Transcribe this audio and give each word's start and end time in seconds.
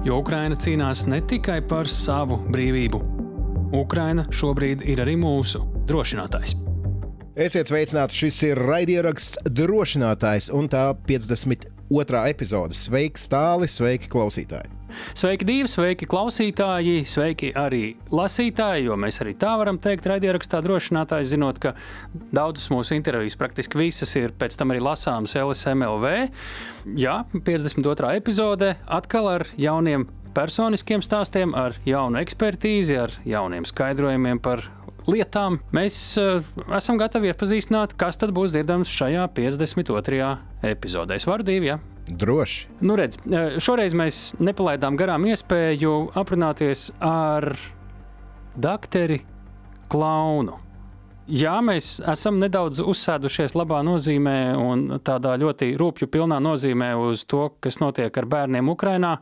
Jo 0.00 0.16
Ukraina 0.22 0.56
cīnās 0.56 1.02
ne 1.12 1.18
tikai 1.28 1.58
par 1.68 1.88
savu 1.90 2.38
brīvību. 2.48 3.00
Ukraina 3.76 4.24
šobrīd 4.32 4.80
ir 4.88 5.02
arī 5.04 5.18
mūsu 5.20 5.60
drošinātājs. 5.90 6.56
Esiet 7.36 7.68
sveicināti, 7.68 8.16
šis 8.22 8.40
ir 8.48 8.62
raidieraksts 8.64 9.44
drošinātājs 9.44 10.48
un 10.56 10.72
tā 10.72 10.86
52. 11.04 12.24
epizode. 12.32 12.80
Sveiki, 12.80 13.20
stāli, 13.20 13.68
sveiki, 13.68 14.08
klausītāji! 14.12 14.79
Sveiki, 15.14 15.46
divi, 15.48 15.68
sveiki, 15.70 16.08
klausītāji, 16.10 17.04
sveiki 17.08 17.52
arī 17.58 17.82
lasītāji, 18.14 18.86
jo 18.88 18.98
mēs 19.00 19.20
arī 19.24 19.34
tā 19.40 19.54
varam 19.60 19.80
teikt, 19.82 20.08
raidierakstā 20.10 20.62
drošinātāji, 20.64 21.30
zinot, 21.32 21.60
ka 21.62 21.74
daudzas 22.34 22.70
mūsu 22.72 22.96
intervijas, 22.98 23.38
praktiski 23.40 23.80
visas 23.80 24.14
ir 24.18 24.34
pēc 24.38 24.58
tam 24.60 24.74
arī 24.74 24.82
lasāmas 24.84 25.36
LSMLV. 25.38 26.14
Jā, 27.00 27.20
52. 27.34 28.14
epizode 28.20 28.74
atkal 28.86 29.30
ar 29.38 29.46
jauniem 29.60 30.08
personiskiem 30.34 31.02
stāstiem, 31.02 31.54
ar 31.58 31.74
jaunu 31.86 32.20
ekspertīzi, 32.20 32.98
ar 33.02 33.14
jauniem 33.26 33.66
skaidrojumiem 33.66 34.40
par 34.42 34.62
lietām. 35.10 35.58
Mēs 35.74 35.96
uh, 36.20 36.44
esam 36.76 37.00
gatavi 37.00 37.32
iepazīstināt, 37.32 37.96
kas 38.00 38.20
tad 38.20 38.34
būs 38.36 38.54
dzirdams 38.54 38.90
šajā 38.94 39.26
52. 39.36 40.34
epizodē. 40.70 41.18
Es 41.18 41.26
varu 41.28 41.46
divi, 41.46 41.72
ja? 41.72 41.80
Droši. 42.10 42.68
Nu, 42.84 42.96
redz, 42.98 43.18
šoreiz 43.62 43.94
mēs 43.96 44.22
nepalaidām 44.42 44.98
garām 45.00 45.28
iespēju 45.30 45.94
aprunāties 46.18 46.90
ar 47.04 47.52
doktori 48.56 49.20
Klaunu. 49.90 50.58
Jā, 51.30 51.52
mēs 51.62 52.00
esam 52.10 52.40
nedaudz 52.42 52.80
uzsēdušies 52.82 53.52
labā 53.54 53.84
nozīmē 53.86 54.56
un 54.58 54.80
tādā 55.06 55.36
ļoti 55.38 55.68
rūpju 55.78 56.08
pilnā 56.10 56.40
nozīmē 56.42 56.88
uz 56.98 57.22
to, 57.30 57.44
kas 57.62 57.78
notiek 57.78 58.16
ar 58.18 58.26
bērniem 58.32 58.70
Ukrajinā, 58.72 59.12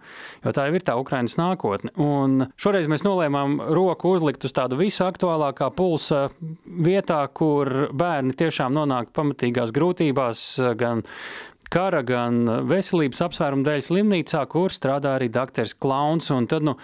jo 0.46 0.52
tā 0.56 0.64
jau 0.68 0.78
ir 0.78 0.86
tā 0.86 0.94
Ukrainas 0.96 1.36
nākotne. 1.36 1.92
Un 2.00 2.46
šoreiz 2.56 2.88
mēs 2.88 3.04
nolēmām 3.04 3.58
roku 3.76 4.14
uzlikt 4.16 4.46
uz 4.48 4.56
tādu 4.56 4.78
visaktuālākā 4.80 5.68
pulsa 5.76 6.28
vietā, 6.64 7.20
kur 7.28 7.90
bērni 7.92 8.32
tiešām 8.40 8.72
nonāk 8.78 9.12
pamatīgās 9.12 9.74
grūtībās, 9.76 10.46
gan 10.80 11.04
kara, 11.72 12.02
gan 12.06 12.42
veselības 12.68 13.22
apsvērumu 13.28 13.66
dēļ 13.66 13.84
slimnīcā, 13.86 14.42
kur 14.50 14.74
strādā 14.74 15.16
arī 15.18 15.30
doktors 15.32 15.76
Klauns. 15.78 16.32
Tad, 16.50 16.66
nu, 16.66 16.76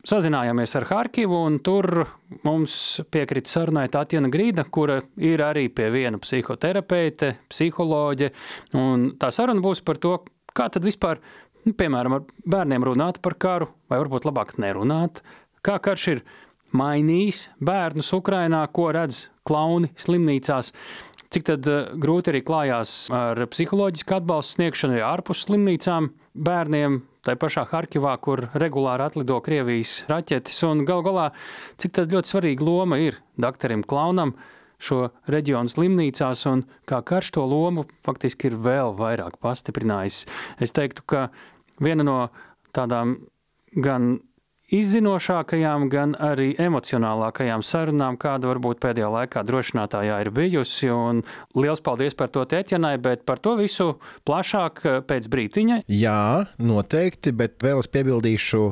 Sazinājāmies 0.00 0.72
ar 0.78 0.86
Harkivu, 0.88 1.36
un 1.44 1.58
tur 1.60 2.06
mums 2.46 2.74
piekrita 3.12 3.50
sarunai 3.52 3.84
Tatjana 3.92 4.30
Grīda, 4.32 4.64
kura 4.72 5.02
ir 5.20 5.42
arī 5.44 5.66
pie 5.68 5.90
viena 5.92 6.16
psihoterapeite, 6.16 7.34
psiholoģe. 7.52 8.30
Tā 9.20 9.28
saruna 9.36 9.60
būs 9.60 9.82
par 9.84 10.00
to, 10.00 10.14
kā 10.56 10.70
tad 10.72 10.88
vispār, 10.88 11.20
nu, 11.66 11.74
piemēram, 11.76 12.16
ar 12.16 12.24
bērniem 12.56 12.86
runāt 12.88 13.20
par 13.20 13.36
karu, 13.36 13.68
vai 13.92 14.00
varbūt 14.00 14.24
labāk 14.30 14.56
nerunāt, 14.62 15.20
kā 15.60 15.76
karš 15.84 16.06
ir 16.14 16.24
mainījis 16.72 17.50
bērnus 17.60 18.14
Ukrainā, 18.16 18.62
ko 18.72 18.88
redz 18.96 19.26
klauni 19.44 19.92
slimnīcās 20.00 20.72
cik 21.34 21.46
tad 21.46 21.68
eh, 21.70 21.90
grūti 22.02 22.32
arī 22.32 22.42
klājās 22.46 22.94
ar 23.14 23.40
psiholoģisku 23.52 24.16
atbalstu 24.18 24.58
sniegšanu 24.58 25.00
ārpus 25.06 25.46
slimnīcām 25.46 26.10
bērniem. 26.34 27.02
Tā 27.26 27.34
pašā 27.36 27.66
Harkivā, 27.68 28.14
kur 28.24 28.46
regulāri 28.56 29.04
atlido 29.04 29.36
Krievijas 29.44 30.06
raķetes, 30.08 30.56
un 30.64 30.86
gal 30.88 31.02
galā, 31.04 31.26
cik 31.76 31.98
ļoti 32.08 32.32
svarīga 32.32 32.64
loma 32.64 32.96
ir 33.02 33.18
doktoram 33.36 33.84
Klaunam 33.84 34.32
šo 34.80 35.10
reģionu 35.28 35.68
slimnīcās, 35.68 36.46
un 36.48 36.64
kā 36.88 37.02
karš 37.04 37.34
to 37.36 37.44
lomu 37.44 37.84
faktiski 38.06 38.48
ir 38.48 38.56
vēl 38.64 38.96
vairāk 38.96 39.36
pastiprinājis. 39.44 40.22
Es 40.64 40.72
teiktu, 40.72 41.04
ka 41.04 41.26
viena 41.84 42.06
no 42.08 42.16
tādām 42.72 43.18
gan 43.76 44.16
izzinošākajām, 44.74 45.88
gan 45.90 46.14
arī 46.18 46.52
emocionālākajām 46.60 47.64
sarunām, 47.66 48.18
kāda 48.20 48.50
varbūt 48.52 48.80
pēdējā 48.82 49.10
laikā 49.14 49.42
drošinātājā 49.46 50.20
ir 50.24 50.32
bijusi. 50.34 50.90
Un 50.94 51.22
liels 51.58 51.82
paldies 51.84 52.16
par 52.18 52.30
to 52.34 52.44
Tēķenai, 52.48 52.96
bet 53.02 53.26
par 53.28 53.42
to 53.42 53.56
visu 53.60 53.92
plašāk 54.28 54.84
eh, 54.84 55.00
pēc 55.06 55.28
brītiņa. 55.32 55.82
Jā, 55.90 56.46
noteikti, 56.62 57.34
bet 57.36 57.58
vēl 57.64 57.82
es 57.82 57.90
piebildīšu, 57.90 58.64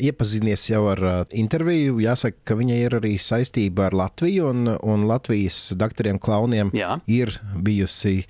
iepazinies 0.00 0.68
jau 0.70 0.84
ar 0.92 1.02
eh, 1.04 1.20
interviju. 1.40 1.98
Jāsaka, 2.04 2.40
ka 2.48 2.56
viņai 2.58 2.80
ir 2.86 2.98
arī 3.00 3.14
saistība 3.20 3.88
ar 3.88 3.96
Latviju, 4.04 4.50
un, 4.52 4.68
un 4.80 5.06
Latvijas 5.08 5.72
doktoriem 5.78 6.20
klauniem 6.22 6.72
Jā. 6.76 6.98
ir 7.10 7.34
bijusi 7.54 8.24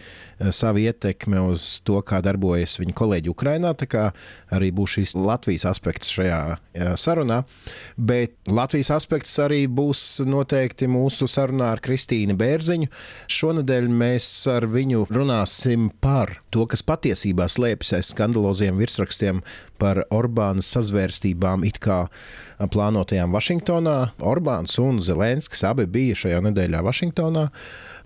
sava 0.51 0.81
ietekme 0.83 1.39
uz 1.47 1.65
to, 1.87 2.01
kā 2.05 2.19
darbojas 2.25 2.75
viņa 2.81 2.95
kolēģi 2.99 3.31
Ukrainā. 3.31 3.71
Tā 3.79 3.87
kā 3.91 4.05
arī 4.55 4.73
būs 4.75 4.97
šis 4.99 5.15
Latvijas 5.15 5.67
aspekts 5.71 6.11
šajā 6.15 6.41
sarunā, 7.01 7.45
bet 7.97 8.35
Latvijas 8.51 8.91
aspekts 8.97 9.37
arī 9.43 9.63
būs 9.71 10.25
noteikti 10.27 10.89
mūsu 10.91 11.29
sarunā 11.31 11.71
ar 11.77 11.83
Kristīnu 11.85 12.35
Bērziņu. 12.41 12.91
Šonadēļ 13.31 13.89
mēs 13.95 14.27
ar 14.51 14.67
viņu 14.71 15.07
runāsim 15.15 15.87
par 16.03 16.41
to, 16.55 16.67
kas 16.71 16.83
patiesībā 16.87 17.47
slēpjas 17.51 18.01
aiz 18.01 18.11
skandaloziem 18.11 18.83
virsrakstiem 18.83 19.45
par 19.85 20.01
Orbānas 20.15 20.71
sazvērstībām 20.73 21.65
it 21.69 21.81
kā 21.85 22.07
plānotajām 22.73 23.35
Vašingtonā. 23.35 23.99
Orbāns 24.25 24.79
un 24.81 25.03
Zelenskis 25.05 25.65
abi 25.69 25.85
bija 25.91 26.17
šajā 26.25 26.41
nedēļā 26.47 26.81
Vašingtonā. 26.87 27.49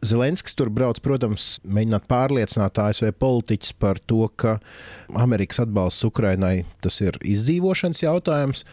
Zelenskis 0.06 0.54
tur 0.58 0.70
brauc, 0.74 0.98
protams, 1.02 1.58
mēģināt 1.66 2.06
pārliecināt 2.10 2.78
ASV 2.82 3.12
politiķus 3.18 3.74
par 3.82 3.98
to, 4.10 4.26
ka 4.38 4.58
Amerikas 5.18 5.62
atbalsts 5.64 6.06
Ukrainai 6.06 6.62
tas 6.82 7.00
ir 7.02 7.18
izdzīvošanas 7.22 8.04
jautājums. 8.06 8.64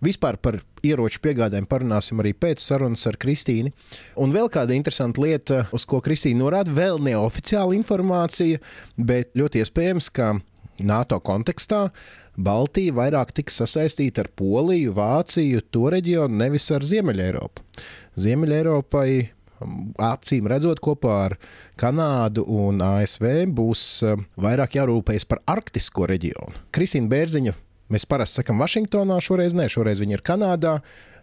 Vispār 0.00 0.38
par 0.40 0.62
ieroču 0.86 1.20
piegādēm 1.20 1.66
parunāsim 1.68 2.22
arī 2.22 2.32
pēc 2.32 2.62
sarunas 2.64 3.02
ar 3.10 3.18
Kristīnu. 3.20 3.74
Un 4.22 4.32
vēl 4.32 4.48
kāda 4.52 4.72
interesanta 4.72 5.20
lieta, 5.20 5.64
uz 5.76 5.84
ko 5.86 6.00
Kristīna 6.00 6.40
norāda, 6.40 6.72
vēl 6.72 7.02
neoficiāla 7.04 7.76
informācija, 7.76 8.62
bet 8.96 9.36
ļoti 9.36 9.60
iespējams, 9.60 10.08
ka 10.16 10.38
NATO 10.80 11.20
kontekstā 11.20 11.90
Baltija 12.38 12.94
vairāk 12.96 13.32
tiks 13.36 13.58
sasaistīta 13.60 14.24
ar 14.24 14.30
Poliju, 14.38 14.94
Vāciju, 14.96 15.64
to 15.72 15.90
reģionu, 15.92 16.38
nevis 16.42 16.68
ar 16.74 16.86
Ziemeļeiropu. 16.86 17.64
Ziemeļeiropai 18.20 19.10
acīm 20.00 20.48
redzot, 20.50 20.80
kopā 20.82 21.16
ar 21.26 21.36
Kanādu 21.80 22.44
un 22.48 22.80
ASV 22.84 23.26
būs 23.56 23.84
eh, 24.06 24.22
vairāk 24.40 24.78
jārūpējas 24.78 25.28
par 25.28 25.42
arktisko 25.50 26.08
reģionu. 26.10 26.64
Kristīna 26.74 27.10
Bērziņa, 27.12 27.56
mēs 27.92 28.08
parasti 28.08 28.40
sakām 28.40 28.62
Vašingtonā, 28.62 29.20
šoreiz 29.24 29.56
ne, 29.56 29.68
šoreiz 29.72 30.02
viņa 30.02 30.18
ir 30.18 30.24
Kanādā, 30.26 30.78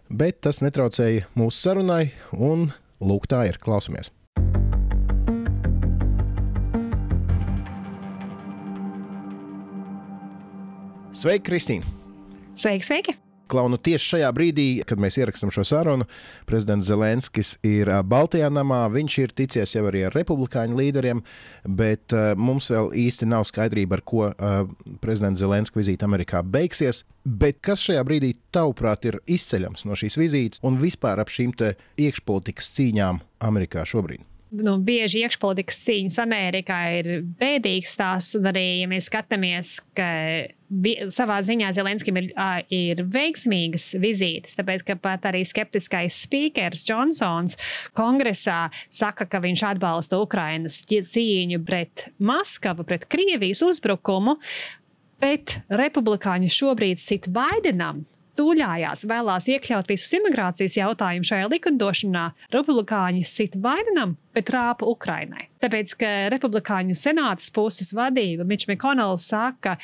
bet 0.08 0.42
tas 0.46 0.62
netraucēja 0.64 1.28
mūsu 1.38 1.64
sarunai, 1.64 2.04
un 2.32 2.70
lūk, 3.02 3.28
tā 3.30 3.46
ir. 3.50 3.60
Klausamies! 3.62 4.12
Sveiki, 11.18 11.48
Kristīne! 11.48 11.82
Sveiki, 12.54 12.86
sveiki! 12.86 13.12
Klaunu 13.50 13.74
tieši 13.82 14.04
šajā 14.12 14.28
brīdī, 14.36 14.66
kad 14.86 15.00
mēs 15.02 15.16
ierakstām 15.18 15.50
šo 15.50 15.64
sarunu, 15.66 16.04
prezidents 16.46 16.86
Zelenskis 16.86 17.56
ir 17.66 17.90
Baltijā 18.06 18.46
namā. 18.54 18.84
Viņš 18.94 19.16
ir 19.24 19.34
ticies 19.40 19.72
jau 19.74 19.82
arī 19.88 20.04
ar 20.06 20.14
republikāņu 20.14 20.78
līderiem, 20.78 21.24
bet 21.80 22.14
mums 22.38 22.70
vēl 22.70 22.92
īsti 23.02 23.26
nav 23.32 23.48
skaidrība, 23.50 23.98
ar 23.98 24.04
ko 24.06 24.30
prezidents 25.02 25.42
Zelenskis 25.42 25.80
vizīte 25.82 26.06
Amerikā 26.06 26.44
beigsies. 26.46 27.02
Bet 27.26 27.64
kas 27.66 27.82
šajā 27.88 28.06
brīdī, 28.06 28.36
tavuprāt, 28.54 29.10
ir 29.10 29.18
izceļams 29.26 29.88
no 29.90 29.98
šīs 29.98 30.22
vizītes 30.22 30.62
un 30.62 30.78
vispār 30.78 31.18
ap 31.18 31.34
šīm 31.34 31.56
iekšpolitikas 31.98 32.76
cīņām 32.78 33.24
Amerikā 33.48 33.88
šobrīd? 33.88 34.22
Nu, 34.50 34.76
bieži 34.84 35.22
iekšpolitikas 35.24 35.80
cīņas 35.84 36.18
Amerikā 36.22 36.78
ir 36.98 37.08
bēdīgs 37.40 37.96
tās, 37.98 38.30
un 38.38 38.48
arī, 38.50 38.64
ja 38.82 38.88
mēs 38.90 39.08
skatāmies, 39.10 39.74
ka 39.96 40.08
savā 41.12 41.38
ziņā 41.44 41.70
Zelenskim 41.76 42.18
ir, 42.20 42.30
ir 42.72 43.02
veiksmīgas 43.12 43.90
vizītes, 44.00 44.56
tāpēc, 44.58 44.84
ka 44.88 44.98
pat 45.00 45.28
arī 45.30 45.44
skeptiskais 45.48 46.16
spīkers 46.26 46.84
Džonsons 46.88 47.56
kongresā 47.96 48.66
saka, 48.90 49.28
ka 49.28 49.40
viņš 49.44 49.64
atbalsta 49.74 50.20
Ukrainas 50.20 50.82
cīņu 50.88 51.62
pret 51.68 52.08
Maskavu, 52.18 52.86
pret 52.88 53.08
Krievijas 53.10 53.64
uzbrukumu, 53.66 54.38
bet 55.22 55.58
republikāņi 55.72 56.52
šobrīd 56.52 57.02
sit 57.02 57.28
Baidenam 57.32 58.04
tūļājās, 58.38 59.04
vēlās 59.10 59.48
iekļaut 59.52 59.90
visus 59.90 60.14
imigrācijas 60.18 60.78
jautājumus 60.78 61.32
šajā 61.32 61.50
likumdošanā, 61.52 62.24
republikāņi 62.54 63.24
sita 63.26 63.60
Baidenam, 63.62 64.14
bet 64.36 64.48
trāpa 64.50 64.86
Ukrainai. 64.88 65.48
Tāpēc, 65.62 65.94
ka 65.98 66.12
republikāņu 66.32 66.96
senātas 66.98 67.50
puses 67.54 67.90
vadība 67.96 68.46
Mičs 68.48 68.68
Mikonels 68.70 69.26
saka, 69.32 69.76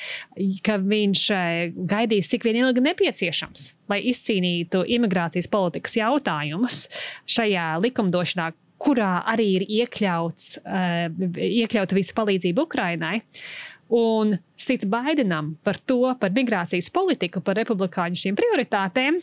ka 0.66 0.78
viņš 0.82 1.24
eh, 1.34 1.76
gaidīs 1.94 2.30
cik 2.32 2.46
vien 2.46 2.62
ilgi 2.62 2.84
nepieciešams, 2.84 3.70
lai 3.90 4.00
izcīnītu 4.12 4.84
imigrācijas 4.96 5.50
politikas 5.50 5.98
jautājumus 5.98 6.86
šajā 7.26 7.72
likumdošanā, 7.82 8.52
kurā 8.84 9.12
arī 9.30 9.46
ir 9.58 9.64
iekļauts, 9.80 10.48
uh, 10.60 11.06
iekļauta 11.40 11.96
visa 11.96 12.16
palīdzība 12.18 12.66
Ukrainai. 12.66 13.20
Un 13.92 14.38
sit 14.56 14.86
Baidenam 14.88 15.54
par 15.64 15.78
to, 15.78 16.00
par 16.20 16.32
migrācijas 16.32 16.88
politiku, 16.92 17.42
par 17.44 17.58
republikāņu 17.60 18.22
šīm 18.22 18.38
prioritātēm, 18.38 19.20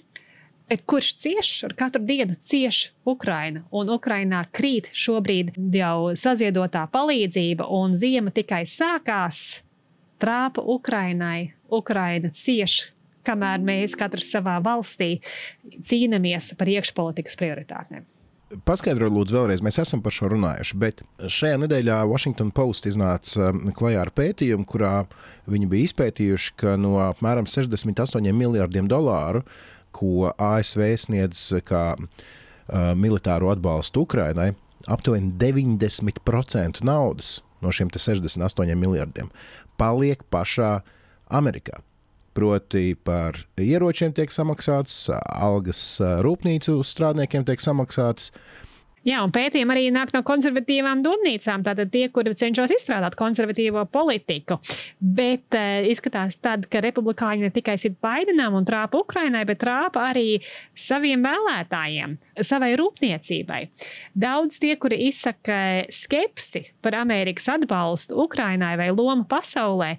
bet 0.69 0.85
kurš 0.87 1.15
cieš 1.19 1.49
ar 1.67 1.73
katru 1.75 2.03
dienu 2.07 2.37
cieš 2.39 2.91
Ukraina. 3.07 3.65
Un 3.75 3.89
Ukrainā 3.91 4.45
krīt 4.53 4.91
šobrīd 4.93 5.57
jau 5.75 6.13
saziedotā 6.15 6.85
palīdzība, 6.93 7.67
un 7.67 7.97
ziema 7.97 8.31
tikai 8.31 8.63
sākās. 8.69 9.61
Trāpa 10.21 10.61
Ukrainai, 10.61 11.51
Ukraina 11.73 12.29
cieš, 12.29 12.91
kamēr 13.25 13.63
mēs 13.65 13.97
katrs 13.97 14.29
savā 14.35 14.59
valstī 14.63 15.15
cīnāmies 15.81 16.53
par 16.59 16.69
iekšpolitikas 16.69 17.39
prioritātēm. 17.41 18.05
Paskaidrojiet, 18.67 19.13
lūdzu, 19.15 19.35
vēlreiz, 19.37 19.61
mēs 19.63 19.77
esam 19.79 20.01
par 20.03 20.13
šo 20.15 20.27
runājuši, 20.33 20.77
bet 20.81 21.01
šajā 21.31 21.59
nedēļā 21.61 22.01
Washington 22.09 22.49
Post 22.55 22.87
iznāca 22.89 23.51
um, 23.51 23.69
klajā 23.75 24.01
ar 24.03 24.11
pētījumu, 24.15 24.65
kurā 24.67 24.93
viņi 25.51 25.69
bija 25.71 25.89
izpētījuši, 25.89 26.55
ka 26.59 26.75
no 26.79 26.97
apmēram 27.03 27.47
68 27.47 28.27
miljardiem 28.35 28.89
dolāru, 28.91 29.45
ko 29.95 30.31
ASV 30.35 30.83
sniedz 31.05 31.45
kā 31.67 31.85
uh, 31.95 32.91
militāro 32.99 33.53
atbalstu 33.53 34.03
Ukrainai, 34.03 34.51
aptuveni 34.91 35.31
90% 35.39 36.83
naudas 36.87 37.39
no 37.61 37.71
šiem 37.71 37.91
68 37.93 38.75
miljardiem 38.75 39.31
paliek 39.79 40.23
pašā 40.33 40.79
Amerikā. 41.31 41.79
Proti 42.31 42.95
par 42.95 43.41
ieročiem 43.59 44.13
tiek 44.15 44.31
samaksāts, 44.31 45.09
algas 45.35 45.83
rūpnīcu 45.99 46.77
strādniekiem 46.87 47.43
tiek 47.47 47.63
samaksātas. 47.63 48.31
Jā, 49.01 49.17
un 49.25 49.31
pētījumi 49.33 49.73
arī 49.73 49.83
nāk 49.89 50.11
no 50.13 50.21
konservatīvām 50.21 50.99
domnīcām. 51.01 51.63
Tātad 51.65 51.89
tie, 51.89 52.03
kuri 52.13 52.35
cenšas 52.37 52.73
izstrādāt 52.75 53.15
konservatīvo 53.17 53.81
politiku. 53.89 54.59
Bet 55.01 55.57
uh, 55.57 55.87
izskatās, 55.89 56.37
tad, 56.37 56.67
ka 56.69 56.83
republikāņi 56.85 57.47
ne 57.47 57.49
tikai 57.53 57.79
sit 57.81 57.97
Baidenam 58.03 58.59
un 58.59 58.67
trāpa 58.67 59.01
Ukrainai, 59.01 59.41
bet 59.49 59.63
trāpa 59.63 60.05
arī 60.11 60.37
saviem 60.77 61.25
vēlētājiem, 61.25 62.13
savai 62.45 62.75
rūpniecībai. 62.77 63.63
Daudz 64.21 64.61
tie, 64.61 64.75
kuri 64.77 65.01
izsaka 65.07 65.57
skepsi 65.89 66.67
par 66.85 66.99
Amerikas 67.01 67.49
atbalstu 67.55 68.21
Ukrainai 68.21 68.75
vai 68.77 68.91
lomu 68.93 69.25
pasaulē, 69.25 69.95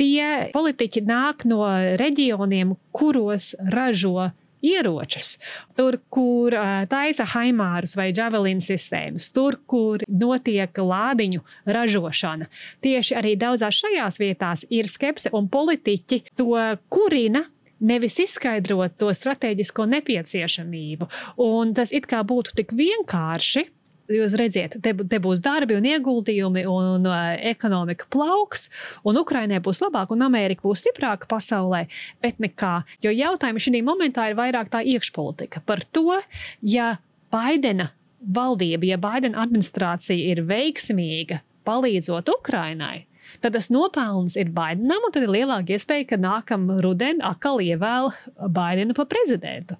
Tie 0.00 0.52
politiķi 0.54 1.04
nāk 1.06 1.44
no 1.48 1.64
reģioniem, 2.00 2.76
kuros 2.96 3.52
ražo 3.72 4.30
ieročus. 4.62 5.36
Tur, 5.76 5.98
kur 6.12 6.54
taisa 6.90 7.26
haimārus 7.34 7.96
vai 7.98 8.10
javelīnu 8.14 8.62
sistēmas, 8.62 9.28
tur, 9.34 9.58
kur 9.66 10.04
notiek 10.08 10.78
lādiņu 10.78 11.42
ražošana. 11.66 12.48
Tieši 12.84 13.18
arī 13.18 13.34
daudzās 13.40 13.82
šajās 13.82 14.20
vietās 14.22 14.64
ir 14.70 14.90
skepse, 14.90 15.32
un 15.34 15.50
politiķi 15.52 16.22
to 16.38 16.54
kurina 16.92 17.44
nevis 17.82 18.20
izskaidrot 18.22 18.94
to 19.00 19.10
strateģisko 19.10 19.88
nepieciešamību. 19.90 21.08
Un 21.42 21.74
tas 21.74 21.90
it 21.90 22.06
kā 22.10 22.22
būtu 22.26 22.54
tik 22.62 22.74
vienkārši, 22.78 23.66
Jūs 24.10 24.34
redziet, 24.34 24.74
te, 24.82 24.92
te 24.92 25.18
būs 25.22 25.40
darbi 25.44 25.76
un 25.78 25.86
ieguldījumi, 25.86 26.64
un 26.66 27.06
uh, 27.06 27.18
ekonomika 27.52 28.08
plauks, 28.10 28.66
un 29.06 29.20
Ukraiņai 29.20 29.60
būs 29.62 29.82
labāk, 29.84 30.10
un 30.14 30.24
Amerika 30.26 30.66
būs 30.66 30.82
stiprāka 30.82 31.28
pasaulē. 31.30 31.84
Bet 32.24 32.42
nekā. 32.42 32.80
Jo 33.04 33.12
jautājumi 33.14 33.62
šī 33.62 33.82
momentā 33.86 34.26
ir 34.30 34.38
vairāk 34.38 34.72
tā 34.72 34.82
iekšpolitika 34.82 35.62
par 35.66 35.84
to, 35.94 36.18
ja 36.66 36.96
Baidena 37.32 37.92
valdība, 38.22 38.90
ja 38.90 38.98
Baidena 39.00 39.46
administrācija 39.46 40.34
ir 40.34 40.42
veiksmīga 40.50 41.40
palīdzot 41.66 42.28
Ukraiņai, 42.34 43.04
tad 43.42 43.54
tas 43.54 43.70
nopelns 43.70 44.34
ir 44.34 44.50
Baidenam, 44.54 45.06
un 45.06 45.14
tad 45.14 45.28
ir 45.28 45.32
lielāka 45.32 45.76
iespēja, 45.76 46.10
ka 46.10 46.20
nākamā 46.20 46.82
rudenī 46.82 47.22
atkal 47.26 47.62
ievēl 47.62 48.10
Baidenu 48.50 48.98
par 48.98 49.06
prezidentu 49.14 49.78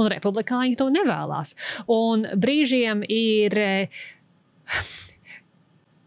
un 0.00 0.10
republikāņi 0.12 0.78
to 0.80 0.90
nevēlas. 0.94 1.54
Un 1.90 2.26
brīžiem 2.40 3.04
ir. 3.08 3.58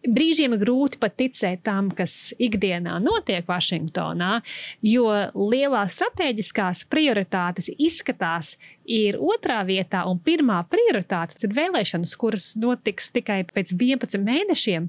Brīžiem 0.07 0.54
ir 0.56 0.62
grūti 0.62 1.00
pat 1.01 1.18
ticēt 1.19 1.66
tam, 1.68 1.89
kas 1.92 2.30
ikdienā 2.39 2.94
notiek 3.04 3.44
Vašingtonā, 3.50 4.38
jo 4.88 5.10
lielās 5.36 5.98
strateģiskās 5.98 6.86
prioritātes 6.88 7.68
izskatās 7.75 8.54
ir 8.86 9.18
otrā 9.19 9.57
vietā, 9.68 10.06
un 10.07 10.22
pirmā 10.24 10.62
prioritāte 10.72 11.42
ir 11.44 11.57
vēlēšanas, 11.57 12.16
kuras 12.22 12.54
notiks 12.56 13.12
tikai 13.18 13.42
pēc 13.51 13.75
11 13.75 14.24
mēnešiem, 14.24 14.88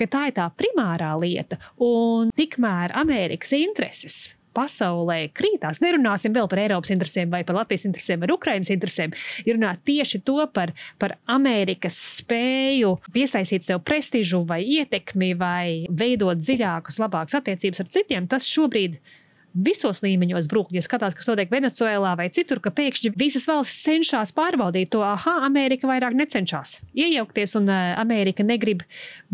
ka 0.00 0.08
tā 0.08 0.24
ir 0.30 0.38
tā 0.40 0.48
primārā 0.56 1.12
lieta. 1.20 1.60
Un 1.76 2.32
tikmēr 2.32 2.96
Amerikas 2.96 3.52
intereses 3.60 4.36
pasaulē 4.56 5.18
krītās. 5.36 5.82
Nerunāsim 5.84 6.34
vēl 6.36 6.48
par 6.50 6.62
Eiropas 6.62 6.94
interesēm, 6.94 7.30
vai 7.34 7.42
par 7.46 7.60
Latvijas 7.60 7.86
interesēm, 7.88 8.22
vai 8.22 8.32
Ukraiņas 8.34 8.72
interesēm. 8.74 9.14
Ir 9.44 9.58
runāt 9.58 9.84
tieši 9.88 10.22
to 10.26 10.38
par, 10.56 10.72
par 11.02 11.18
Amerikas 11.32 11.98
spēju 12.22 12.96
piesaistīt 13.14 13.66
sev 13.66 13.82
prestižu 13.86 14.42
vai 14.48 14.62
ietekmi, 14.78 15.34
vai 15.38 15.84
veidot 15.90 16.40
dziļākas, 16.40 17.00
labākas 17.02 17.40
attiecības 17.40 17.84
ar 17.84 17.94
citiem. 17.98 18.28
Tas 18.30 18.48
šobrīd 18.50 18.98
ir 18.98 19.24
visos 19.56 20.02
līmeņos 20.04 20.48
brūk. 20.50 20.72
Ja 20.76 20.82
skatās, 20.84 21.16
kas 21.16 21.28
notiek 21.30 21.50
Venecuēlā 21.52 22.12
vai 22.18 22.28
citur, 22.34 22.60
ka 22.62 22.72
pēkšņi 22.74 23.12
visas 23.18 23.46
valstis 23.48 23.80
cenšas 23.86 24.34
pārbaudīt 24.36 24.90
to, 24.92 25.02
ah, 25.04 25.22
Amerika 25.46 25.88
vairāk 25.88 26.16
necenšas 26.18 26.80
iejaukties, 26.96 27.56
un 27.60 27.70
uh, 27.70 27.94
Amerika 28.00 28.44
negrib 28.46 28.84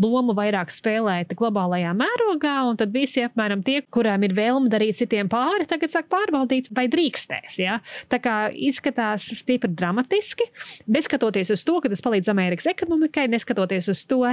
lomu 0.01 0.35
vairāk 0.37 0.71
spēlēt 0.73 1.35
globālajā 1.39 1.93
mērogā, 1.97 2.55
un 2.69 2.79
tad 2.79 2.93
visi 2.95 3.23
apmēram 3.25 3.63
tie, 3.65 3.81
kuriem 3.93 4.27
ir 4.27 4.35
vēlme 4.37 4.71
darīt 4.71 4.99
citiem 5.01 5.29
pāri, 5.31 5.67
tagad 5.69 5.93
sāk 5.93 6.09
pārbaudīt, 6.13 6.71
vai 6.75 6.87
drīkstēs. 6.91 7.59
Ja? 7.63 7.79
Tā 8.11 8.21
kā 8.23 8.37
izskatās 8.53 9.27
stipri 9.39 9.71
dramatiski, 9.73 10.47
bet 10.87 11.09
skatoties 11.09 11.53
uz 11.53 11.65
to, 11.67 11.79
ka 11.83 11.91
tas 11.91 12.03
palīdz 12.05 12.31
Amerikas 12.33 12.69
ekonomikai, 12.71 13.27
neskatoties 13.31 13.91
uz 13.91 14.05
to, 14.09 14.23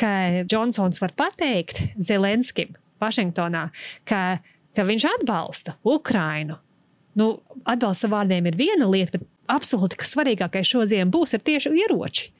ka 0.00 0.12
Džonsons 0.46 1.02
var 1.02 1.14
pateikt 1.18 1.82
Zelenskim 1.98 2.76
Vašingtonā, 3.02 3.66
ka 4.06 4.22
ka 4.76 4.86
viņš 4.88 5.08
atbalsta 5.16 5.76
Ukrainu. 5.84 6.58
Nu, 7.18 7.34
atbalsta 7.68 8.08
vārdiem 8.12 8.48
ir 8.48 8.56
viena 8.56 8.88
lieta, 8.88 9.18
bet 9.18 9.28
absolūti 9.52 9.98
kas 10.00 10.14
svarīgākais 10.14 10.68
šo 10.68 10.86
ziemu 10.88 11.12
būs 11.12 11.36
tieši 11.36 11.74
ieroči. 11.84 12.30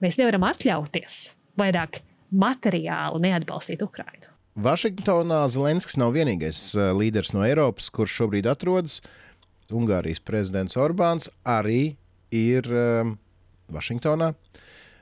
Mēs 0.00 0.18
nevaram 0.20 0.44
atļauties 0.48 1.20
vairāk 1.60 2.00
materiāli 2.30 3.22
neatbalstīt 3.26 3.82
Ukrainu. 3.84 4.28
Vašingtonā 4.60 5.44
Zelenskis 5.52 5.96
nav 6.00 6.14
vienīgais 6.16 6.70
uh, 6.74 6.90
līderis 6.96 7.32
no 7.32 7.44
Eiropas, 7.46 7.88
kurš 7.94 8.18
šobrīd 8.20 8.48
atrodas. 8.50 8.98
Ungārijas 9.70 10.20
prezidents 10.26 10.76
Orbāns 10.80 11.30
arī 11.46 11.94
ir 12.34 12.66
um, 12.66 13.14
Vašingtonā. 13.70 14.32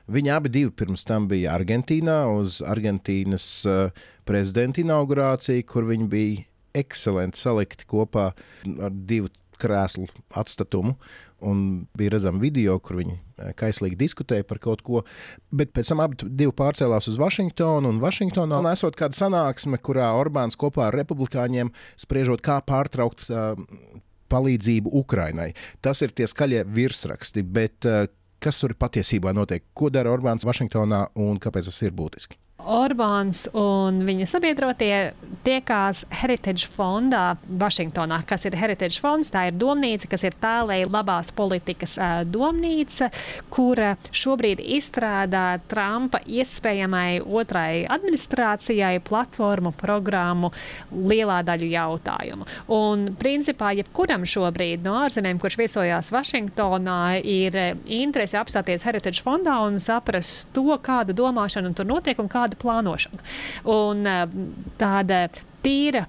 Viņi 0.09 0.31
abi 0.33 0.51
divi 0.53 0.71
pirms 0.73 1.03
tam 1.05 1.27
bija 1.29 1.55
Argentīnā 1.57 2.21
uz 2.37 2.59
Argentīnas 2.65 3.47
uh, 3.69 4.05
prezidenta 4.29 4.81
inaugurāciju, 4.83 5.65
kur 5.69 5.89
viņi 5.89 6.07
bija 6.09 6.45
ekscelenti 6.77 7.39
salikti 7.39 7.87
kopā 7.89 8.31
ar 8.33 8.95
divu 9.09 9.31
krēslu 9.59 10.07
atstatumu. 10.39 10.95
Un 11.45 11.85
bija 11.95 12.17
redzama 12.17 12.41
video, 12.41 12.75
kur 12.83 12.97
viņi 12.99 13.13
e, 13.15 13.51
kaislīgi 13.59 13.95
diskutēja 13.99 14.43
par 14.47 14.59
kaut 14.63 14.81
ko. 14.83 15.05
Bet 15.55 15.71
pēc 15.75 15.91
tam 15.93 16.03
abi 16.03 16.49
pārcēlās 16.55 17.07
uz 17.11 17.19
Vašingtonu. 17.19 17.93
Un 17.93 18.01
Vašingtonā 18.03 18.59
esot 18.73 18.97
kāda 18.99 19.15
sanāksme, 19.15 19.79
kurā 19.83 20.09
Orbāns 20.19 20.59
kopā 20.59 20.89
ar 20.89 20.99
republikāņiem 20.99 21.71
spriežot, 21.99 22.43
kā 22.43 22.59
pārtraukt 22.67 23.29
uh, 23.31 23.53
palīdzību 24.31 24.91
Ukrainai. 24.99 25.53
Tas 25.83 26.03
ir 26.03 26.11
tie 26.15 26.27
skaļie 26.27 26.65
virsraksti. 26.75 27.45
Bet 27.47 27.87
uh, 27.87 28.03
kas 28.43 28.59
tur 28.59 28.75
patiesībā 28.75 29.31
notiek? 29.35 29.63
Ko 29.73 29.91
dara 29.93 30.11
Orbāns 30.11 30.47
Vašingtonā 30.47 31.05
un 31.23 31.39
kāpēc 31.39 31.71
tas 31.71 31.81
ir 31.87 31.95
būtiski? 31.95 32.39
Orbāns 32.59 33.45
un 33.55 34.01
viņa 34.03 34.25
sabiedrotie 34.27 34.93
tiekās 35.45 36.03
Heritage 36.19 36.67
fondā 36.67 37.37
Vašingtonā. 37.59 38.19
Kas 38.27 38.43
ir 38.45 38.57
Heritage 38.59 38.99
fonds? 38.99 39.31
Tā 39.31 39.45
ir 39.47 39.55
domnīca, 39.55 40.09
kas 40.11 40.25
ir 40.27 40.35
tālēji 40.41 40.89
labās 40.91 41.31
politikas 41.35 41.95
domnīca, 42.27 43.07
kura 43.53 43.93
šobrīd 44.11 44.59
izstrādā 44.75 45.61
Trumpa 45.71 46.19
iespējamai 46.27 47.21
otrai 47.23 47.85
administrācijai 47.89 48.99
platformu 49.07 49.71
programmu 49.79 50.51
lielā 50.91 51.39
daļa 51.47 51.71
jautājumu. 51.73 52.49
Un, 52.75 53.07
principā, 53.19 53.71
jebkuram 53.79 54.27
šobrīd 54.27 54.83
no 54.83 54.97
ārzemēm, 55.05 55.39
kurš 55.41 55.59
viesojās 55.63 56.11
Vašingtonā, 56.13 56.99
ir 57.23 57.55
interese 57.87 58.37
apstāties 58.41 58.83
Heritage 58.85 59.23
fondā 59.23 59.61
un 59.63 59.79
saprast 59.81 60.51
to, 60.53 60.67
kāda 60.83 61.15
domāšana 61.15 61.71
tur 61.77 61.87
notiek 61.87 62.19
un 62.19 62.29
kāda 62.29 62.48
tāda 62.49 62.59
plānošana. 62.59 63.23
Un 63.69 64.05
eh, 64.07 64.25
tāda 64.79 65.27
tīra 65.63 66.07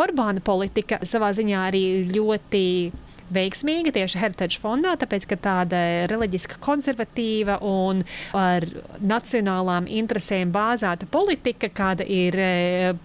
Orbāna 0.00 0.40
politika 0.40 1.02
savā 1.04 1.32
ziņā 1.36 1.66
arī 1.68 1.84
ļoti 2.08 2.92
veiksmīga 3.32 3.92
tieši 3.92 4.20
Heritage 4.20 4.60
fondā, 4.60 4.94
tāpēc 5.00 5.26
ka 5.28 5.36
tāda 5.36 5.80
reliģiski 6.08 6.56
konservatīva 6.64 7.58
un 7.64 8.00
ar 8.36 8.64
nacionālām 9.00 9.88
interesēm 9.88 10.52
bāzēta 10.52 11.08
politika, 11.12 11.68
kāda 11.68 12.04
ir 12.08 12.36
e, 12.40 12.50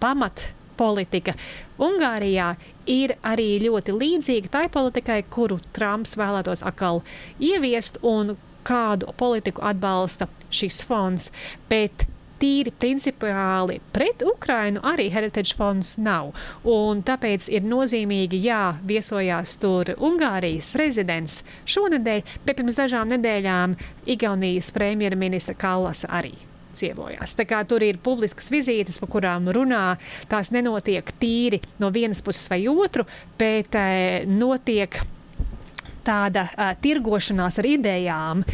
pamat 0.00 0.50
politika 0.80 1.34
Ungārijā, 1.80 2.54
ir 2.88 3.16
arī 3.26 3.58
ļoti 3.66 3.94
līdzīga 3.94 4.52
tai 4.52 4.66
politikai, 4.72 5.22
kuru 5.28 5.60
Trumps 5.76 6.16
vēlētos 6.18 6.64
atkal 6.66 7.02
ieviest 7.40 8.00
un 8.02 8.36
kādu 8.68 9.12
politiku 9.16 9.64
atbalsta 9.64 10.28
šis 10.50 10.82
fonds. 10.88 11.30
Bet 11.70 12.06
tīri 12.40 12.72
principiāli 12.74 13.78
pret 13.94 14.22
Ukrainu 14.26 14.82
arī 14.86 15.08
Heritage 15.12 15.56
fonds 15.58 15.96
nav. 16.00 16.32
Un 16.68 17.02
tāpēc 17.06 17.48
ir 17.52 17.66
nozīmīgi, 17.68 18.42
jā, 18.48 18.78
viesojās 18.88 19.56
tur 19.62 19.94
Ungārijas 19.96 20.74
prezidents 20.76 21.42
šonadēļ, 21.68 22.22
bet 22.46 22.60
pirms 22.60 22.78
dažām 22.78 23.10
nedēļām 23.16 23.76
Igaunijas 24.08 24.70
premjerministra 24.74 25.56
Kallas 25.58 26.04
arī 26.08 26.34
ciemojās. 26.78 27.34
Tur 27.68 27.82
ir 27.82 27.98
publiskas 28.02 28.50
vizītes, 28.52 29.00
pa 29.00 29.08
kurām 29.10 29.48
runā. 29.54 29.96
Tās 30.30 30.52
nenotiek 30.54 31.12
tīri 31.20 31.62
no 31.82 31.90
vienas 31.94 32.22
puses 32.22 32.48
vai 32.50 32.62
otru, 32.70 33.06
bet 33.38 33.74
e, 33.74 34.24
notiek 34.28 35.00
tāda 36.08 36.46
uh, 36.48 36.72
tirgošanās 36.80 37.58
ar 37.60 37.66
idejām, 37.68 38.44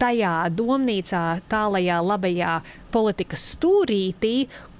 tajā 0.00 0.34
domnīcā, 0.54 1.22
tālajā 1.50 2.00
labajā 2.04 2.56
politikas 2.94 3.44
stūrītī, 3.54 4.34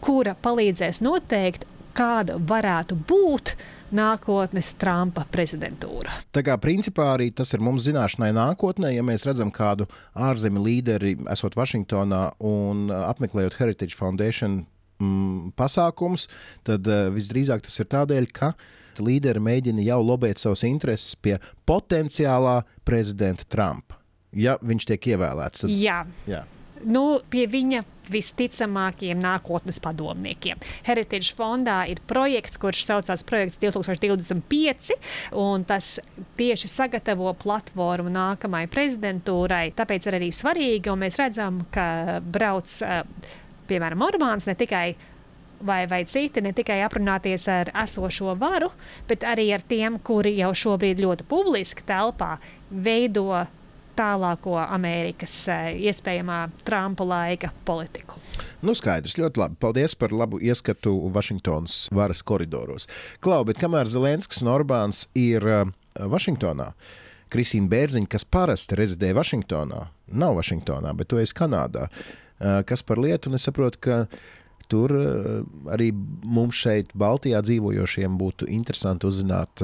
kura 0.04 0.34
palīdzēs 0.34 1.02
noteikt, 1.04 1.68
kāda 1.94 2.36
varētu 2.42 2.98
būt 3.08 3.54
nākotnes 3.94 4.72
Trumpa 4.80 5.24
prezidentūra. 5.30 6.16
Tā 6.34 6.42
kā 6.46 6.56
principā 6.58 7.12
arī 7.14 7.30
tas 7.36 7.54
ir 7.54 7.62
mums 7.62 7.86
zināšanai 7.86 8.32
nākotnē, 8.34 8.90
ja 8.96 9.04
mēs 9.06 9.26
redzam 9.28 9.52
kādu 9.54 9.86
ārzemju 10.18 10.64
līderi, 10.64 11.16
esot 11.30 11.56
Vašingtonā 11.58 12.22
un 12.44 12.88
apmeklējot 12.90 13.58
Heritage 13.60 13.98
Foundation 13.98 14.64
mm, 14.98 15.54
pasākums, 15.58 16.26
tad 16.66 16.88
uh, 16.90 17.06
visdrīzāk 17.14 17.66
tas 17.66 17.78
ir 17.78 17.90
tādēļ, 17.94 18.30
ka 18.34 18.54
līderi 19.02 19.42
mēģina 19.42 19.86
jau 19.86 20.00
lobēt 20.06 20.42
savus 20.42 20.62
intereses 20.66 21.14
pie 21.18 21.38
potenciālā 21.66 22.60
prezidenta 22.86 23.46
Trumpa 23.50 24.03
ja 24.36 24.58
viņš 24.62 24.90
tiek 24.92 25.10
ievēlēts. 25.14 25.64
Tad... 25.64 25.74
Jā. 25.74 26.02
Jā. 26.30 26.44
Nu, 26.84 27.04
pie 27.32 27.46
viņa 27.48 27.84
visticamākajiem 28.12 29.20
nākotnes 29.22 29.78
padomniekiem. 29.80 30.60
Heritage 30.84 31.32
fondā 31.36 31.78
ir 31.88 32.02
projekts, 32.08 32.60
kurš 32.60 32.82
saucās 32.84 33.24
Projekts 33.24 33.60
2025, 33.62 34.92
un 35.40 35.64
tas 35.68 35.94
tieši 36.38 36.68
sagatavo 36.68 37.32
platformu 37.40 38.12
nākamajai 38.12 38.68
prezidentūrai. 38.72 39.64
Tāpēc 39.78 40.10
ir 40.10 40.18
arī 40.20 40.30
svarīgi, 40.34 40.92
un 40.92 41.02
mēs 41.06 41.18
redzam, 41.20 41.64
ka 41.74 42.20
brauc 42.20 42.76
eh, 42.84 43.02
piemēram 43.70 44.04
Orbāns 44.04 44.48
ne 44.50 44.56
tikai 44.58 44.86
vai, 45.64 45.86
vai 45.88 46.04
citi 46.04 46.42
ne 46.44 46.52
tikai 46.52 46.82
aprunāties 46.84 47.48
ar 47.48 47.70
esošo 47.84 48.34
varu, 48.36 48.70
bet 49.08 49.24
arī 49.24 49.48
ar 49.56 49.64
tiem, 49.64 49.98
kuri 50.04 50.36
jau 50.42 50.52
šobrīd 50.64 51.00
ļoti 51.00 51.26
publiski 51.30 51.86
telpā 51.88 52.34
veido 52.68 53.46
tālāko 53.96 54.56
Amerikas 54.62 55.32
eh, 55.52 55.70
iespējamā 55.88 56.38
Trumpa 56.66 57.06
laika 57.06 57.50
politiku. 57.66 58.20
Nu, 58.64 58.74
skaidrs, 58.76 59.16
ļoti 59.20 59.40
labi. 59.40 59.58
Paldies 59.60 59.96
par 59.98 60.14
labu 60.14 60.40
ieskatu 60.42 60.94
Vašingtonas 61.14 61.84
varas 61.94 62.24
koridoros. 62.26 62.88
Klau, 63.24 63.42
bet 63.46 63.60
kamēr 63.62 63.90
Zelenskis 63.90 64.42
un 64.44 64.52
Orbāns 64.54 65.04
ir 65.18 65.44
uh, 65.44 65.64
Vašingtonā, 65.94 66.72
Kristīna 67.32 67.70
Bērziņa, 67.70 68.10
kas 68.10 68.24
parasti 68.24 68.78
rezidē 68.78 69.12
Vašingtonā, 69.16 69.82
nav 70.14 70.38
Vašingtonā, 70.38 70.94
bet 70.96 71.12
to 71.12 71.20
es 71.22 71.34
Kanādā. 71.36 71.88
Uh, 71.88 72.62
kas 72.66 72.82
par 72.86 73.00
lietu, 73.02 73.30
un 73.30 73.38
es 73.38 73.46
saprotu, 73.46 73.82
ka 73.84 74.00
tur 74.72 74.94
arī 75.70 75.90
mums 75.94 76.56
šeit, 76.56 76.94
Baltijā 76.96 77.42
dzīvojošiem, 77.44 78.16
būtu 78.18 78.48
interesanti 78.50 79.06
uzzināt, 79.06 79.60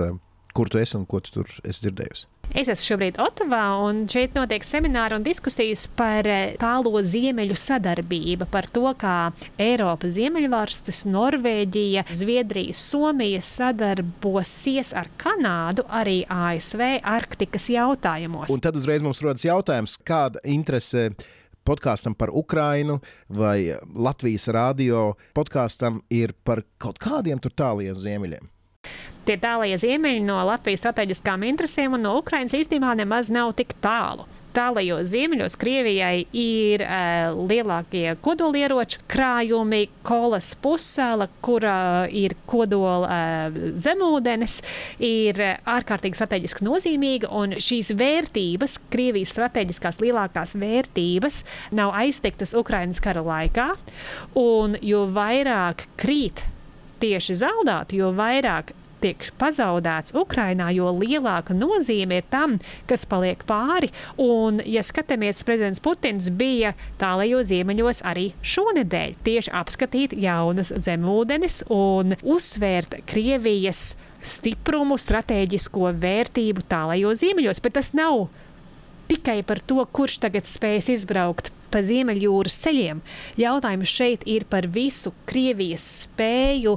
kur 0.54 0.68
tu 0.68 0.78
esi 0.78 0.98
un 0.98 1.06
ko 1.08 1.22
tu 1.24 1.40
tur 1.40 1.54
esi 1.64 1.86
dzirdējusi. 1.86 2.29
Es 2.50 2.66
esmu 2.66 2.96
šobrīd 2.96 3.18
Otavā, 3.22 3.62
un 3.86 4.00
šeit 4.10 4.34
notiek 4.34 4.64
semināri 4.66 5.14
un 5.14 5.22
diskusijas 5.22 5.84
par 5.94 6.26
eh, 6.26 6.56
tālo 6.58 6.98
ziemeļu 6.98 7.54
sadarbību, 7.54 8.48
par 8.50 8.66
to, 8.74 8.88
kā 8.98 9.30
Eiropas 9.60 10.16
ziemeļvalstis, 10.16 11.04
Norvēģija, 11.14 12.08
Zviedrija, 12.10 12.74
Somija 12.74 13.38
sadarbosies 13.46 14.90
ar 14.98 15.12
Kanādu 15.20 15.86
arī 15.86 16.24
ASV 16.26 16.82
Arktikas 17.06 17.70
jautājumos. 17.70 18.50
Un 18.50 18.66
tad 18.66 18.78
uzreiz 18.80 19.06
mums 19.06 19.22
rodas 19.22 19.46
jautājums, 19.46 19.94
kāda 20.02 20.42
interese 20.42 21.12
podkāstam 21.62 22.18
par 22.18 22.34
Ukrajinu 22.34 22.98
vai 23.30 23.76
Latvijas 23.94 24.50
radio 24.50 25.12
podkāstam 25.38 26.02
ir 26.10 26.34
par 26.42 26.64
kaut 26.82 26.98
kādiem 26.98 27.38
tur 27.38 27.54
tāliem 27.54 27.94
ziemeļiem? 27.94 28.50
Tie 29.30 29.36
tālie 29.38 29.76
ziemeļi 29.78 30.24
no 30.26 30.40
Latvijas 30.42 30.80
strateģiskām 30.82 31.44
interesēm 31.46 31.92
un 31.94 32.02
no 32.02 32.16
Ukrainas 32.18 32.50
īstenībā 32.58 32.96
nemaz 32.98 33.28
nav 33.30 33.52
tik 33.54 33.76
tālu. 33.78 34.24
Tālajos 34.50 35.12
ziemeļos 35.12 35.54
Krievijai 35.54 36.24
ir 36.34 36.82
uh, 36.82 37.36
lielākie 37.46 38.16
kodolieroču 38.26 39.04
krājumi, 39.06 39.84
kolas 40.02 40.48
pusēla, 40.58 41.28
kura 41.46 41.76
ir 42.10 42.34
kodola 42.50 43.06
uh, 43.06 43.60
zemūdens, 43.78 44.58
ir 44.98 45.38
ārkārtīgi 45.62 46.18
strateģiski 46.18 46.66
nozīmīga. 46.66 47.30
Un 47.30 47.54
šīs 47.62 47.94
vērtības, 48.02 48.80
Krievijas 48.90 49.30
strateģiskās 49.36 50.02
lielākās 50.02 50.58
vērtības, 50.58 51.44
nav 51.78 51.94
aiztiktas 52.02 52.58
Ukrainas 52.58 52.98
kara 52.98 53.22
laikā. 53.22 53.70
Un 54.42 54.74
jo 54.82 55.06
vairāk 55.14 55.86
krīt 56.02 56.48
tieši 56.98 57.38
zaudēti, 57.46 58.02
jo 58.02 58.10
vairāk 58.18 58.74
tiek 59.02 59.30
pazaudēts 59.40 60.14
Ukrainā, 60.18 60.70
jo 60.76 60.90
lielāka 60.96 61.56
nozīme 61.56 62.20
ir 62.20 62.28
tam, 62.32 62.58
kas 62.90 63.06
paliek 63.08 63.42
pāri. 63.48 63.90
Un, 64.20 64.60
ja 64.64 64.84
skatāmies, 64.86 65.42
prezidents 65.46 65.82
Putins 65.84 66.30
bija 66.30 66.74
tālajos 67.00 67.50
ziemeļos 67.50 68.04
arī 68.10 68.30
šonadēļ 68.42 69.16
tieši 69.26 69.54
apskatīt 69.62 70.16
jaunas 70.20 70.72
zemūdenes 70.76 71.64
un 71.74 72.16
uzsvērt 72.20 73.00
Krievijas 73.10 73.94
stiprumu, 74.20 74.98
stratēģisko 75.00 75.94
vērtību 76.00 76.66
tālajos 76.70 77.22
ziemeļos. 77.24 77.62
Bet 77.64 77.78
tas 77.78 77.94
nav 77.96 78.28
tikai 79.10 79.40
par 79.46 79.62
to, 79.64 79.80
kurš 79.90 80.20
tagad 80.22 80.48
spēs 80.48 80.90
izbraukt 80.92 81.50
pa 81.70 81.82
Ziemeļjūras 81.86 82.58
ceļiem. 82.64 83.00
Jautājums 83.40 83.94
šeit 83.94 84.26
ir 84.28 84.46
par 84.50 84.66
visu 84.70 85.14
Krievijas 85.30 85.86
spēju 86.04 86.76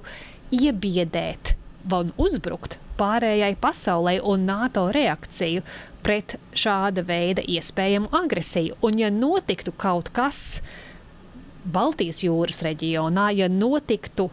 iebiedēt 0.53 1.55
un 1.91 2.13
uzbrukt 2.17 2.77
pārējai 2.99 3.55
pasaulē 3.59 4.19
un 4.21 4.45
NATO 4.47 4.87
reakciju 4.93 5.63
pret 6.03 6.37
šāda 6.57 7.03
veida 7.07 7.43
iespējamu 7.47 8.11
agresiju. 8.13 8.77
Un, 8.83 8.99
ja 8.99 9.09
notiktu 9.11 9.73
kaut 9.75 10.11
kas 10.15 10.61
Baltijas 11.63 12.21
jūras 12.25 12.59
reģionā, 12.65 13.29
ja 13.37 13.47
notiktu 13.47 14.29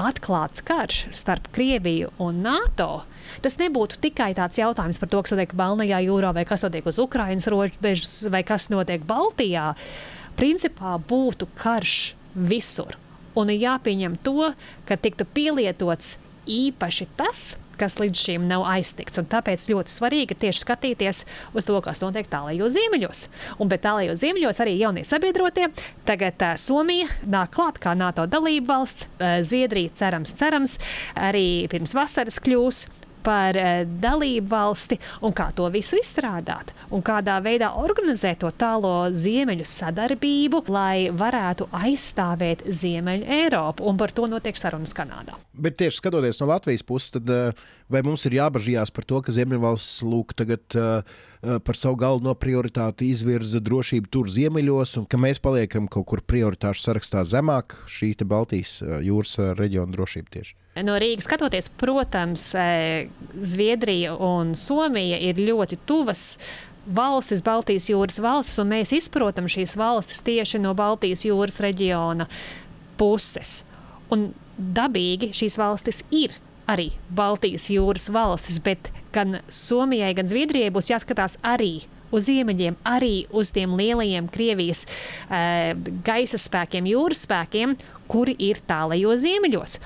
atklāts 0.00 0.62
karš 0.64 1.02
starp 1.12 1.50
Krieviju 1.52 2.12
un 2.22 2.40
NATO, 2.44 3.02
tas 3.44 3.58
nebūtu 3.60 4.00
tikai 4.00 4.30
tāds 4.38 4.60
jautājums 4.60 5.00
par 5.00 5.10
to, 5.12 5.20
kas 5.20 5.34
notiek 5.34 5.52
Baltijā 5.58 6.00
jūrā, 6.06 6.32
vai 6.36 6.46
kas 6.48 6.64
notiek 6.64 6.88
uz 6.88 7.00
Ukrainas 7.02 7.50
robežas, 7.52 8.22
vai 8.32 8.42
kas 8.46 8.70
notiek 8.72 9.04
Baltijā. 9.04 9.74
Principā 10.40 10.96
būtu 10.96 11.50
karš 11.58 12.14
visur. 12.34 12.96
Un 13.36 13.52
ir 13.52 13.60
jāpieņem 13.66 14.16
to, 14.24 14.52
ka 14.88 14.96
tiktu 14.96 15.26
pielietots 15.28 16.16
īpaši 16.50 17.08
tas, 17.18 17.52
kas 17.80 17.96
līdz 18.00 18.22
šim 18.26 18.46
nav 18.48 18.66
aiztikts. 18.68 19.20
Tāpēc 19.32 19.64
ļoti 19.70 19.92
svarīgi 19.94 20.36
tieši 20.42 20.64
skatīties 20.64 21.22
uz 21.56 21.68
to, 21.68 21.78
kas 21.84 22.02
notiek 22.04 22.28
tālajos 22.30 22.74
ziemeļos. 22.76 23.24
Un 23.62 23.72
bet 23.72 23.84
tālajos 23.86 24.20
ziemeļos 24.20 24.60
arī 24.62 24.76
jaunie 24.80 25.06
sabiedrotie. 25.08 25.70
Tagad 26.08 26.44
uh, 26.44 26.56
Somija 26.60 27.08
nāk 27.24 27.54
klāt 27.56 27.80
kā 27.82 27.96
NATO 27.96 28.26
dalība 28.30 28.74
valsts, 28.74 29.08
uh, 29.16 29.40
Zviedrija 29.46 29.94
cerams, 29.96 30.34
cerams, 30.36 30.76
arī 31.16 31.46
pirms 31.72 31.96
vasaras 31.96 32.40
kļūs 32.44 32.84
par 33.24 33.56
eh, 33.58 33.84
dalību 33.84 34.50
valsti 34.50 34.98
un 35.26 35.34
kā 35.36 35.50
to 35.56 35.68
visu 35.72 35.98
izstrādāt 36.00 36.72
un 36.90 37.04
kādā 37.04 37.38
veidā 37.44 37.72
organizēt 37.80 38.40
to 38.42 38.50
tālo 38.56 39.10
ziemeļu 39.14 39.66
sadarbību, 39.68 40.64
lai 40.72 41.10
varētu 41.14 41.68
aizstāvēt 41.76 42.66
Ziemeļu 42.66 43.26
Eiropu. 43.40 43.86
Un 43.88 43.98
par 44.00 44.14
to 44.14 44.26
notiek 44.30 44.58
sarunas 44.58 44.94
Kanādā. 44.96 45.36
Bet 45.52 45.78
tieši 45.80 46.00
skatoties 46.00 46.40
no 46.40 46.50
Latvijas 46.50 46.86
puses, 46.86 47.14
tad 47.16 47.30
eh, 47.30 47.64
vai 47.90 48.04
mums 48.06 48.24
ir 48.28 48.38
jābažījās 48.40 48.94
par 48.94 49.08
to, 49.08 49.20
ka 49.24 49.34
Ziemeļvalsts 49.34 50.04
lūk 50.06 50.34
tagad 50.38 50.78
uh, 50.78 51.02
par 51.40 51.76
savu 51.78 51.96
galveno 52.00 52.34
prioritāti 52.36 53.08
izvirza 53.14 53.62
drošību 53.64 54.10
tur 54.12 54.28
ziemeļos, 54.28 54.98
un 55.00 55.06
ka 55.08 55.20
mēs 55.20 55.40
paliekam 55.42 55.88
kaut 55.90 56.06
kur 56.10 56.20
prioritāšu 56.20 56.84
sarakstā 56.84 57.24
zemāk 57.24 57.78
šī 57.88 58.12
Baltijas 58.28 58.80
jūras 59.04 59.38
reģiona 59.56 59.94
drošība 59.94 60.36
tieši? 60.36 60.56
No 60.86 60.96
Rīgas 61.00 61.26
skatoties, 61.28 61.70
protams, 61.80 62.50
e, 62.54 63.08
Zviedrija 63.40 64.14
un 64.16 64.54
Somija 64.58 65.18
ir 65.20 65.40
ļoti 65.40 65.78
tuvas 65.88 66.38
valstis, 66.86 67.42
Baltijas 67.44 67.88
jūras 67.90 68.20
valstis, 68.22 68.58
un 68.62 68.70
mēs 68.72 68.94
izprotam 68.96 69.48
šīs 69.50 69.76
valstis 69.78 70.22
tieši 70.26 70.62
no 70.62 70.74
Baltijas 70.78 71.24
jūras 71.26 71.60
reģiona 71.62 72.28
puses. 73.00 73.60
Un 74.10 74.30
dabīgi 74.56 75.32
šīs 75.36 75.58
valstis 75.60 76.02
ir 76.10 76.34
arī 76.70 76.90
Baltijas 77.10 77.68
jūras 77.72 78.10
valstis, 78.12 78.60
bet 78.62 78.90
gan 79.14 79.40
Somijai, 79.50 80.12
gan 80.18 80.30
Zviedrijai 80.30 80.72
būs 80.74 80.90
jāskatās 80.92 81.36
arī 81.46 81.80
uz 82.14 82.26
ziemeļiem, 82.26 82.76
arī 82.86 83.26
uz 83.30 83.52
tiem 83.54 83.76
lielajiem 83.78 84.28
Krievijas 84.34 84.84
e, 84.86 85.78
gaisa 86.06 86.40
spēkiem, 86.40 86.88
jūras 86.90 87.24
spēkiem, 87.26 87.76
kuri 88.10 88.34
ir 88.50 88.62
tālajos 88.66 89.22
ziemeļos. 89.22 89.78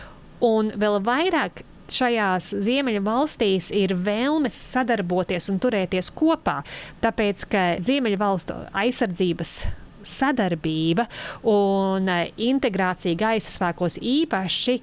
Un 0.44 0.72
vēl 0.76 0.98
vairāk 1.04 1.64
šajās 1.94 2.50
ziemeļu 2.64 3.02
valstīs 3.04 3.70
ir 3.74 3.94
vēlmes 4.06 4.56
sadarboties 4.72 5.50
un 5.52 5.60
turēties 5.62 6.10
kopā, 6.16 6.60
tāpēc 7.04 7.46
ka 7.50 7.64
ziemeļu 7.84 8.20
valstu 8.20 8.56
aizsardzības 8.72 9.56
sadarbība 10.04 11.06
un 11.48 12.08
integrācija 12.36 13.16
gaisa 13.16 13.52
spēkos 13.52 13.98
īpaši 14.00 14.78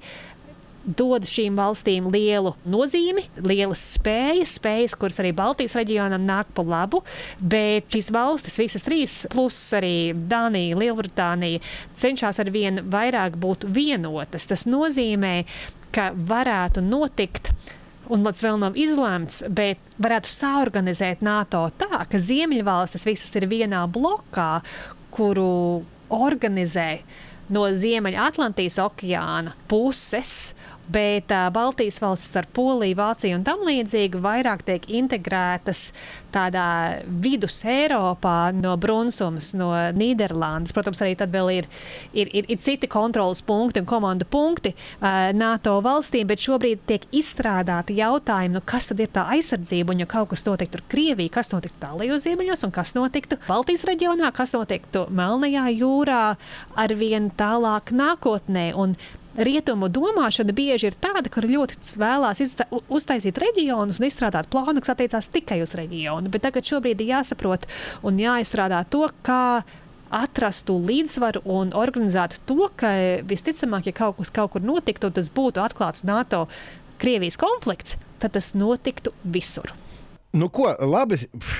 dod 0.84 1.26
šīm 1.28 1.56
valstīm 1.58 2.08
lielu 2.12 2.54
nozīmi, 2.68 3.24
lielas 3.46 3.82
spējas, 3.96 4.56
spējas, 4.58 4.96
kuras 4.98 5.20
arī 5.22 5.32
Baltijas 5.36 5.76
reģionam 5.78 6.24
nāk 6.26 6.50
pa 6.56 6.64
labu. 6.66 7.02
Bet 7.38 7.92
šīs 7.92 8.10
valstis, 8.14 8.58
visas 8.60 8.86
trīs, 8.86 9.18
plus 9.32 9.58
arī 9.78 10.12
Dānija, 10.14 10.78
Lielbritānija, 10.80 11.62
cenšas 11.98 12.42
ar 12.42 12.50
vien 12.54 12.82
vairāk 12.92 13.38
būt 13.40 13.68
vienotas. 13.72 14.48
Tas 14.50 14.66
nozīmē, 14.68 15.42
ka 15.94 16.10
varētu 16.16 16.84
notikt. 16.84 17.52
Un 18.12 18.24
tas 18.26 18.42
vēl 18.44 18.58
nav 18.60 18.74
izlemts, 18.76 19.40
bet 19.48 19.80
varētu 20.02 20.28
saorganizēt 20.28 21.22
NATO 21.24 21.62
tā, 21.78 22.02
ka 22.10 22.18
Ziemeļvalstis 22.20 23.06
visas 23.08 23.30
ir 23.38 23.46
vienā 23.48 23.84
blokā, 23.88 24.58
kuru 25.14 25.84
organizē 26.12 26.88
no 27.52 27.64
Ziemeļatlantijas 27.68 28.78
okeāna 28.82 29.54
puses 29.70 30.52
bet 30.92 31.32
Baltijas 31.54 32.00
valstis 32.02 32.34
ar 32.40 32.48
Poliju, 32.52 32.98
Vāciju 32.98 33.38
un 33.38 33.46
tam 33.46 33.62
līdzīgi 33.66 34.20
vairāk 34.22 34.64
tiek 34.66 34.88
integrētas 34.90 35.90
tādā 36.32 36.66
vidus 37.22 37.60
Eiropā 37.68 38.52
no 38.56 38.74
Brunsumas, 38.80 39.52
no 39.58 39.70
Nīderlandes. 39.96 40.74
Protams, 40.74 41.02
arī 41.04 41.14
tad 41.18 41.32
vēl 41.34 41.52
ir, 41.58 41.68
ir, 42.12 42.30
ir, 42.32 42.48
ir 42.52 42.60
citi 42.62 42.90
kontrolas 42.90 43.42
punkti 43.46 43.82
un 43.82 43.88
komandu 43.88 44.26
punkti 44.28 44.74
uh, 44.74 45.30
NATO 45.36 45.78
valstīm, 45.84 46.28
bet 46.30 46.42
šobrīd 46.44 46.84
tiek 46.88 47.06
izstrādāti 47.14 47.98
jautājumi, 48.00 48.56
nu, 48.56 48.64
kas 48.64 48.90
tad 48.90 49.02
ir 49.02 49.12
tā 49.14 49.26
aizsardzība, 49.36 49.94
un 49.94 50.04
ja 50.04 50.10
kaut 50.10 50.32
kas 50.32 50.46
notiktu 50.48 50.80
ar 50.80 50.86
Krieviju, 50.92 51.32
kas 51.32 51.52
notiktu 51.54 51.82
tālajos 51.84 52.26
ziemeļos, 52.26 52.66
un 52.66 52.74
kas 52.74 52.94
notiktu 52.98 53.40
Baltijas 53.48 53.86
reģionā, 53.88 54.32
kas 54.36 54.54
notiktu 54.56 55.06
Melnajā 55.12 55.68
jūrā 55.76 56.22
ar 56.84 56.94
vien 56.98 57.30
tālāk 57.38 57.94
nākotnē. 57.96 58.70
Un 58.78 58.96
rietumu 59.36 59.88
domāšana 59.88 60.52
bieži 60.52 60.90
ir 60.90 60.96
tāda, 61.00 61.30
ka 61.32 61.42
ļoti 61.44 61.78
vēlās 62.00 62.42
uztaisīt 62.92 63.38
reģionus 63.40 64.00
un 64.00 64.08
izstrādāt 64.08 64.50
plānu, 64.52 64.82
kas 64.82 64.92
attiecās 64.94 65.30
tikai 65.32 65.62
uz 65.64 65.74
reģionu. 65.78 66.21
Bet 66.30 66.46
tagad 66.46 66.68
šobrīd 66.68 67.02
ir 67.02 67.14
jāsaprot 67.16 67.66
un 68.06 68.20
jāizstrādā 68.20 68.84
to, 68.92 69.08
kā 69.26 69.62
atrastu 70.12 70.76
līdzsvaru 70.76 71.42
un 71.48 71.72
organizētu 71.76 72.42
to, 72.48 72.68
ka 72.76 72.92
visticamāk, 73.28 73.88
ja 73.88 73.96
kaut 73.96 74.18
kas 74.20 74.32
kaut 74.34 74.54
kur 74.54 74.64
notiktu, 74.64 75.10
tas 75.10 75.32
būtu 75.32 75.62
atklāts 75.64 76.04
NATO 76.04 76.46
Krievijas 77.02 77.40
konflikts, 77.40 77.96
tad 78.22 78.36
tas 78.36 78.52
notiktu 78.54 79.14
visur. 79.24 79.72
Nu, 80.32 80.48
ko, 80.48 80.70
labi, 80.88 81.18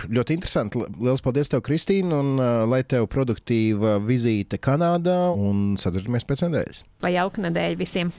ļoti 0.08 0.36
interesanti. 0.38 0.80
Lielas 0.80 1.20
paldies, 1.24 1.50
tev, 1.52 1.60
Kristīna, 1.66 2.22
un 2.22 2.38
uh, 2.38 2.62
lai 2.70 2.80
tev 2.88 3.04
produktīva 3.12 3.98
vizīte 4.00 4.60
Kanādā, 4.62 5.26
un 5.36 5.74
sadarbojamies 5.80 6.28
pēc 6.28 6.46
nedēļas. 6.46 6.84
Lai 7.04 7.16
jauka 7.18 7.44
nedēļa 7.44 7.80
visiem! 7.82 8.14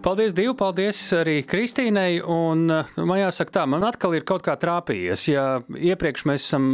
Paldies, 0.00 0.32
Dievu, 0.32 0.54
paldies 0.56 0.96
arī 1.12 1.42
Kristīnai. 1.44 2.22
Un, 2.24 2.62
nu, 2.70 3.04
man 3.04 3.18
jāsaka, 3.20 3.52
tā, 3.52 3.62
man 3.68 3.82
atkal 3.84 4.14
ir 4.16 4.24
kaut 4.24 4.40
kā 4.46 4.54
trāpījies. 4.56 5.26
Ja 5.28 5.42
iepriekš 5.60 6.22
mēs 6.24 6.46
esam 6.46 6.64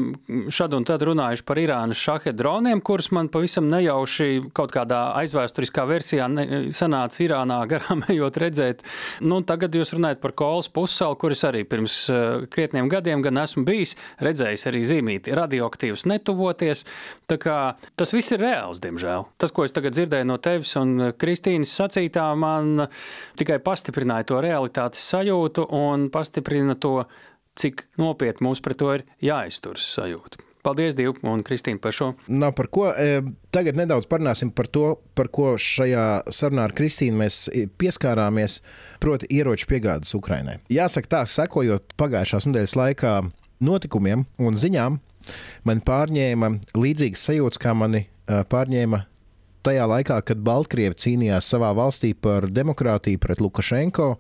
šad 0.55 0.77
un 0.79 0.87
tad 0.87 1.03
runājuši 1.09 1.43
par 1.49 1.59
Irānas 1.59 1.99
šahe 1.99 2.31
droniem, 2.39 2.79
kurus 2.87 3.09
man 3.17 3.27
pavisam 3.35 3.67
nejauši 3.73 4.53
kaut 4.55 4.71
kādā 4.77 5.01
aizvēsturiskā 5.25 5.89
versijā 5.91 6.29
ne, 6.31 6.45
sanāca 6.71 7.25
Irānā 7.25 7.57
garām 7.73 8.05
ejot 8.15 8.39
redzēt. 8.45 8.85
Nu, 9.27 9.41
tagad 9.43 9.75
jūs 9.75 9.91
runājat 9.97 10.23
par 10.23 10.37
Kolas 10.39 10.71
pussalu, 10.71 11.19
kuras 11.19 11.43
arī 11.51 11.65
pirms 11.67 11.99
uh, 12.15 12.47
krietniem 12.47 12.87
gadiem 12.93 13.27
gan 13.27 13.43
esmu 13.43 13.67
bijis, 13.67 13.97
redzējis 14.23 14.69
arī 14.71 14.85
zīmīti 14.93 15.35
radioaktīvus 15.35 16.07
netuvoties. 16.13 16.87
Tā 17.27 17.41
kā 17.43 17.59
tas 17.99 18.15
viss 18.15 18.39
ir 18.39 18.45
reāls, 18.47 18.79
diemžēl. 18.87 19.27
Tas, 19.35 19.51
ko 19.51 19.67
es 19.67 19.75
tagad 19.75 19.99
dzirdēju 19.99 20.31
no 20.31 20.39
tevis 20.39 20.77
un 20.79 21.11
Kristīnas 21.19 21.75
sacītā, 21.75 22.31
man 22.39 22.87
tikai 23.41 23.61
pastiprināja 23.65 24.31
to 24.33 24.41
realitātes 24.45 25.05
sajūtu 25.13 25.69
un 25.77 26.11
pastiprina 26.15 26.77
to, 26.81 26.99
cik 27.57 27.87
nopietni 28.01 28.49
mums 28.49 28.61
pret 28.65 28.81
to 28.81 28.93
ir 28.99 29.07
jāizturas 29.25 29.87
sajūta. 29.97 30.43
Paldies, 30.67 30.97
Dievu, 30.99 31.15
un 31.31 31.45
Kristīna, 31.47 31.79
par 31.79 31.95
šo. 31.95 32.09
Nav 32.27 32.57
par 32.59 32.67
ko. 32.75 32.89
E, 32.91 33.21
tagad 33.55 33.77
nedaudz 33.79 34.09
parunāsim 34.11 34.51
par 34.51 34.67
to, 34.67 34.97
par 35.15 35.29
ko 35.31 35.53
šajā 35.63 36.07
sarunā 36.35 36.65
ar 36.67 36.75
Kristīnu 36.75 37.21
mēs 37.21 37.45
pieskārāmies, 37.79 38.59
proti, 39.03 39.31
ieroču 39.31 39.69
piegādes 39.71 40.17
Ukrainai. 40.19 40.59
Jāsaka, 40.73 41.13
tā 41.15 41.23
sekojot 41.31 41.95
pagājušās 42.01 42.49
nedēļas 42.51 42.75
laikā 42.81 43.13
notikumiem 43.63 44.27
un 44.43 44.59
ziņām, 44.59 44.99
man 45.71 45.85
pārņēma 45.87 46.51
līdzīgas 46.75 47.29
sajūtas, 47.31 47.63
kā 47.63 47.77
mani 47.79 48.03
e, 48.03 48.43
pārņēma 48.51 49.05
tajā 49.67 49.87
laikā, 49.91 50.21
kad 50.27 50.43
Baltkrievi 50.47 50.99
cīnījās 51.03 51.49
savā 51.51 51.73
valstī 51.77 52.13
par 52.15 52.49
demokrātiju 52.51 53.21
pret 53.23 53.43
Lukašenko. 53.43 54.15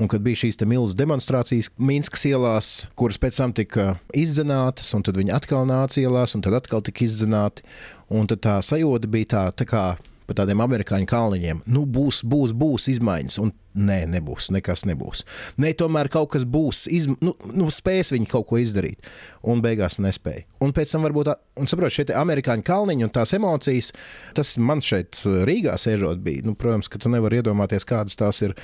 Un 0.00 0.08
kad 0.08 0.22
bija 0.24 0.38
šīs 0.46 0.56
milzīgas 0.64 0.96
demonstrācijas 0.96 1.68
Minskas 1.76 2.22
ielās, 2.30 2.68
kuras 2.96 3.18
pēc 3.20 3.40
tam 3.42 3.52
tika 3.52 3.98
izdzenātas, 4.16 4.94
un 4.96 5.04
tad 5.04 5.18
viņi 5.20 5.34
atkal 5.36 5.66
nāca 5.68 6.00
ielās, 6.00 6.32
un 6.36 6.44
tad 6.46 6.56
atkal 6.56 6.80
tika 6.86 7.04
izdzenāti. 7.04 7.66
Un 8.08 8.30
tad 8.30 8.40
tā 8.46 8.56
sajūta 8.64 9.10
bija 9.10 9.28
tā, 9.34 9.42
tā 9.60 9.66
kā 9.68 9.84
pa 10.30 10.36
tādiem 10.38 10.62
amerikāņu 10.62 11.08
kalniņiem. 11.10 11.64
Nu, 11.74 11.82
būs, 11.90 12.22
būs, 12.30 12.54
būs 12.54 12.86
izmaiņas. 12.92 13.38
Un 13.42 13.50
nē, 13.74 14.04
nebūs, 14.12 14.50
nekas 14.54 14.84
nebūs. 14.86 15.24
Nē, 15.60 15.72
tomēr 15.78 16.10
kaut 16.12 16.30
kas 16.36 16.46
būs, 16.46 16.84
izm... 16.90 17.16
nu, 17.24 17.34
nu, 17.50 17.66
spēs 17.74 18.12
viņi 18.14 18.28
kaut 18.30 18.46
ko 18.50 18.60
izdarīt. 18.62 19.10
Un 19.42 19.62
beigās 19.64 19.98
nespēja. 20.02 20.46
Un 20.62 20.74
pēc 20.76 20.94
tam 20.94 21.06
varbūt, 21.08 21.32
un 21.58 21.70
saprot, 21.70 21.94
šie 21.94 22.06
amerikāņu 22.14 22.66
kalniņi 22.66 23.06
un 23.06 23.12
tās 23.14 23.34
emocijas, 23.34 23.90
tas 24.38 24.54
man 24.62 24.82
šeit 24.84 25.18
Rīgā 25.26 25.74
sēžot 25.80 26.22
bija. 26.22 26.46
Nu, 26.46 26.54
protams, 26.58 26.90
ka 26.90 27.02
tu 27.02 27.10
nevari 27.10 27.42
iedomāties, 27.42 27.88
kādas 27.88 28.18
tās 28.20 28.42
ir. 28.46 28.54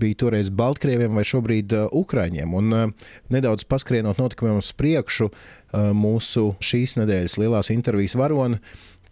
Bija 0.00 0.16
toreiz 0.22 0.48
Baltkrieviem 0.48 1.18
vai 1.18 1.22
šobrīd 1.28 1.74
uh, 1.76 1.90
Ukraiņiem. 1.92 2.54
Un 2.56 2.72
uh, 2.72 3.10
nedaudz 3.30 3.66
paskrienot 3.68 4.18
notikumiem 4.18 4.56
uz 4.62 4.70
priekšu, 4.74 5.28
uh, 5.28 5.90
mūsu 5.92 6.54
šīs 6.64 6.96
nedēļas 6.96 7.36
lielās 7.42 7.68
intervijas 7.74 8.16
varoni 8.16 8.58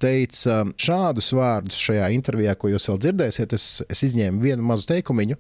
teica 0.00 0.62
šādus 0.80 1.30
vārdus 1.36 1.78
šajā 1.80 2.10
intervijā, 2.16 2.54
ko 2.58 2.72
jūs 2.72 2.88
vēl 2.90 3.00
dzirdēsiet. 3.04 3.54
Es, 3.56 3.66
es 3.92 4.04
izņēmu 4.08 4.42
vienu 4.42 4.66
mazu 4.66 4.88
teikumu. 4.90 5.36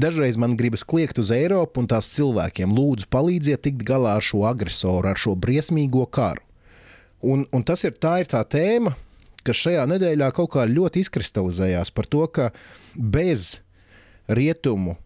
Dažreiz 0.00 0.38
man 0.40 0.56
gribas 0.60 0.84
kliegt 0.84 1.20
uz 1.22 1.32
Eiropu 1.34 1.82
un 1.82 1.90
tās 1.90 2.10
cilvēkiem, 2.16 2.74
lūdzu, 2.76 3.10
palīdziet 3.12 3.64
tikt 3.66 3.84
galā 3.88 4.16
ar 4.18 4.26
šo 4.26 4.44
agresoru, 4.50 5.12
ar 5.12 5.20
šo 5.20 5.36
briesmīgo 5.38 6.06
karu. 6.10 6.42
Un, 7.20 7.44
un 7.52 7.64
tas 7.66 7.84
ir 7.84 7.96
tā, 8.00 8.18
ir 8.22 8.30
tā 8.32 8.40
tēma, 8.48 8.94
kas 9.44 9.60
šajā 9.64 9.84
nedēļā 9.90 10.30
kaut 10.36 10.54
kā 10.54 10.64
ļoti 10.68 11.04
izkristalizējās 11.04 11.92
par 11.96 12.08
to, 12.08 12.24
ka 12.32 12.50
bez 12.96 13.58
rietumu 14.30 14.96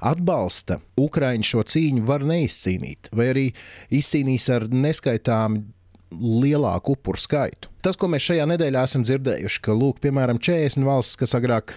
atbalsta 0.00 0.80
Ukraiņu 0.98 1.46
šo 1.46 1.64
cīņu 1.68 2.06
var 2.08 2.24
neizcīnīt, 2.26 3.10
vai 3.14 3.28
arī 3.34 3.46
izcīnīs 3.94 4.48
ar 4.54 4.66
neskaitāmu 4.72 5.66
lielāku 6.10 6.96
upuru 6.96 7.20
skaitu. 7.20 7.70
Tas, 7.84 7.96
ko 7.96 8.10
mēs 8.10 8.26
šajā 8.26 8.46
nedēļā 8.50 8.82
esam 8.88 9.04
dzirdējuši, 9.06 9.62
ka, 9.64 9.76
lūk, 9.76 10.00
piemēram, 10.04 10.40
40 10.42 10.86
valstis, 10.86 11.18
kas 11.20 11.36
agrāk 11.38 11.76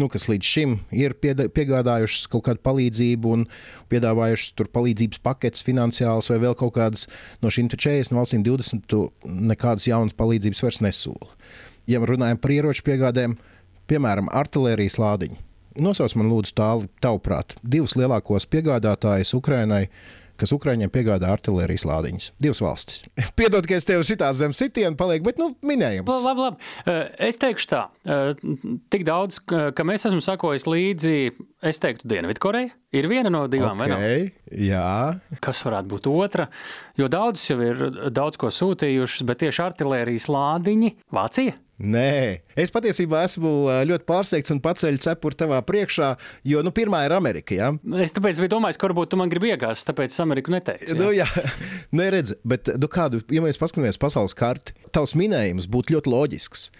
nu, 0.00 0.08
kas 0.12 0.26
līdz 0.30 0.48
šim 0.48 0.74
ir 0.94 1.14
piegādājušas 1.20 2.26
kaut 2.32 2.46
kādu 2.48 2.62
palīdzību 2.66 3.32
un 3.36 3.44
piedāvājušas 3.92 4.54
tur 4.58 4.70
palīdzības 4.72 5.22
paketes, 5.24 5.64
finansiālas 5.66 6.30
vai 6.32 6.40
vēl 6.42 6.56
kaut 6.58 6.74
kādas 6.76 7.06
no 7.44 7.52
šīm 7.52 7.70
40 7.72 8.16
valstīm, 8.16 8.44
20 8.46 8.96
nekādas 9.52 9.88
jaunas 9.88 10.16
palīdzības 10.16 10.64
vairs 10.66 10.82
nesola. 10.84 11.32
Ja 11.86 12.02
runājam 12.02 12.40
par 12.42 12.54
ieroču 12.54 12.84
piegādēm, 12.88 13.36
piemēram, 13.90 14.30
artērijas 14.34 14.98
lādiņu, 14.98 15.38
nosauc 15.82 16.16
man 16.18 16.30
lūdzu 16.32 16.56
tālu, 16.58 16.88
tavuprāt, 17.04 17.54
divus 17.62 17.94
lielākos 17.98 18.48
piegādātājus 18.50 19.36
Ukrainai 19.38 19.86
kas 20.40 20.54
Ukraiņiem 20.56 20.92
piegādā 20.92 21.30
artērijas 21.34 21.86
lādiņus. 21.88 22.30
Divas 22.42 22.62
valstis. 22.64 23.02
Piedod, 23.38 23.66
ka 23.68 23.78
es 23.78 23.88
tev 23.88 24.04
šitā 24.06 24.30
zem 24.36 24.54
sitienu 24.56 24.98
palieku, 24.98 25.28
bet 25.30 25.40
nu, 25.42 25.50
minējums. 25.66 26.10
Labi, 26.24 26.46
labi. 26.46 26.72
Eh, 26.86 27.02
es 27.30 27.40
teikšu 27.42 27.70
tā, 27.72 27.82
eh, 28.06 28.32
tik 28.92 29.06
daudz, 29.08 29.40
ka 29.46 29.86
mēs 29.86 30.06
esam 30.08 30.22
sakojis 30.24 30.68
līdzi, 30.70 31.18
es 31.66 31.82
teiktu, 31.82 32.08
Dienvidkoreja. 32.10 32.72
Ir 32.96 33.08
viena 33.10 33.28
no 33.32 33.42
divām, 33.50 33.80
okay, 33.82 33.90
vai 33.90 33.98
ne? 33.98 34.60
Jā. 34.68 35.40
Kas 35.42 35.60
varētu 35.66 35.90
būt 35.90 36.06
otra? 36.08 36.46
Jo 36.96 37.10
daudzas 37.12 37.50
jau 37.50 37.58
ir 37.64 37.82
daudz 38.14 38.38
ko 38.40 38.48
sūtījušas, 38.54 39.26
bet 39.28 39.42
tieši 39.42 39.64
artērijas 39.66 40.30
lādiņi 40.32 40.94
Vācija. 41.12 41.58
Nē, 41.76 42.40
es 42.56 42.72
patiesībā 42.72 43.20
esmu 43.26 43.50
ļoti 43.84 44.06
pārsteigts 44.08 44.52
un 44.54 44.62
paceļu 44.64 45.00
cepuri 45.04 45.36
tavā 45.36 45.58
priekšā, 45.68 46.14
jo 46.48 46.62
nu, 46.64 46.72
pirmā 46.72 47.02
ir 47.04 47.12
Amerika. 47.12 47.52
Ja? 47.52 47.68
Es 48.00 48.16
tāpēc 48.16 48.40
domājis, 48.48 48.80
ka 48.80 48.88
varbūt 48.88 49.12
tu 49.12 49.18
man 49.20 49.28
gribi 49.32 49.52
iegāzt, 49.52 49.84
tāpēc 49.90 50.16
Ameriku 50.24 50.54
neteicu. 50.54 50.94
Ja? 50.94 50.96
Nu, 50.96 51.10
jā, 51.12 51.28
neredz, 52.00 52.32
bet 52.48 52.72
nu, 52.80 52.88
kādu, 52.88 53.20
ja 53.28 53.44
mēs 53.44 53.60
paskatāmies 53.60 54.00
pasaules 54.00 54.36
karti, 54.36 54.72
tavs 54.96 55.12
minējums 55.20 55.68
būtu 55.68 55.98
ļoti 55.98 56.14
loģisks. 56.14 56.70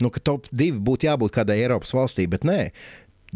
Nu, 0.00 0.08
ka 0.12 0.20
top 0.24 0.48
divi 0.52 0.80
būtu 0.80 1.08
jābūt 1.08 1.36
kādai 1.36 1.60
Eiropas 1.60 1.92
valstī, 1.96 2.24
bet 2.28 2.44
nē, 2.44 2.70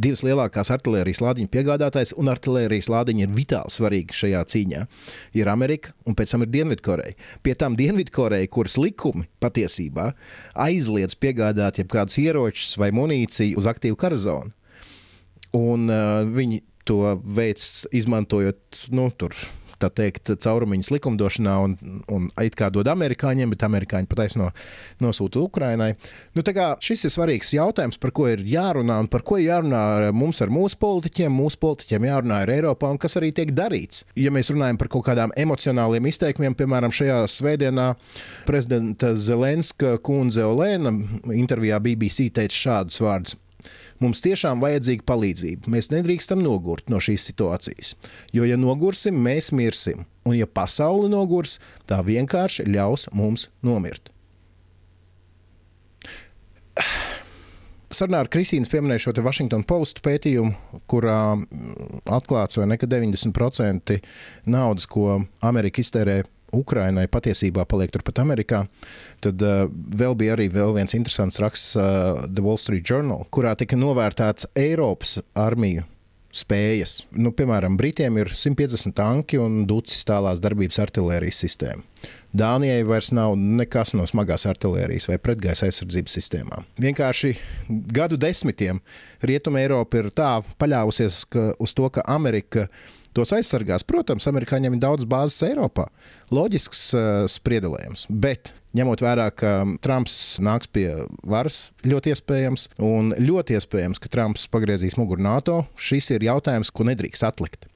divas 0.01 0.23
lielākās 0.27 0.71
artērijas 0.73 1.21
lādiņu 1.25 1.51
piegādātājs, 1.53 2.15
un 2.21 2.31
artērijas 2.33 2.91
lādiņi 2.93 3.27
ir 3.27 3.35
vitāli 3.35 3.75
svarīgi 3.75 4.17
šajā 4.17 4.43
cīņā. 4.53 4.85
Ir 5.39 5.51
Amerika, 5.53 5.95
un 6.09 6.17
pēc 6.19 6.35
tam 6.35 6.47
ir 6.47 6.53
Dienvidkoreja. 6.55 7.17
Pie 7.45 7.55
tam 7.59 7.77
Dienvidkoreja, 7.79 8.49
kuras 8.53 8.79
likumi 8.81 9.29
patiesībā 9.43 10.11
aizliedz 10.67 11.19
piegādāt 11.21 11.83
jebkādus 11.83 12.19
ieročus 12.23 12.75
vai 12.81 12.91
munīciju 12.97 13.61
uz 13.61 13.69
aktīvu 13.71 13.99
kara 14.01 14.19
zonu. 14.21 14.55
Un 15.57 15.91
uh, 15.91 16.23
viņi 16.31 16.63
to 16.87 17.17
veids 17.23 17.85
izmantojot 17.95 18.87
nu, 18.95 19.11
tur 19.19 19.35
tā 19.81 19.90
teikt, 20.01 20.33
caurumiņus 20.45 20.90
likumdošanā 20.95 21.57
un, 21.64 21.77
un 22.12 22.29
it 22.45 22.57
kā 22.59 22.71
dod 22.73 22.88
amerikāņiem, 22.93 23.53
bet 23.55 23.64
amerikāņi 23.66 24.09
pataisno 24.11 24.51
nosūta 25.03 25.43
Ukrainai. 25.43 25.93
Nu, 26.37 26.45
šis 26.45 27.07
ir 27.07 27.14
svarīgs 27.14 27.55
jautājums, 27.57 28.01
par 28.01 28.14
ko 28.16 28.29
ir 28.31 28.45
jārunā 28.47 29.01
un 29.05 29.11
par 29.11 29.25
ko 29.27 29.40
ir 29.40 29.49
jārunā 29.51 30.12
mums 30.16 30.43
ar 30.45 30.53
mūsu 30.53 30.79
politiķiem. 30.81 31.35
Mūsu 31.40 31.61
politiķiem 31.62 32.09
jārunā 32.11 32.43
ar 32.45 32.55
Eiropā 32.55 32.90
un 32.93 33.01
kas 33.01 33.16
arī 33.21 33.33
tiek 33.37 33.53
darīts. 33.57 34.05
Ja 34.19 34.33
mēs 34.35 34.53
runājam 34.53 34.81
par 34.81 34.90
kaut 34.93 35.07
kādām 35.09 35.35
emocionāliem 35.38 36.09
izteikumiem, 36.11 36.57
piemēram, 36.59 36.95
šajā 36.95 37.21
svētdienā 37.31 37.93
prezidenta 38.49 39.14
Zelenska 39.14 39.97
kundze 40.05 40.45
Olēna 40.47 40.95
intervijā 41.37 41.81
BBC 41.83 42.31
teica 42.35 42.61
šādus 42.64 43.01
vārdus. 43.05 43.38
Mums 44.01 44.23
tiešām 44.25 44.63
vajadzīga 44.65 45.05
palīdzība. 45.09 45.69
Mēs 45.73 45.91
nedrīkstam 45.93 46.41
nogurt 46.41 46.89
no 46.89 47.03
šīs 47.05 47.27
situācijas. 47.29 47.93
Jo, 48.33 48.47
ja 48.49 48.57
nogursim, 48.57 49.19
mēs 49.21 49.51
mirsim. 49.53 50.07
Un, 50.25 50.39
ja 50.39 50.49
pasaule 50.49 51.11
nogurs, 51.13 51.59
tā 51.89 52.01
vienkārši 52.07 52.65
ļaus 52.71 53.11
mums 53.13 53.51
nomirt. 53.67 54.09
Sarunā 57.91 58.21
ar 58.23 58.29
Kristīnu 58.31 58.71
pieminēju 58.71 59.03
šo 59.09 59.13
Washington 59.27 59.65
Post 59.67 59.99
pētījumu, 60.07 60.81
kurā 60.89 61.35
mm, 61.35 62.05
atklāts, 62.15 62.61
ne, 62.63 62.77
ka 62.79 62.87
90% 62.89 63.97
naudas, 64.47 64.87
ko 64.87 65.25
Amerika 65.45 65.83
iztērē 65.83 66.21
Ukrainai 66.57 67.07
patiesībā 67.11 67.67
paliek 67.69 67.93
turpat 67.95 68.23
Amerikā. 68.23 68.65
Tad 69.25 69.45
uh, 69.45 69.65
vēl 69.71 70.17
bija 70.19 70.37
arī 70.37 70.51
vēl 70.53 70.75
viens 70.79 70.97
interesants 70.97 71.41
raksts 71.43 71.79
uh, 71.79 72.27
The 72.27 72.45
Wall 72.45 72.61
Street 72.61 72.87
Journal, 72.87 73.27
kurā 73.35 73.55
tika 73.59 73.79
novērtēts 73.79 74.51
Eiropas 74.59 75.19
armiju 75.39 75.87
spējas. 76.31 77.01
Nu, 77.11 77.33
piemēram, 77.35 77.77
Britiem 77.79 78.21
ir 78.23 78.31
150 78.31 78.95
tanki 78.97 79.39
un 79.43 79.65
ducis 79.69 80.05
tālās 80.07 80.41
darbības 80.43 80.79
artērijas 80.85 81.41
sistēma. 81.43 81.83
Dānijai 82.31 82.85
vairs 82.87 83.11
nav 83.15 83.35
nekas 83.35 83.97
no 83.99 84.07
smagās 84.07 84.47
artērijas 84.47 85.09
vai 85.11 85.19
pretgaisa 85.19 85.67
aizsardzības 85.67 86.15
sistēmām. 86.15 86.69
Vienkārši 86.81 87.35
gadu 87.91 88.19
desmitiem 88.21 88.79
Rietumē 89.27 89.65
Eiropa 89.67 89.99
ir 89.99 90.13
tā 90.15 90.37
paļāvusies 90.63 91.25
uz 91.59 91.75
to, 91.75 91.91
ka 91.91 92.07
Amerika 92.07 92.69
tos 93.16 93.33
aizsargās. 93.37 93.85
Protams, 93.87 94.29
amerikāņiem 94.31 94.77
ir 94.77 94.83
daudz 94.83 95.07
bāzes 95.09 95.42
Eiropā. 95.49 95.88
Loģisks 96.35 96.83
uh, 96.94 97.09
spriedelējums. 97.31 98.07
Bet 98.11 98.53
ņemot 98.77 99.03
vērā, 99.03 99.27
ka 99.35 99.55
Trumps 99.83 100.14
nāks 100.42 100.70
pie 100.70 100.87
varas, 101.27 101.70
ļoti 101.87 102.14
iespējams, 102.14 102.68
un 102.87 103.14
ļoti 103.18 103.59
iespējams, 103.59 103.99
ka 104.03 104.12
Trumps 104.12 104.46
pagriezīs 104.53 104.99
muguru 105.01 105.25
NATO, 105.27 105.64
šis 105.81 106.12
ir 106.14 106.29
jautājums, 106.29 106.70
ko 106.70 106.87
nedrīkst 106.87 107.27
atlikt. 107.27 107.66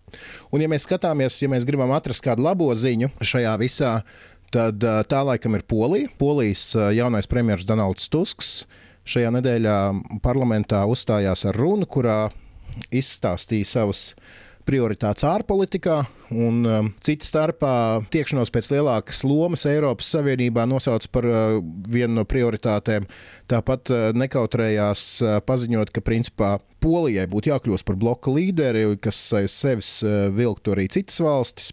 Un, 0.55 0.62
ja 0.62 0.70
mēs 0.70 0.87
skatāmies, 0.87 1.40
ja 1.42 1.51
mēs 1.51 1.66
gribam 1.66 1.90
atrast 1.97 2.23
kādu 2.23 2.44
labo 2.47 2.68
ziņu 2.79 3.11
šajā 3.18 3.57
visā, 3.59 3.97
tad 4.55 4.87
uh, 4.87 5.03
tā 5.11 5.25
laikam 5.27 5.59
ir 5.59 5.66
Polija. 5.66 6.12
Polijas 6.20 6.68
uh, 6.79 6.92
jaunais 6.94 7.27
premjerministrs 7.31 7.70
Donalds 7.70 8.07
Tusks 8.12 8.55
šajā 9.05 9.35
nedēļā 9.35 9.77
parlamentā 10.25 10.85
uzstājās 10.88 11.44
ar 11.51 11.59
runu, 11.59 11.88
kurā 11.90 12.29
izstāstīja 12.94 13.68
savus 13.68 14.07
prioritātes 14.66 15.27
ārpolitikā, 15.29 15.98
un 16.33 16.64
um, 16.66 16.90
cita 17.05 17.27
starpā 17.29 17.74
tiekšanos 18.12 18.53
pēc 18.55 18.70
lielākas 18.72 19.22
lomas 19.29 19.66
Eiropas 19.68 20.09
Savienībā 20.14 20.64
nosauc 20.68 21.07
par 21.14 21.29
uh, 21.29 21.59
vienu 21.90 22.20
no 22.20 22.24
prioritātēm. 22.29 23.09
Tāpat 23.50 23.92
uh, 23.92 24.07
nekautrējās 24.16 25.05
uh, 25.22 25.37
paziņot, 25.44 25.92
ka 25.94 26.05
principā 26.05 26.57
Polijai 26.85 27.24
būtu 27.33 27.48
jākļūst 27.48 27.87
par 27.88 27.96
bloka 28.00 28.33
līderi, 28.33 28.87
kas 29.00 29.20
aiz 29.38 29.55
sevis 29.57 29.94
uh, 30.05 30.27
vilktu 30.35 30.74
arī 30.74 30.88
citas 30.92 31.20
valstis. 31.24 31.72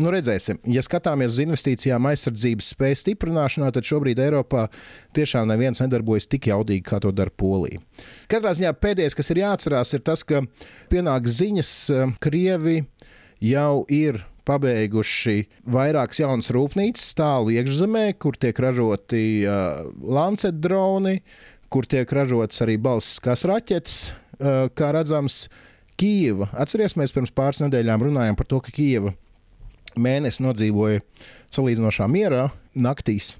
Nu, 0.00 0.08
redzēsim, 0.12 0.58
ja 0.72 0.82
skatāmies 0.84 1.34
uz 1.34 1.42
investīcijām 1.44 2.06
aizsardzības 2.08 2.70
spējas 2.72 3.02
stiprināšanā, 3.04 3.68
tad 3.74 3.86
šobrīd 3.86 4.22
Eiropā 4.24 4.66
tiešām 5.16 5.50
neviens 5.50 5.82
nedarbojas 5.82 6.28
tik 6.32 6.48
jaudīgi, 6.48 6.84
kā 6.88 7.00
to 7.04 7.12
dara 7.14 7.32
Polija. 7.36 7.82
Katrā 8.32 8.54
ziņā 8.56 8.72
pēdējais, 8.80 9.16
kas 9.18 9.32
ir 9.34 9.42
jāatcerās, 9.42 9.92
ir 9.92 10.04
tas, 10.06 10.24
ka 10.24 10.42
pienāk 10.92 11.28
ziņas, 11.28 11.72
eh, 11.92 12.14
Krievi 12.24 12.78
jau 13.44 13.84
ir 13.92 14.22
pabeiguši 14.48 15.36
vairākas 15.70 16.22
jaunas 16.22 16.50
rūpnīcas 16.54 17.12
tālu 17.18 17.52
iekšzemē, 17.54 18.06
kur 18.18 18.38
tiek 18.40 18.58
ražoti 18.58 19.44
uh, 19.46 19.84
Lancet 20.02 20.58
droni, 20.58 21.20
kur 21.70 21.86
tiek 21.86 22.10
ražotas 22.10 22.64
arī 22.64 22.74
balstiskas 22.82 23.46
raķetes, 23.46 24.00
uh, 24.40 24.66
kā 24.74 24.90
redzams. 24.96 25.44
Kijava. 26.00 26.48
Atcerieties, 26.58 26.96
mēs 26.98 27.12
pirms 27.14 27.30
pāris 27.36 27.60
nedēļām 27.62 28.02
runājām 28.02 28.34
par 28.38 28.48
to, 28.48 28.58
ka 28.64 28.72
Kijava 28.74 29.12
mēnesi 29.96 30.44
nodzīvoja 30.44 31.02
salīdzinošā 31.52 32.08
mierā, 32.10 32.50
naktīs. 32.74 33.36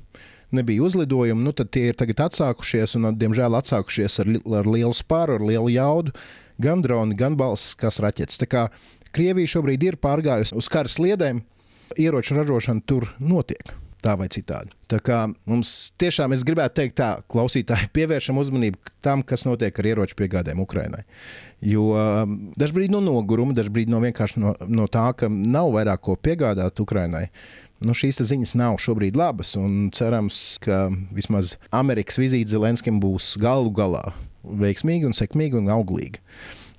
Nebija 0.52 0.84
uzlidojumu, 0.84 1.40
nu 1.46 1.54
tad 1.56 1.70
tie 1.72 1.88
ir 1.90 1.96
tagad 1.96 2.26
atsākušies, 2.26 2.98
un, 2.98 3.08
diemžēl, 3.16 3.56
atsākušies 3.56 4.18
ar, 4.20 4.32
ar 4.60 4.68
lielu 4.68 4.92
spāru, 4.96 5.38
ar 5.38 5.46
lielu 5.48 5.72
jaudu. 5.72 6.12
Gan 6.62 6.84
droni, 6.84 7.16
gan 7.16 7.38
balss, 7.40 7.72
kas 7.78 8.02
raķetes. 8.04 8.40
Tā 8.42 8.50
kā 8.50 8.66
Krievija 9.16 9.56
šobrīd 9.56 9.88
ir 9.88 10.00
pārgājusi 10.00 10.56
uz 10.56 10.68
kara 10.72 10.92
sliedēm, 10.92 11.40
ieroču 12.00 12.36
ražošana 12.36 12.84
tur 12.88 13.08
notiek 13.20 13.72
tā 14.02 14.14
vai 14.18 14.28
citādi. 14.32 14.72
Tā 14.90 14.98
kā 15.04 15.22
mums 15.48 15.92
tiešām 16.00 16.34
es 16.34 16.44
gribētu 16.46 16.80
teikt, 16.80 16.96
tā 17.00 17.10
klausītāji 17.32 17.90
pievēršam 17.96 18.40
uzmanību 18.42 18.92
tam, 19.04 19.24
kas 19.26 19.46
notiek 19.48 19.78
ar 19.78 19.90
ieroču 19.92 20.18
piegādēm 20.18 20.62
Ukrainai. 20.62 21.04
Jo 21.62 21.92
um, 21.94 22.38
dažbrīd 22.58 22.92
no 22.92 23.02
noguruma, 23.04 23.54
dažbrīd 23.56 23.90
no 23.92 24.02
vienkārši 24.02 24.42
no, 24.42 24.56
no 24.66 24.88
tā, 24.90 25.06
ka 25.18 25.30
nav 25.30 25.70
vairāk 25.76 26.02
ko 26.08 26.16
piegādāt 26.18 26.82
Ukrainai. 26.82 27.28
Nu, 27.82 27.94
šīs 27.98 28.20
ziņas 28.22 28.54
nav 28.58 28.76
šobrīd 28.78 29.16
labas, 29.18 29.56
un 29.58 29.88
cerams, 29.94 30.56
ka 30.62 30.84
vismaz 31.14 31.56
Amerikas 31.74 32.20
vizīte 32.20 32.52
Zelenskim 32.52 33.00
būs 33.02 33.32
galu 33.42 33.72
galā 33.74 34.04
veiksmīga, 34.42 35.08
un 35.10 35.16
sekmīga 35.18 35.58
un 35.58 35.70
auglīga. 35.74 36.22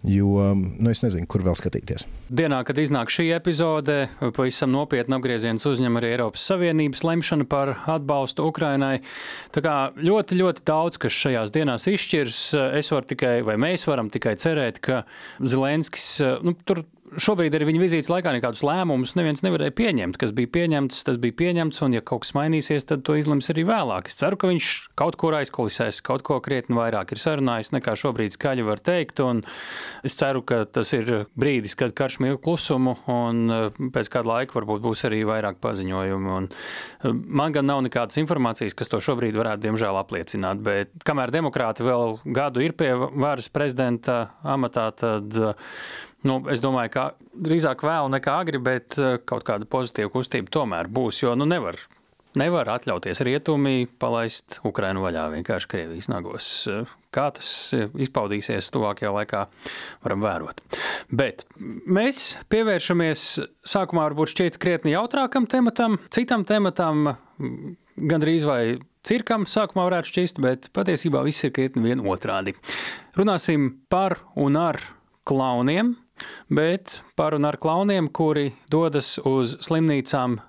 Jo 0.03 0.53
nu, 0.55 0.91
es 0.91 1.03
nezinu, 1.03 1.27
kur 1.29 1.43
vēl 1.45 1.55
skatīties. 1.57 2.05
Dienā, 2.33 2.59
kad 2.67 2.79
iznāk 2.81 3.11
šī 3.13 3.29
epizode, 3.37 3.97
pavisam 4.35 4.73
nopietni 4.73 5.17
apgrieziens 5.17 5.65
uzņem 5.69 5.99
arī 5.99 6.13
Eiropas 6.15 6.45
Savienības 6.51 7.05
lemšana 7.07 7.47
par 7.49 7.75
atbalstu 7.95 8.47
Ukrainai. 8.49 8.97
Tā 9.55 9.63
kā 9.63 9.75
ļoti, 9.95 10.39
ļoti 10.41 10.65
daudz, 10.67 10.99
kas 11.01 11.19
šajās 11.25 11.53
dienās 11.55 11.87
izšķirs, 11.91 12.41
es 12.79 12.91
varu 12.93 13.09
tikai, 13.13 13.35
vai 13.47 13.57
mēs 13.61 13.87
varam 13.89 14.11
tikai 14.13 14.35
cerēt, 14.41 14.81
ka 14.83 15.03
Zelenskis, 15.39 16.09
nu, 16.43 16.55
tur 16.67 16.83
šobrīd 17.21 17.53
arī 17.55 17.67
viņa 17.69 17.81
vizītes 17.81 18.09
laikā 18.11 18.33
nekādus 18.35 18.63
lēmumus 18.65 19.15
neviens 19.17 19.43
nevarēja 19.45 19.73
pieņemt. 19.77 20.17
Kas 20.21 20.33
bija 20.35 20.49
pieņemts, 20.53 21.03
tas 21.07 21.19
bija 21.21 21.35
pieņemts, 21.41 21.81
un 21.85 21.97
ja 21.97 22.03
kaut 22.05 22.23
kas 22.25 22.33
mainīsies, 22.37 22.85
tad 22.89 23.03
to 23.07 23.15
izlems 23.19 23.49
arī 23.53 23.65
vēlāk. 23.67 24.09
Es 24.09 24.17
ceru, 24.19 24.39
ka 24.39 24.49
viņš 24.51 24.69
kaut 24.99 25.17
kur 25.21 25.37
aizkulisēs, 25.37 26.01
kaut 26.05 26.25
ko 26.27 26.39
krietni 26.43 26.77
vairāk 26.77 27.13
ir 27.13 27.21
sarunājis 27.21 27.73
nekā 27.75 27.95
šobrīd 27.99 28.35
skaļi 28.35 28.67
var 28.67 28.81
teikt, 28.83 29.21
es 30.03 30.17
ceru, 30.19 30.43
ka 30.47 30.63
tas 30.65 30.93
ir 30.95 31.11
brīdis, 31.39 31.75
kad 31.79 31.95
karš 31.97 32.19
milk 32.23 32.43
klusumu, 32.45 32.95
un 33.11 33.43
eh, 33.53 33.81
pēc 33.93 34.11
kāda 34.13 34.31
laika 34.31 34.57
varbūt 34.59 34.83
būs 34.83 35.05
arī 35.09 35.23
vairāk 35.27 35.59
paziņojumu. 35.63 36.37
Un 36.37 36.49
eh, 36.49 37.09
man 37.11 37.55
gan 37.55 37.69
nav 37.69 37.83
nekādas 37.87 38.19
informācijas, 38.21 38.75
kas 38.77 38.91
to 38.91 39.01
šobrīd 39.03 39.37
varētu, 39.39 39.65
diemžēl, 39.67 39.99
apliecināt, 40.01 40.63
bet 40.63 40.95
kamēr 41.07 41.33
demokrāti 41.33 41.85
vēl 41.85 42.17
gadu 42.25 42.63
ir 42.63 42.75
pie 42.77 42.93
varas 42.95 43.51
prezidenta 43.53 44.23
amatā, 44.55 44.89
tad 44.97 45.43
Nu, 46.23 46.39
es 46.51 46.61
domāju, 46.63 46.93
ka 46.93 47.03
drīzāk 47.35 47.83
vēl 47.83 48.11
nekā 48.13 48.37
agri, 48.43 48.61
bet 48.63 48.95
eh, 49.01 49.17
kaut 49.27 49.43
kāda 49.47 49.67
pozitīva 49.69 50.11
kustība 50.13 50.51
tomēr 50.53 50.87
būs. 50.91 51.19
Jo 51.23 51.33
nu, 51.35 51.47
nevar, 51.49 51.79
nevar 52.39 52.71
atļauties 52.77 53.23
rietumi 53.27 53.87
palaist 53.99 54.61
Ukrainu 54.67 55.03
vaļā 55.03 55.25
vienkārši 55.35 55.69
Krievijas 55.73 56.07
nagos. 56.11 56.47
Kā 57.13 57.27
tas 57.35 57.49
izpaudīsies 57.75 58.71
tuvākajā 58.73 59.11
laikā, 59.13 59.43
varam 60.05 60.23
vērot. 60.23 60.63
Bet 61.13 61.43
mēs 61.59 62.23
pievēršamies 62.49 63.27
sākumā 63.75 64.07
varbūt 64.07 64.33
šķiet 64.33 64.57
krietni 64.63 64.95
jautrākam 64.95 65.45
tematam, 65.51 65.99
citam 66.13 66.47
tematam, 66.47 67.11
gandrīz 67.99 68.47
vai 68.47 68.61
cirkam 69.05 69.45
sākumā 69.49 69.89
varētu 69.89 70.13
šķist, 70.13 70.41
bet 70.43 70.71
patiesībā 70.75 71.23
viss 71.27 71.43
ir 71.45 71.53
krietni 71.55 71.83
vien 71.85 72.01
otrādi. 72.07 72.55
Runāsim 73.19 73.69
par 73.91 74.17
un 74.39 74.57
ar 74.59 74.79
klauniem, 75.27 75.93
bet 76.49 77.01
par 77.15 77.35
un 77.37 77.45
ar 77.45 77.57
klauniem, 77.57 78.07
kuri 78.07 78.51
dodas 78.71 79.17
uz 79.23 79.57
slimnīcām 79.65 80.39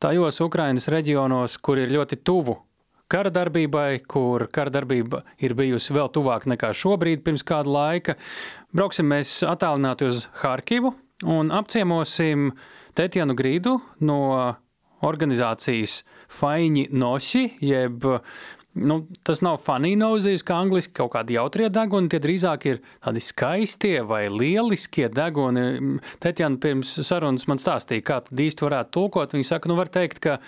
tajos 0.00 0.40
Ukrainas 0.40 0.88
reģionos, 0.92 1.58
kur 1.60 1.78
ir 1.78 1.92
ļoti 1.92 2.20
tuvu 2.24 2.56
kara 3.10 3.30
darbībai, 3.34 4.00
kur 4.06 4.46
kara 4.54 4.70
darbība 4.72 5.24
ir 5.42 5.54
bijusi 5.58 5.94
vēl 5.96 6.10
tuvāk 6.14 6.46
nekā 6.50 6.70
šobrīd, 6.76 7.24
pirms 7.26 7.44
kāda 7.46 7.72
laika. 7.74 8.16
Brauksim 8.76 9.10
mēs 9.10 9.40
attālināti 9.46 10.06
uz 10.08 10.28
Harkivu 10.44 10.94
un 11.26 11.50
apciemosim 11.52 12.52
Tetjanu 12.96 13.34
Grīdu 13.38 13.76
no 14.06 14.20
organizācijas 15.06 16.02
Faiņi 16.30 16.88
Nosi, 16.94 17.46
jeb 17.64 18.04
nu, 18.80 19.00
tas 19.26 19.42
nav 19.44 19.60
funny 19.64 19.92
noses, 19.98 20.44
kā 20.46 20.56
angliski 20.62 20.94
kaut 20.96 21.12
kādi 21.14 21.36
jautrie 21.36 21.68
deguni, 21.72 22.10
tie 22.10 22.20
drīzāk 22.22 22.66
ir 22.70 22.82
tādi 23.04 23.22
skaistie 23.24 23.96
vai 24.06 24.24
lieliskie 24.32 25.08
deguni. 25.12 26.00
Tetjana 26.22 26.60
pirms 26.62 26.96
sarunas 27.06 27.46
man 27.50 27.62
stāstīja, 27.62 28.06
kā 28.06 28.20
tad 28.26 28.44
īsti 28.46 28.66
varētu 28.66 28.94
tulkot. 28.96 29.36
Viņa 29.36 29.50
saka, 29.52 29.70
nu 29.70 29.78
var 29.78 29.92
teikt, 29.92 30.22
ka 30.24 30.38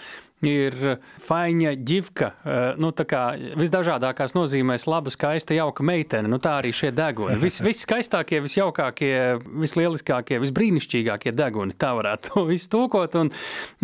ir 0.47 0.77
faiņa 1.23 1.73
ģivka. 1.87 2.29
Eh, 2.43 2.61
nu, 2.83 2.91
tā 2.97 3.07
kā 3.09 3.23
visdažādākās 3.59 4.35
nozīmēs 4.37 4.89
laba, 4.91 5.13
skaista, 5.15 5.55
jauka 5.57 5.87
meitene. 5.87 6.31
Nu, 6.31 6.41
tā 6.43 6.57
arī 6.61 6.73
šie 6.75 6.93
deguni. 6.95 7.39
Vis, 7.43 7.61
viskaistākie, 7.69 8.43
visjaukākie, 8.45 9.15
vislieliskākie, 9.63 10.41
visbrīnišķīgākie 10.43 11.35
deguni. 11.39 11.77
Tā 11.79 11.93
varētu 11.99 12.35
to 12.35 12.47
visu 12.51 12.71
tūkot. 12.75 13.19
Un 13.23 13.33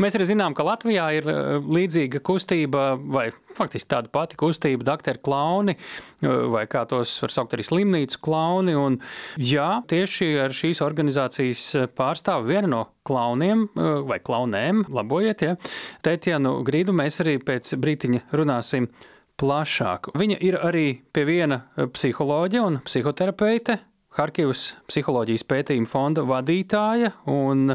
mēs 0.03 0.18
arī 0.18 0.31
zinām, 0.33 0.57
ka 0.59 0.66
Latvijā 0.66 1.11
ir 1.21 1.31
eh, 1.31 1.59
līdzīga 1.62 2.23
kustība, 2.27 2.90
vai 2.99 3.29
faktiski 3.59 3.90
tāda 3.90 4.12
pati 4.12 4.38
kustība, 4.38 4.87
doktori 4.87 5.23
klauni, 5.23 5.79
eh, 5.79 6.29
vai 6.53 6.66
kā 6.71 6.85
tos 6.90 7.14
var 7.23 7.35
saukt 7.35 7.57
arī 7.57 7.66
slimnīcu 7.66 8.23
klauni. 8.25 8.77
Un, 8.79 9.01
jā, 9.38 9.71
tieši 9.88 10.35
ar 10.49 10.55
šīs 10.55 10.83
organizācijas 10.85 11.64
pārstāvu 11.99 12.51
viena 12.51 12.71
no 12.71 12.87
klauniem 13.09 13.66
vai 14.09 14.21
klaunēm, 14.25 14.85
labojiet, 14.92 15.47
ja, 15.47 15.57
Tētienu 16.05 16.59
Grīdu 16.68 16.94
mēs 16.97 17.23
arī 17.25 17.38
pēc 17.40 17.73
brītiņa 17.81 18.27
runāsim 18.37 18.90
plašāk. 19.38 20.12
Viņa 20.18 20.40
ir 20.44 20.59
arī 20.61 20.87
pie 21.14 21.25
viena 21.29 21.62
psiholoģa 21.79 22.64
un 22.66 22.83
psihoterapeite. 22.87 23.79
Harkivas 24.18 24.73
psiholoģijas 24.88 25.44
pētījuma 25.47 25.87
fonda 25.87 26.25
vadītāja, 26.27 27.12
un 27.31 27.75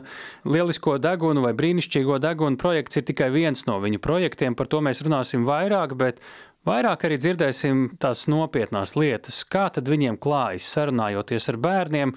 Lielisko 0.49 0.97
degunu 0.99 1.43
vai 1.45 1.53
brīnišķīgo 1.55 2.17
degunu 2.19 2.59
projekts 2.59 2.99
ir 2.99 3.05
tikai 3.07 3.29
viens 3.31 3.63
no 3.69 3.77
viņu 3.79 4.01
projektiem. 4.03 4.57
Par 4.57 4.67
to 4.67 4.81
mēs 4.83 5.03
runāsim 5.05 5.45
vairāk, 5.47 5.93
bet 5.95 6.19
vairāk 6.67 7.05
arī 7.07 7.19
dzirdēsim 7.21 7.85
tās 8.01 8.25
nopietnās 8.31 8.97
lietas, 8.99 9.43
kā 9.47 9.69
tad 9.71 9.87
viņiem 9.87 10.19
klājas 10.19 10.67
sarunājoties 10.73 11.47
ar 11.53 11.61
bērniem, 11.63 12.15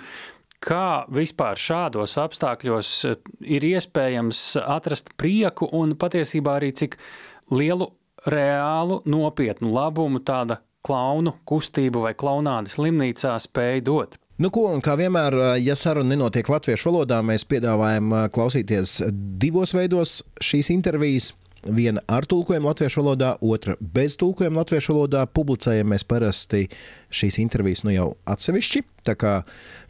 Kā 0.64 1.04
vispār 1.12 1.58
šādos 1.60 2.16
apstākļos 2.20 2.92
eh, 3.10 3.16
ir 3.40 3.66
iespējams 3.74 4.42
atrast 4.64 5.12
prieku 5.20 5.68
un 5.76 5.96
patiesībā 6.00 6.56
arī 6.60 6.72
cik 6.72 6.96
lielu 7.52 7.90
reālu, 8.26 9.02
nopietnu 9.06 9.70
labumu 9.74 10.22
tāda 10.26 10.60
klaunu 10.86 11.34
kustība 11.46 12.06
vai 12.06 12.14
klaunāda 12.18 12.70
slimnīcā 12.70 13.36
spēja 13.42 13.84
dot? 13.86 14.16
Nu, 14.36 14.50
ko, 14.52 14.68
kā 14.84 14.96
vienmēr, 15.00 15.32
eh, 15.32 15.50
ja 15.64 15.76
saruna 15.76 16.14
nenotiek 16.14 16.48
latviešu 16.48 16.90
valodā, 16.90 17.22
mēs 17.24 17.46
piedāvājam 17.48 18.12
eh, 18.12 18.28
klausīties 18.32 19.00
divos 19.40 19.76
veidos 19.76 20.22
šīs 20.44 20.72
intervijas. 20.74 21.32
Viena 21.66 22.02
ar 22.10 22.26
tulkojumu 22.28 22.70
latviešu 22.70 23.02
valodā, 23.02 23.32
otra 23.42 23.76
bez 23.80 24.16
tulkojuma 24.20 24.62
latviešu 24.62 24.94
valodā. 24.94 25.24
Publicējam 25.26 25.90
mēs 25.92 26.06
parasti 26.06 26.66
šīs 27.10 27.40
intervijas 27.42 27.84
nu 27.86 27.94
jau 27.94 28.08
atsevišķi. 28.28 28.84
Tā 29.06 29.16
kā, 29.18 29.34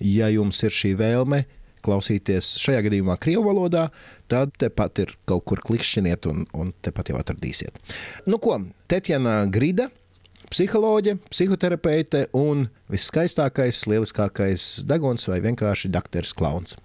ja 0.00 0.30
jums 0.32 0.62
ir 0.64 0.74
šī 0.74 0.94
vēlme 1.00 1.44
klausīties 1.86 2.56
šajā 2.58 2.86
gadījumā 2.88 3.18
krievu 3.22 3.44
valodā, 3.46 3.86
tad 4.30 4.56
tepat 4.58 5.04
ir 5.04 5.12
kaut 5.28 5.44
kur 5.46 5.62
klikšķiniet 5.66 6.26
un, 6.30 6.42
un 6.56 6.72
tepat 6.82 7.12
jau 7.12 7.20
atradīsiet. 7.20 7.78
Nu 8.26 8.40
ko, 8.42 8.58
Tetjana 8.90 9.44
Grida 9.52 9.90
psiholoģe, 10.50 11.16
psihoterapeite 11.30 12.26
un 12.38 12.68
viskaistākais, 12.92 13.84
lieliskākais 13.90 14.68
deguns 14.86 15.26
vai 15.30 15.40
vienkārši 15.44 15.90
dakteris 15.94 16.34
klauns. 16.36 16.78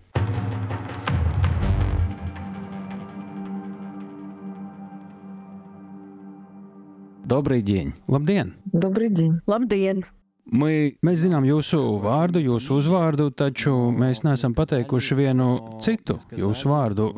Добрый 7.30 7.62
день. 7.62 7.94
Labdien! 8.06 8.54
Добрый 8.72 9.10
день. 9.10 9.40
Labdien! 9.46 10.04
Мы, 10.46 10.94
mēs 11.02 11.24
zinām 11.24 11.42
jūsu 11.42 11.78
vārdu, 11.98 12.38
jūsu 12.38 12.76
uzvārdu, 12.78 13.32
taču 13.34 13.72
mēs 13.90 14.22
neesam 14.22 14.52
pateikuši 14.54 15.16
vienu 15.18 15.46
citu 15.82 16.20
jūsu 16.38 16.70
vārdu. 16.70 17.08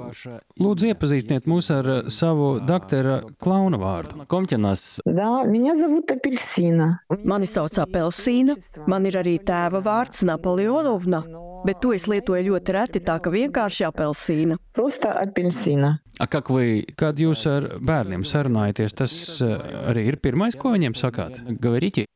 Lūdzu, 0.57 0.89
iepazīstiniet 0.95 1.45
mūs 1.45 1.69
ar 1.75 1.91
savu 2.09 2.55
doktora 2.65 3.19
klauna 3.37 3.77
vārdu. 3.77 4.25
Komķenas. 4.33 5.03
Да, 5.05 5.45
меня 5.45 5.77
зовут 5.77 6.11
Апельсина. 6.11 7.03
Mani 7.25 7.45
sauc 7.45 7.77
Apelsīna, 7.85 8.57
man 8.89 9.05
ir 9.05 9.21
arī 9.21 9.37
tēva 9.45 9.85
vārds 9.85 10.25
Napoleonovna, 10.25 11.21
bet 11.67 11.81
to 11.83 11.95
es 11.97 12.07
lietoju 12.11 12.53
ļoti 12.53 12.77
reti, 12.77 13.05
tā 13.05 13.19
ka 13.23 13.33
vienkārši 13.35 13.89
apelsīna. 13.89 14.59
Просто 14.77 15.13
апельсина. 15.13 15.99
A, 16.19 16.27
как 16.27 16.51
вы, 16.51 16.83
kad 16.99 17.19
jūs 17.23 17.45
ar 17.47 17.67
bērniem 17.79 18.25
sarunājaties, 18.27 18.95
tas 18.99 19.13
arī 19.39 20.09
ir 20.11 20.17
pirmais, 20.19 20.57
ko 20.59 20.73
viņiem 20.75 20.97
sakāt? 20.99 21.39
Говорите? 21.63 22.07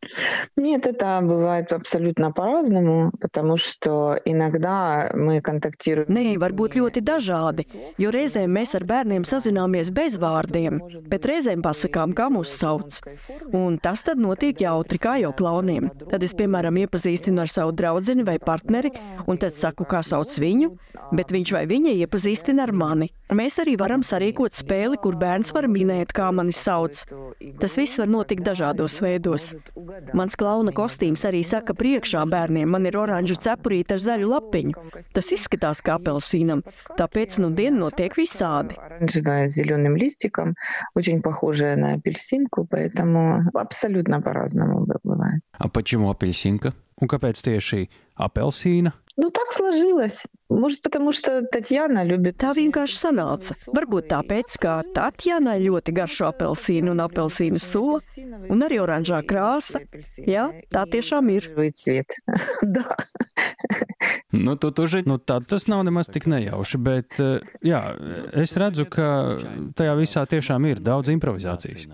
Нет, 0.56 0.86
это 0.86 1.20
бывает 1.22 1.72
абсолютно 1.72 2.32
по-разному, 2.32 3.12
потому 3.20 3.56
что 3.56 4.18
иногда 4.24 5.10
мы 5.14 5.40
контактируем. 5.40 6.10
Nē, 6.10 6.34
var 6.42 6.50
būt 6.50 6.74
ļoti 6.80 6.98
dažādi, 6.98 7.66
jo 8.02 8.10
reizēm 8.10 8.50
mēs 8.50 8.74
ar 8.74 8.84
bērniem 8.90 9.22
sazināmies 9.22 9.92
bez 9.94 10.18
vārdiem, 10.18 10.82
bet 11.06 11.28
reizēm 11.30 11.62
pasakām, 11.62 12.10
kā 12.18 12.26
mūs 12.26 12.58
sauc. 12.58 12.98
Un 13.54 13.78
tas 13.78 14.02
tad 14.02 14.18
notiek 14.18 14.58
jautri, 14.66 14.98
kā 14.98 15.14
jau 15.22 15.30
klauniem. 15.30 15.92
Tad 16.10 16.26
es, 16.26 16.34
piemēram, 16.34 16.82
iepazīstinu 16.82 17.46
ar 17.46 17.54
savu 17.54 17.70
draugu 17.70 18.02
vai 18.26 18.38
partneri, 18.42 18.90
un 19.30 19.35
tad 19.42 19.58
saku, 19.58 19.84
kā 19.88 20.02
sauc 20.06 20.30
viņu, 20.38 20.68
bet 21.16 21.32
viņš 21.34 21.52
vai 21.56 21.64
viņa 21.66 21.94
iepazīstina 22.04 22.66
ar 22.66 22.72
mani. 22.72 23.08
Mēs 23.32 23.58
arī 23.62 23.74
varam 23.80 24.04
sarīkot 24.06 24.54
spēli, 24.54 24.98
kur 25.02 25.16
bērns 25.18 25.52
var 25.56 25.66
minēt, 25.72 26.12
kā 26.14 26.28
mani 26.34 26.54
sauc. 26.54 27.00
Tas 27.58 27.76
viss 27.80 27.98
var 27.98 28.10
notikt 28.12 28.44
dažādos 28.46 29.00
veidos. 29.02 29.48
Mans 30.14 30.36
klauna 30.38 30.74
kostīms 30.76 31.24
arī 31.28 31.42
saka 31.46 31.74
priekšā 31.74 32.22
bērniem, 32.28 32.68
man 32.70 32.86
ir 32.86 32.98
oranža 33.00 33.38
cepurīte 33.48 33.96
ar 33.96 34.04
zaļu 34.04 34.30
lapiņu. 34.34 34.86
Tas 35.16 35.32
izskatās 35.34 35.82
kā 35.84 35.96
apelsīnam, 35.98 36.62
tāpēc 37.00 37.40
nu 37.42 37.50
diena 37.56 37.86
notiek 37.86 38.14
visādi. 38.18 38.78
Оранжевая 38.78 39.48
с 39.48 39.54
зеленым 39.54 39.96
листиком, 39.96 40.54
очень 40.94 41.22
похожая 41.22 41.76
на 41.76 41.94
апельсинку, 41.94 42.66
поэтому 42.70 43.50
абсолютно 43.54 44.20
по-разному 44.22 44.86
бывает. 45.02 45.42
А 45.58 45.68
почему 45.68 46.10
апельсинка? 46.10 46.74
Un 47.02 47.08
kāpēc 47.10 47.40
tieši 47.42 47.88
apelsīna? 48.14 48.92
Nu, 49.16 49.30
так 49.30 49.52
сложилось. 49.52 50.24
Может, 50.48 50.82
потому 50.82 51.12
что 51.12 51.42
Татьяна 51.42 52.04
любит... 52.04 52.36
Tā 52.40 52.52
vienkārši 52.56 52.96
sanāca. 52.96 53.56
Varbūt 53.68 54.08
tāpēc, 54.08 54.56
ka 54.60 54.72
Tatjana 54.94 55.58
ļoti 55.60 55.92
garšo 55.96 56.28
apelsīnu 56.30 56.92
un 56.92 57.02
apelsīnu 57.04 57.60
sula, 57.60 58.00
un 58.48 58.64
arī 58.64 58.80
oranžā 58.80 59.20
krāsa. 59.24 59.82
Jā, 60.16 60.48
tā 60.72 60.84
tiešām 60.88 61.28
ir. 61.32 61.48
nu, 64.32 64.56
tu, 64.56 64.72
tu 64.72 64.88
ži, 64.88 65.04
nu, 65.08 65.18
tā, 65.20 65.40
tas 65.44 65.68
nav 65.68 65.84
nemaz 65.88 66.08
tik 66.12 66.28
nejauši, 66.32 66.80
bet 66.80 67.20
jā, 67.64 67.82
es 68.32 68.56
redzu, 68.60 68.88
ka 68.92 69.38
tajā 69.76 69.96
visā 70.00 70.24
tiešām 70.28 70.68
ir 70.72 70.84
daudz 70.84 71.12
improvizācijas. 71.12 71.88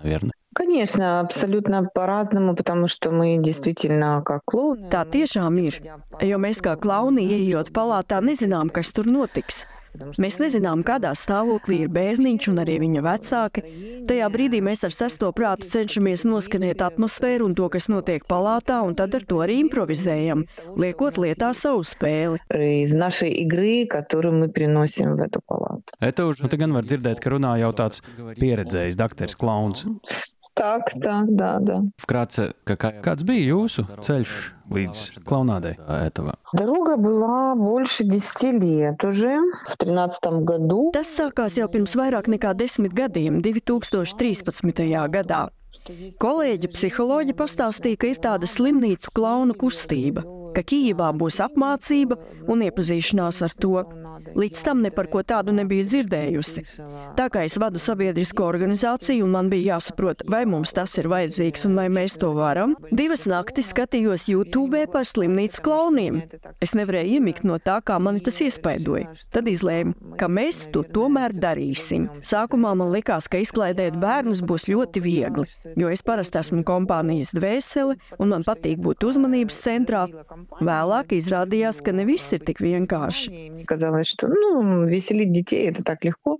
Конечно, 0.73 1.19
абсолютно 1.19 1.83
по-разному, 1.83 2.55
потому 2.55 2.87
что 2.87 3.11
мы 3.11 3.37
действительно 3.37 4.21
как 4.25 4.41
клоуны. 4.45 4.89
Tā 4.89 5.05
tiešām 5.05 5.59
ir, 5.61 5.77
jo 6.21 6.37
mēs 6.41 6.61
kā 6.65 6.73
klauni 6.75 7.21
ieejot 7.21 7.69
palātā 7.71 8.17
nezinām, 8.21 8.73
kas 8.73 8.89
tur 8.91 9.05
notiks. 9.05 9.67
Mēs 10.21 10.37
nezinām, 10.39 10.83
kādā 10.85 11.11
stāvoklī 11.17 11.83
ir 11.83 11.89
bērniņš 11.93 12.47
un 12.51 12.61
arī 12.61 12.75
viņa 12.83 13.01
vecāki. 13.03 13.63
Tajā 14.09 14.27
brīdī 14.31 14.61
mēs 14.63 14.83
ar 14.85 14.93
sesto 14.93 15.31
prātu 15.35 15.69
cenšamies 15.69 16.25
noskanēt 16.29 16.83
atmosfēru 16.85 17.49
un 17.49 17.55
to, 17.57 17.67
kas 17.73 17.89
notiek 17.89 18.25
palātā, 18.29 18.79
un 18.85 18.95
tad 18.95 19.17
ar 19.17 19.25
to 19.25 19.41
arī 19.45 19.59
improvizējam, 19.65 20.45
liekot 20.77 21.17
lietā 21.17 21.51
savu 21.57 21.83
spēli. 21.83 22.39
Из 22.53 22.93
нашей 22.93 23.31
игры, 23.43 23.85
которую 23.87 24.33
мы 24.35 24.49
приносим 24.49 25.15
в 25.15 25.21
эту 25.21 25.41
палату. 25.45 25.83
Это 25.99 26.25
уже, 26.25 26.43
nu, 26.43 26.49
te 26.49 26.57
gan 26.57 26.73
var 26.73 26.85
dzirdēt, 26.85 27.19
ka 27.19 27.29
runā 27.33 27.57
jau 27.59 27.73
tāds 27.73 28.01
pieredzējis 28.37 28.97
dakteris 28.97 29.35
klauns. 29.35 29.85
Так, 30.53 30.91
так, 31.01 31.35
да, 31.35 31.59
да. 31.59 31.83
Вкратце, 31.95 32.53
какая... 32.65 32.99
Kāds 33.01 33.23
bija 33.23 33.45
jūsu 33.47 33.85
ceļš 34.03 34.33
līdz 34.67 35.23
klaunādei 35.23 35.77
этого? 35.87 36.35
Дорога 36.51 36.97
была 36.97 37.55
больше 37.55 38.03
10 38.03 38.61
лет 38.63 39.03
уже, 39.05 39.39
в 39.67 39.77
13 39.77 40.43
году. 40.43 40.91
Tas 40.91 41.07
sākās 41.07 41.55
jau 41.55 41.69
pirms 41.71 41.95
vairāk 41.95 42.27
nekā 42.27 42.51
desmit 42.59 42.91
gadiem, 42.91 43.39
2013. 43.41 44.83
gadā. 45.07 45.47
Kolēģi 46.19 46.69
psiholoģi 46.73 47.33
pastāstīja, 47.39 47.97
ka 47.97 48.11
ir 48.11 48.19
tāda 48.19 48.49
slimnīcu 48.49 49.13
klaunu 49.15 49.55
kustība, 49.55 50.25
ka 50.54 50.64
Kijivā 50.64 51.10
būs 51.18 51.40
apmācība 51.44 52.18
un 52.50 52.64
iepazīšanās 52.66 53.42
ar 53.46 53.54
to. 53.60 53.82
Līdz 54.34 54.62
tam 54.66 54.80
ne 54.82 54.90
par 54.94 55.08
ko 55.12 55.22
tādu 55.26 55.52
nebiju 55.54 55.84
dzirdējusi. 55.86 56.64
Tā 57.18 57.28
kā 57.30 57.44
es 57.46 57.58
vadu 57.60 57.78
sabiedrisko 57.82 58.46
organizāciju 58.48 59.26
man 59.30 59.50
bija 59.52 59.74
jāsaprot, 59.74 60.24
vai 60.30 60.42
mums 60.48 60.72
tas 60.74 60.96
ir 60.98 61.08
vajadzīgs 61.12 61.66
un 61.68 61.76
vai 61.78 61.86
mēs 61.92 62.16
to 62.22 62.32
varam, 62.36 62.74
divas 62.90 63.26
naktis 63.30 63.70
skatījos 63.74 64.26
YouTube 64.30 64.80
par 64.92 65.06
slimnīcu 65.08 65.62
klauniem. 65.64 66.20
Es 66.64 66.74
nevarēju 66.78 67.18
iemigt 67.18 67.44
no 67.46 67.60
tā, 67.62 67.78
kā 67.84 67.98
mani 68.02 68.22
tas 68.24 68.40
iespaidoja. 68.44 69.12
Tad 69.34 69.48
izlēmu, 69.50 70.16
ka 70.18 70.28
mēs 70.30 70.64
to 70.74 70.84
tomēr 70.94 71.34
darīsim. 71.36 72.08
Sākumā 72.26 72.74
man 72.78 72.92
likās, 72.94 73.28
ka 73.30 73.40
izklaidēt 73.42 73.98
bērnus 74.02 74.42
būs 74.46 74.68
ļoti 74.70 75.02
viegli, 75.04 75.46
jo 75.78 75.90
es 75.92 76.02
parasti 76.06 76.40
esmu 76.40 76.64
kompānijas 76.66 77.34
dvēsele 77.36 77.98
un 78.18 78.34
man 78.34 78.46
patīk 78.46 78.82
būt 78.84 79.06
uzmanības 79.06 79.60
centrā. 79.66 80.06
Vēlāk 80.60 81.14
izrādījās, 81.16 81.80
ka 81.84 81.92
ne 81.92 82.04
viss 82.08 82.32
ir 82.36 82.44
tik 82.44 82.60
vienkārši. 82.64 83.64
Казалось, 83.66 84.08
что 84.08 84.28
ну, 84.28 84.84
веселить 84.84 85.32
детей 85.32 85.68
это 85.70 85.82
так 85.82 86.04
легко. 86.04 86.38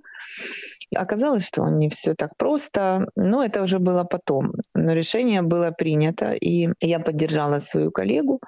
Оказалось, 0.94 1.46
что 1.46 1.68
не 1.68 1.88
все 1.88 2.14
так 2.14 2.36
просто, 2.36 3.08
но 3.16 3.44
это 3.44 3.62
уже 3.62 3.78
было 3.78 4.04
потом. 4.04 4.52
Но 4.74 4.92
решение 4.92 5.42
было 5.42 5.70
принято, 5.70 6.32
и 6.32 6.68
я 6.80 7.00
поддержала 7.00 7.58
свою 7.58 7.90
коллегу. 7.90 8.40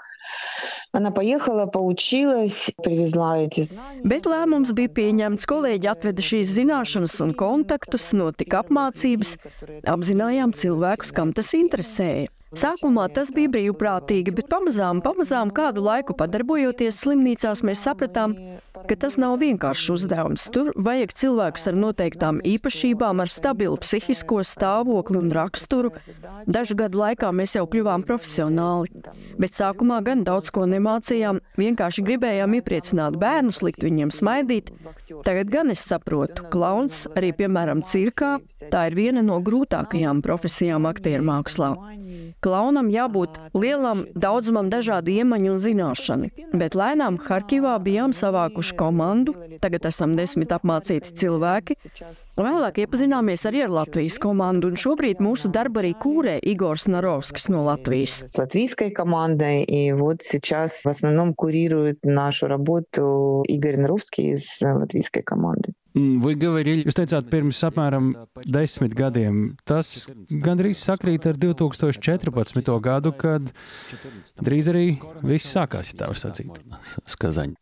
Она 0.91 1.11
поехала, 1.11 1.65
поучилась, 1.65 2.71
привезла 2.83 3.37
эти 3.39 3.63
знания. 3.63 4.01
Bet 4.03 4.27
lēmums 4.27 4.73
bija 4.75 4.91
pieņemts. 4.97 5.47
Kolēģi 5.47 5.89
atveda 5.91 6.25
šīs 6.25 6.51
zināšanas 6.57 7.15
un 7.23 7.33
kontaktus, 7.37 8.11
notika 8.17 8.61
apmācības, 8.65 9.37
apzinājām 9.87 10.53
cilvēkus, 10.57 11.15
kam 11.15 11.33
tas 11.37 11.53
interesēja. 11.57 12.29
Sākumā 12.51 13.05
tas 13.15 13.29
bija 13.31 13.47
brīvprātīgi, 13.47 14.33
bet 14.35 14.49
pamazām, 14.51 14.99
pamazām 14.99 15.53
kādu 15.55 15.85
laiku 15.85 16.11
padarbojoties 16.19 16.97
slimnīcās, 16.99 17.61
mēs 17.63 17.83
sapratām, 17.87 18.35
ka 18.88 18.96
tas 19.00 19.16
nav 19.20 19.38
vienkāršs 19.40 19.88
uzdevums. 19.94 20.46
Tur 20.52 20.70
vajag 20.76 21.14
cilvēkus 21.20 21.68
ar 21.70 21.78
noteiktām 21.80 22.40
īpašībām, 22.44 23.22
ar 23.24 23.32
stabilu 23.32 23.78
psihisko 23.80 24.42
stāvokli 24.46 25.20
un 25.20 25.32
raksturu. 25.34 25.92
Dažu 26.46 26.76
gadu 26.78 27.00
laikā 27.00 27.32
mēs 27.34 27.56
jau 27.56 27.64
kļuvām 27.70 28.04
profesionāli, 28.06 28.92
bet 29.40 29.58
sākumā 29.58 30.02
gan 30.06 30.24
daudz 30.26 30.52
ko 30.54 30.66
nemācījām, 30.70 31.40
vienkārši 31.60 32.04
gribējām 32.06 32.58
iepriecināt 32.60 33.18
bērnus, 33.20 33.62
likt 33.66 33.84
viņiem 33.86 34.12
smaidīt. 34.14 34.72
Tagad 35.26 35.52
gan 35.52 35.72
es 35.74 35.84
saprotu, 35.88 36.46
klauns 36.52 37.04
arī, 37.16 37.32
piemēram, 37.36 37.82
cirkā, 37.86 38.36
tā 38.72 38.86
ir 38.90 38.98
viena 38.98 39.24
no 39.24 39.40
grūtākajām 39.44 40.22
profesijām 40.26 40.88
aktieru 40.90 41.26
mākslā. 41.26 41.72
Klaunam 42.45 42.89
jābūt 42.91 43.37
lielam 43.53 44.05
daudzumam 44.15 44.69
dažādu 44.71 45.13
iemaņu 45.13 45.53
un 45.55 45.59
zināšanu, 45.61 46.29
bet 46.57 46.75
lēnām 46.77 47.19
Harkivā 47.25 47.77
bijām 47.83 48.15
savākuši 48.15 48.77
komandu, 48.79 49.35
tagad 49.63 49.87
esam 49.89 50.15
desmit 50.19 50.53
apmācīti 50.55 51.15
cilvēki. 51.21 51.77
Vēlāk 52.41 52.81
iepazināmies 52.85 53.45
arī 53.49 53.65
ar 53.65 53.75
Latvijas 53.81 54.19
komandu, 54.21 54.71
un 54.71 54.79
šobrīd 54.79 55.21
mūsu 55.23 55.51
darbu 55.53 55.83
arī 55.83 55.93
kūrē 56.01 56.37
Igors 56.53 56.87
Наровскis 56.91 57.49
no 57.49 57.63
Латвийской. 57.65 58.29
С 58.29 58.37
латвийской 58.37 58.91
командой, 58.91 59.63
и 59.63 59.91
вот 59.93 60.21
сейчас 60.21 60.83
в 60.83 60.87
основном 60.87 61.33
курирует 61.33 61.99
нашу 62.03 62.47
работу 62.47 63.43
Игорь 63.47 63.77
Наровский 63.77 64.33
из 64.33 64.61
латвийской 64.61 65.21
команды. 65.21 65.73
Вы 65.95 66.35
говорили, 66.39 66.85
jūs 66.87 66.95
teicāt, 66.95 67.27
pirms 67.27 67.59
apmēram 67.67 68.13
desmit 68.47 68.93
gadiem. 68.95 69.57
Tas 69.67 70.07
gandrīz 70.31 70.79
sakrīt 70.79 71.27
ar 71.27 71.35
2014. 71.35 72.71
gadu, 72.79 73.11
kad 73.11 73.49
drīz 74.39 74.71
arī 74.71 74.85
viss 75.19 75.51
sākās, 75.51 75.91
ja 75.91 76.03
tā 76.03 76.13
var 76.13 76.21
sacīt. 76.21 76.63
Skazaņa. 77.11 77.59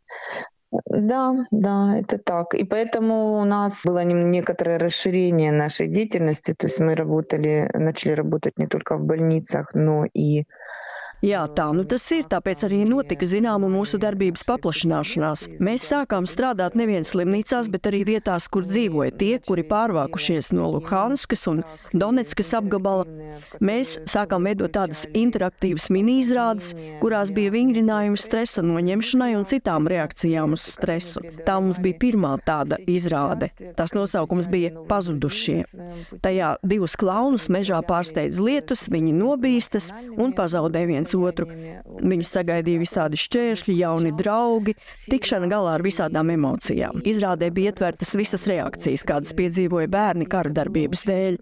Да, 0.86 1.34
да, 1.50 1.98
это 1.98 2.20
так. 2.20 2.54
И 2.54 2.64
поэтому 2.64 3.40
у 3.40 3.46
нас 3.46 3.82
было 3.84 4.04
некоторое 4.04 4.78
расширение 4.78 5.52
нашей 5.52 5.88
деятельности. 5.88 6.54
То 6.54 6.68
есть 6.68 6.80
мы 6.80 6.94
работали, 6.94 7.68
начали 7.74 8.12
работать 8.12 8.60
не 8.60 8.68
только 8.68 8.98
в 8.98 9.04
больницах, 9.04 9.74
но 9.74 10.06
и 10.14 10.46
Jā, 11.25 11.47
tā 11.57 11.71
nu 11.73 11.87
tas 11.89 12.03
ir, 12.13 12.27
tāpēc 12.29 12.67
arī 12.67 12.83
notika 12.85 13.25
zināma 13.25 13.71
mūsu 13.73 13.97
darbības 13.97 14.43
paplašināšanās. 14.45 15.47
Mēs 15.65 15.87
sākām 15.89 16.27
strādāt 16.29 16.75
nevien 16.77 17.07
slimnīcās, 17.07 17.71
bet 17.73 17.89
arī 17.89 18.03
vietās, 18.05 18.45
kur 18.53 18.67
dzīvoja 18.69 19.15
tie, 19.17 19.31
kuri 19.47 19.65
pārvākušies 19.71 20.51
no 20.53 20.69
Luhanskas 20.75 21.47
un 21.49 21.63
Donetskas 21.97 22.53
apgabala. 22.59 23.07
Mēs 23.65 23.95
sākām 24.11 24.45
veidot 24.45 24.75
tādas 24.77 25.07
interaktīvas 25.17 25.89
mini-izrādes, 25.97 26.75
kurās 27.01 27.33
bija 27.33 27.55
vingrinājumi 27.55 28.21
stresa 28.21 28.61
noņemšanai 28.67 29.31
un 29.39 29.49
citām 29.49 29.89
reakcijām 29.89 30.59
uz 30.59 30.67
stresu. 30.75 31.25
Tā 31.49 31.57
mums 31.57 31.81
bija 31.81 32.03
pirmā 32.05 32.35
tāda 32.45 32.77
izrāde. 32.85 33.49
Tās 33.81 33.97
nosaukums 33.97 34.51
bija 34.53 34.75
Pazudušie. 34.93 35.63
Tajā 36.21 36.53
divus 36.69 36.99
klaunus 37.01 37.49
mežā 37.49 37.81
pārsteidz 37.89 38.45
lietus, 38.45 38.91
viņi 38.93 39.17
nobīstas 39.17 39.89
un 40.21 40.37
pazaudē 40.37 40.85
viens 40.91 41.14
otru. 41.18 41.48
Viņus 42.00 42.34
sagaidīja 42.36 42.82
visādi 42.82 43.20
šķēršļi, 43.20 43.76
jauni 43.82 44.14
draugi, 44.18 44.76
tikšana 45.10 45.50
galā 45.52 45.76
ar 45.78 45.86
visādām 45.86 46.32
emocijām. 46.34 47.04
Izrādē 47.08 47.52
bija 47.54 47.74
ietvertas 47.74 48.16
visas 48.20 48.46
reakcijas, 48.50 49.06
kādas 49.08 49.36
piedzīvoja 49.38 49.90
bērni 49.92 50.28
kara 50.30 50.52
darbības 50.54 51.06
dēļ. 51.10 51.40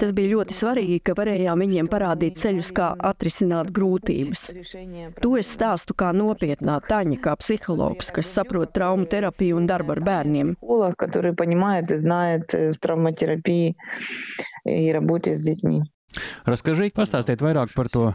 Tas 0.00 0.14
bija 0.16 0.34
ļoti 0.36 0.56
svarīgi, 0.56 1.00
ka 1.06 1.16
varējām 1.18 1.64
viņiem 1.64 1.90
parādīt 1.92 2.40
ceļus, 2.42 2.72
kā 2.76 2.92
atrisināt 3.12 3.72
grūtības. 3.74 4.48
To 5.22 5.34
es 5.40 5.52
stāstu 5.56 5.96
kā 5.98 6.12
nopietnā 6.16 6.78
taņa, 6.88 7.20
kā 7.24 7.36
psihologs, 7.40 8.12
kas 8.14 8.32
saprot 8.36 8.74
traumu 8.76 9.08
terapiju 9.10 9.58
un 9.58 9.68
darbu 9.70 9.96
ar 9.96 10.04
bērniem. 10.12 10.56
который 10.96 11.34
понимает 11.34 11.90
и 11.90 11.96
знает 11.96 12.52
в 12.52 12.78
травматерапии 12.78 13.76
и 14.64 14.92
работе 14.92 15.36
с 15.36 15.40
детьми. 15.40 15.82
Расскажите, 16.44 16.92
pastāstiet 16.96 17.42
vairāk 17.42 17.72
par 17.76 17.88
to 17.92 18.10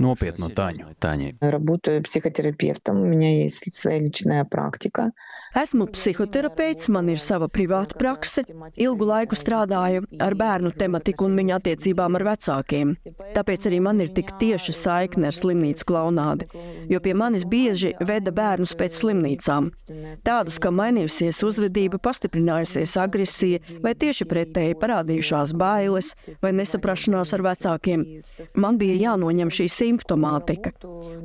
nopietno 0.00 0.48
taņu. 0.48 0.94
Taņi. 1.02 1.34
Работаю 1.42 2.02
психотерапевтом, 2.02 3.02
у 3.02 3.06
меня 3.06 3.42
есть 3.42 3.74
своя 3.74 3.98
личная 3.98 4.44
практика. 4.44 5.10
Esmu 5.54 5.86
psihoterapeits, 5.86 6.88
man 6.88 7.10
ir 7.12 7.20
sava 7.22 7.48
privāta 7.50 7.98
prakse. 7.98 8.42
Ilgu 8.74 9.06
laiku 9.06 9.36
strādāju 9.38 10.06
ar 10.22 10.34
bērnu 10.38 10.72
tematiku 10.78 11.28
un 11.28 11.36
viņu 11.38 11.54
attiecībām 11.58 12.18
ar 12.18 12.24
vecākiem. 12.30 12.94
Tāpēc 13.36 13.68
arī 13.70 13.80
man 13.84 14.00
ir 14.02 14.10
tik 14.16 14.32
tieša 14.40 14.74
saikne 14.74 15.28
ar 15.30 15.36
slimnīcu 15.36 15.86
klaunādi, 15.86 16.48
jo 16.90 17.00
pie 17.04 17.14
manis 17.14 17.44
bieži 17.46 17.92
veda 18.00 18.32
bērnus 18.34 18.74
pēc 18.78 18.98
slimnīcām. 19.02 19.70
Tādus, 20.26 20.58
ka 20.58 20.74
mainījusies 20.74 21.42
uzvedība, 21.46 22.02
pastiprinājusies 22.02 22.96
agresija 22.98 23.62
vai 23.84 23.94
tieši 23.94 24.26
pretēji 24.30 24.78
parādījušās 24.82 25.54
bailes 25.58 26.14
vai 26.42 26.54
nesaprašanās 26.56 27.34
ar 27.34 27.37
ar 27.39 27.45
vecākiem. 27.47 28.05
Man 28.59 28.77
bija 28.81 28.97
jānoņem 29.09 29.51
šī 29.53 29.67
simptomātika. 29.71 30.73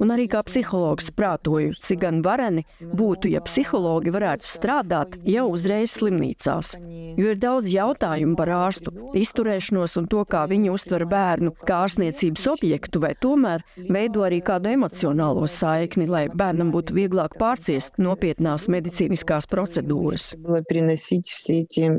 Un 0.00 0.14
arī 0.14 0.26
kā 0.30 0.42
psihologs 0.46 1.10
prātoju, 1.14 1.74
cik 1.74 2.02
gan 2.06 2.22
vareni 2.24 2.64
būtu, 2.80 3.30
ja 3.34 3.42
psihologi 3.44 4.12
varētu 4.14 4.48
strādāt 4.48 5.18
jau 5.28 5.46
uzreiz 5.52 5.94
slimnīcās. 5.98 6.74
Jo 7.18 7.30
ir 7.30 7.38
daudz 7.38 7.70
jautājumu 7.70 8.36
par 8.38 8.50
ārstu 8.54 8.92
izturēšanos 9.18 9.98
un 10.00 10.08
to, 10.10 10.24
kā 10.26 10.44
viņi 10.50 10.72
uztver 10.72 11.06
bērnu 11.10 11.54
kā 11.66 11.84
ārstniecības 11.84 12.46
objektu, 12.54 13.02
vai 13.04 13.14
tomēr 13.20 13.64
veido 13.76 14.24
arī 14.26 14.40
kādu 14.44 14.72
emocionālo 14.74 15.46
saikni, 15.50 16.08
lai 16.10 16.26
bērnam 16.32 16.72
būtu 16.74 16.96
vieglāk 16.96 17.38
pārciest 17.40 18.00
nopietnās 18.02 18.66
medicīniskās 18.72 19.48
procedūras. 19.50 20.32
Lai 20.42 20.62
prinesīt 20.66 21.30
visi 21.30 21.60
tie 21.70 21.92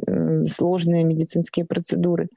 složnie 0.52 1.06
medicīniskie 1.08 1.66
procedūras 1.70 2.32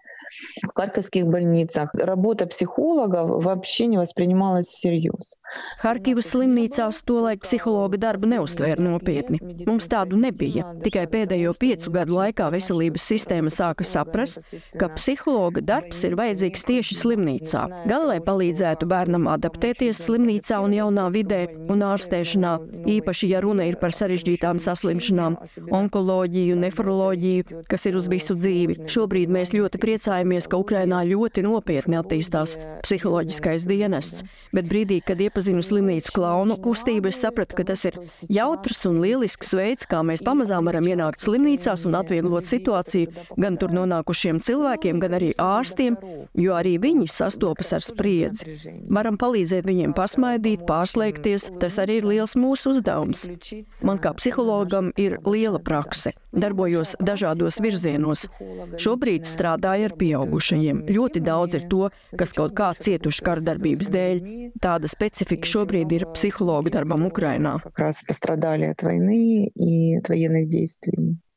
В 0.63 0.75
харьковских 0.75 1.27
больницах 1.27 1.93
работа 1.93 2.47
психолога 2.47 3.23
вообще 3.23 3.85
не 3.85 3.97
воспринималась 3.97 4.67
всерьез. 4.67 5.37
Harkivas 5.83 6.31
slimnīcās 6.33 7.03
tolaik 7.05 7.43
psihologa 7.45 7.99
darbu 8.01 8.25
neuztvēra 8.31 8.81
nopietni. 8.81 9.37
Mums 9.67 9.85
tādu 9.91 10.17
nebija. 10.17 10.71
Tikai 10.81 11.03
pēdējo 11.11 11.51
piecu 11.59 11.91
gadu 11.93 12.17
laikā 12.17 12.47
veselības 12.55 13.05
sistēma 13.11 13.53
sāka 13.53 13.85
saprast, 13.85 14.39
ka 14.81 14.89
psihologa 14.95 15.61
darbs 15.61 16.01
ir 16.07 16.15
vajadzīgs 16.17 16.65
tieši 16.69 16.97
slimnīcā. 16.97 17.61
Gan 17.91 18.07
lai 18.09 18.17
palīdzētu 18.25 18.87
bērnam 18.89 19.27
adaptēties 19.35 20.01
slimnīcā 20.07 20.57
un 20.65 20.73
jaunā 20.73 21.05
vidē 21.13 21.43
un 21.69 21.85
ārstēšanā, 21.85 22.55
īpaši, 22.95 23.29
ja 23.35 23.43
runa 23.45 23.67
ir 23.69 23.77
par 23.81 23.93
sarežģītām 23.93 24.63
saslimšanām, 24.63 25.37
onkoloģiju, 25.69 26.57
nefroloģiju, 26.65 27.61
kas 27.69 27.85
ir 27.91 27.99
uz 28.01 28.09
visu 28.09 28.33
dzīvi. 28.39 28.79
Šobrīd 28.89 29.29
mēs 29.37 29.53
ļoti 29.53 29.81
priecājamies 29.83 30.16
priecājamies, 30.18 30.48
ka 30.48 30.58
Ukrainā 30.58 31.02
ļoti 31.06 31.42
nopietni 31.44 31.96
attīstās 31.98 32.56
psiholoģiskais 32.82 33.66
dienests, 33.66 34.24
bet 34.52 34.68
brīdī, 34.68 35.00
kad 35.04 35.20
iepazinu 35.20 35.62
slimnīcu 35.62 36.12
klaunu 36.14 36.56
kustību, 36.58 37.08
es 37.08 37.20
sapratu, 37.20 37.56
ka 37.56 37.64
tas 37.64 37.84
ir 37.84 37.98
jautrs 38.28 38.86
un 38.86 39.00
lielisks 39.00 39.54
veids, 39.54 39.86
kā 39.86 40.02
mēs 40.02 40.22
pamazām 40.24 40.66
varam 40.66 40.86
ienākt 40.86 41.22
slimnīcās 41.22 41.86
un 41.86 41.98
atvieglot 41.98 42.46
situāciju 42.48 43.12
gan 43.38 43.58
tur 43.58 43.70
nonākušiem 43.70 44.40
cilvēkiem, 44.40 44.98
gan 44.98 45.14
arī 45.18 45.32
ārstiem, 45.38 45.96
jo 46.34 46.54
arī 46.54 46.78
viņi 46.78 47.08
sastopas 47.08 47.72
ar 47.76 47.84
spriedzi. 47.84 48.56
Varam 48.88 49.18
palīdzēt 49.18 49.66
viņiem 49.68 49.94
pasmaidīt, 49.96 50.66
pārslēgties, 50.68 51.52
tas 51.60 51.78
arī 51.78 52.00
ir 52.02 52.08
liels 52.08 52.36
mūsu 52.38 52.74
uzdevums. 52.74 53.28
Man 53.86 54.00
kā 54.02 54.14
psihologam 54.18 54.92
ir 54.98 55.18
liela 55.26 55.60
prakse. 55.62 56.14
Darbojos 56.38 56.94
dažādos 57.00 57.58
virzienos. 57.64 58.26
Šobrīd 58.78 59.26
strādāju 59.28 59.88
ar 59.88 59.94
pieaugušajiem. 60.07 60.85
Ļoti 60.87 61.19
daudz 61.19 61.59
ir 61.59 61.67
to, 61.67 61.89
kas 62.15 62.31
kaut 62.31 62.55
kā 62.55 62.71
cietuši 62.79 63.25
kardarbības 63.27 63.91
dēļ. 63.91 64.23
Tāda 64.63 64.87
specifika 64.87 65.49
šobrīd 65.49 65.91
ir 65.91 66.07
psihologa 66.15 66.71
darbam 66.71 67.03
Ukrainā. 67.09 67.59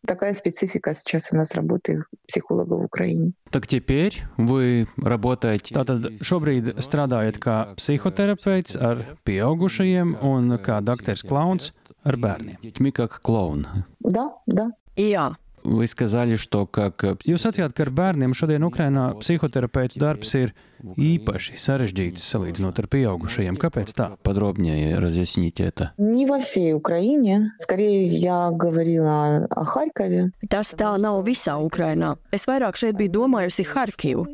Такая 0.06 0.34
специфика 0.34 0.94
сейчас 0.94 1.32
у 1.32 1.36
нас 1.36 1.52
работы 1.54 2.04
психолога 2.28 2.74
в 2.74 2.84
Украине. 2.84 3.32
Так 3.50 3.66
теперь 3.66 4.22
вы 4.36 4.86
работаете... 5.02 5.74
Tātad 5.74 6.22
šobrīd 6.22 6.78
strādājat 6.78 7.40
kā 7.42 7.74
psihoterapeits 7.74 8.78
ar 8.78 9.02
pieaugušajiem 9.26 10.14
un 10.22 10.54
kā 10.62 10.78
doktors 10.78 11.26
klauns 11.26 11.72
ar 12.04 12.16
bērniem. 12.16 12.54
Детьми 12.62 12.92
как 12.92 13.20
клоун. 13.20 13.66
Да, 13.98 14.30
да. 14.46 14.70
Jā. 14.96 15.34
Вы 15.66 15.88
сказали, 15.88 16.36
что 16.36 16.64
как... 16.64 17.02
Jūs 17.26 17.42
sacījāt, 17.42 17.74
ka 17.74 17.82
ar 17.82 17.90
bērniem 17.90 18.36
šodien 18.38 18.62
Ukrainā 18.62 19.08
psihoterapeitu 19.18 19.98
darbs 19.98 20.30
ir 20.38 20.52
īpaši 20.78 21.58
sarežģīts 21.58 22.22
salīdzinot 22.22 22.78
ar 22.78 22.86
pieaugušajiem. 22.92 23.58
Kāpēc 23.58 23.90
tā? 23.98 24.06
Подробнее 24.22 25.00
разъясните 25.02 25.66
это. 25.66 25.90
Не 25.98 26.24
во 26.26 26.38
всей 26.38 26.72
Украине. 26.72 27.50
Скорее, 27.58 28.06
я 28.06 28.50
говорила 28.52 29.48
о 29.50 29.64
Харькове. 29.64 30.30
Tas 30.48 30.70
tā 30.70 30.94
nav 31.02 31.24
visā 31.26 31.58
Ukrainā. 31.58 32.14
Es 32.30 32.46
vairāk 32.46 32.78
šeit 32.78 32.94
biju 32.94 33.26
domājusi 33.26 33.66
Harkivu 33.66 34.28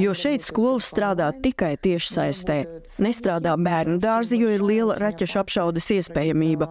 jo 0.00 0.14
šeit 0.16 0.44
skolas 0.46 0.86
strādā 0.90 1.28
tikai 1.42 1.74
tieši 1.82 2.08
saistē. 2.14 2.56
Nestrādā 3.02 3.54
bērnu 3.60 3.98
dārzi, 4.02 4.38
jo 4.40 4.50
ir 4.52 4.64
liela 4.64 4.96
raķešu 5.00 5.40
apšaudes 5.42 5.88
iespējamība. 5.96 6.68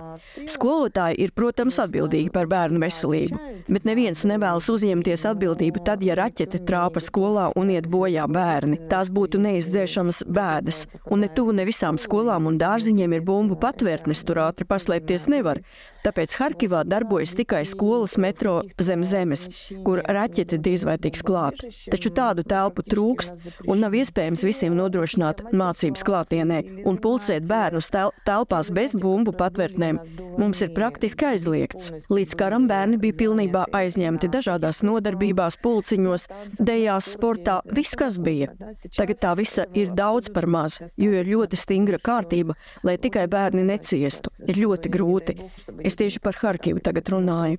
Skolotāji 0.50 1.22
ir, 1.26 1.34
protams, 1.36 1.80
atbildīgi 1.84 2.32
par 2.34 2.50
bērnu 2.52 2.82
veselību, 2.82 3.40
bet 3.72 3.88
neviens 3.88 4.26
nevēlas 4.28 4.70
uzņemties 4.74 5.26
atbildību 5.32 5.84
tad, 5.88 6.06
ja 6.06 6.18
raķete 6.20 6.64
trāpa 6.68 7.04
skolā 7.04 7.50
un 7.60 7.72
iet 7.74 7.90
bojā 7.92 8.28
bērni. 8.32 8.82
Tās 8.92 9.12
būtu 9.14 9.42
neizdzēšamas 9.46 10.24
bēdas, 10.30 10.86
un 11.10 11.26
ne 11.26 11.32
tuvu 11.32 11.56
ne 11.58 11.68
visām 11.70 12.00
skolām 12.02 12.50
un 12.50 12.60
dārziņiem 12.62 13.18
ir 13.18 13.26
bumbu 13.28 13.60
patvērtnes, 13.62 14.26
tur 14.28 14.44
ātri 14.48 14.68
paslēpties 14.70 15.30
nevar. 15.32 15.62
Tāpēc 16.06 16.36
Harkivā 16.40 16.82
darbojas 16.88 17.36
tikai 17.38 17.62
skolas 17.70 18.18
metro 18.22 18.62
zem 18.82 19.04
zemes, 19.06 19.48
kur 19.86 20.02
raķete 20.06 20.58
drīz 20.62 20.86
vai 20.88 20.98
tiks 21.02 21.24
klāta. 21.26 21.70
Taču 21.94 22.12
tādu 22.16 22.46
telpu 22.48 22.86
trūkst 22.88 23.68
un 23.70 23.84
nav 23.84 23.96
iespējams 23.98 24.46
visiem 24.48 24.78
nodrošināt 24.78 25.46
mācības 25.54 26.06
klātienē 26.08 26.62
un 26.90 27.00
pulcēt 27.02 27.48
bērnus 27.50 27.92
tel 27.94 28.14
telpās 28.28 28.72
bez 28.74 28.96
bumbu 28.98 29.34
patvērtnēm. 29.38 30.02
Mums 30.40 30.62
ir 30.64 30.72
praktiski 30.76 31.28
aizliegts. 31.28 31.92
Līdz 32.12 32.38
karam 32.40 32.68
bērni 32.70 32.98
bija 33.02 33.18
pilnībā 33.20 33.66
aizņemti 33.76 34.30
dažādās 34.32 34.80
nodarbībās, 34.88 35.58
pulciņos, 35.62 36.28
dejās, 36.58 37.12
sportā, 37.18 37.60
viss, 37.76 37.98
kas 38.00 38.18
bija. 38.22 38.50
Tagad 38.96 39.20
tā 39.22 39.34
visa 39.38 39.68
ir 39.78 39.92
daudz 39.98 40.32
par 40.34 40.48
maz, 40.48 40.80
jo 40.96 41.12
ir 41.12 41.30
ļoti 41.30 41.60
stingra 41.60 42.00
kārtība, 42.02 42.56
lai 42.88 42.98
tikai 43.02 43.28
bērni 43.32 43.66
neciestu. 43.68 44.32
Ir 44.48 44.62
ļoti 44.64 44.94
grūti. 44.94 45.38
Es 45.84 45.91
tieši 45.91 46.21
par 46.21 46.35
Харькове 46.35 46.81
tagad 46.81 47.09
runāju. 47.09 47.59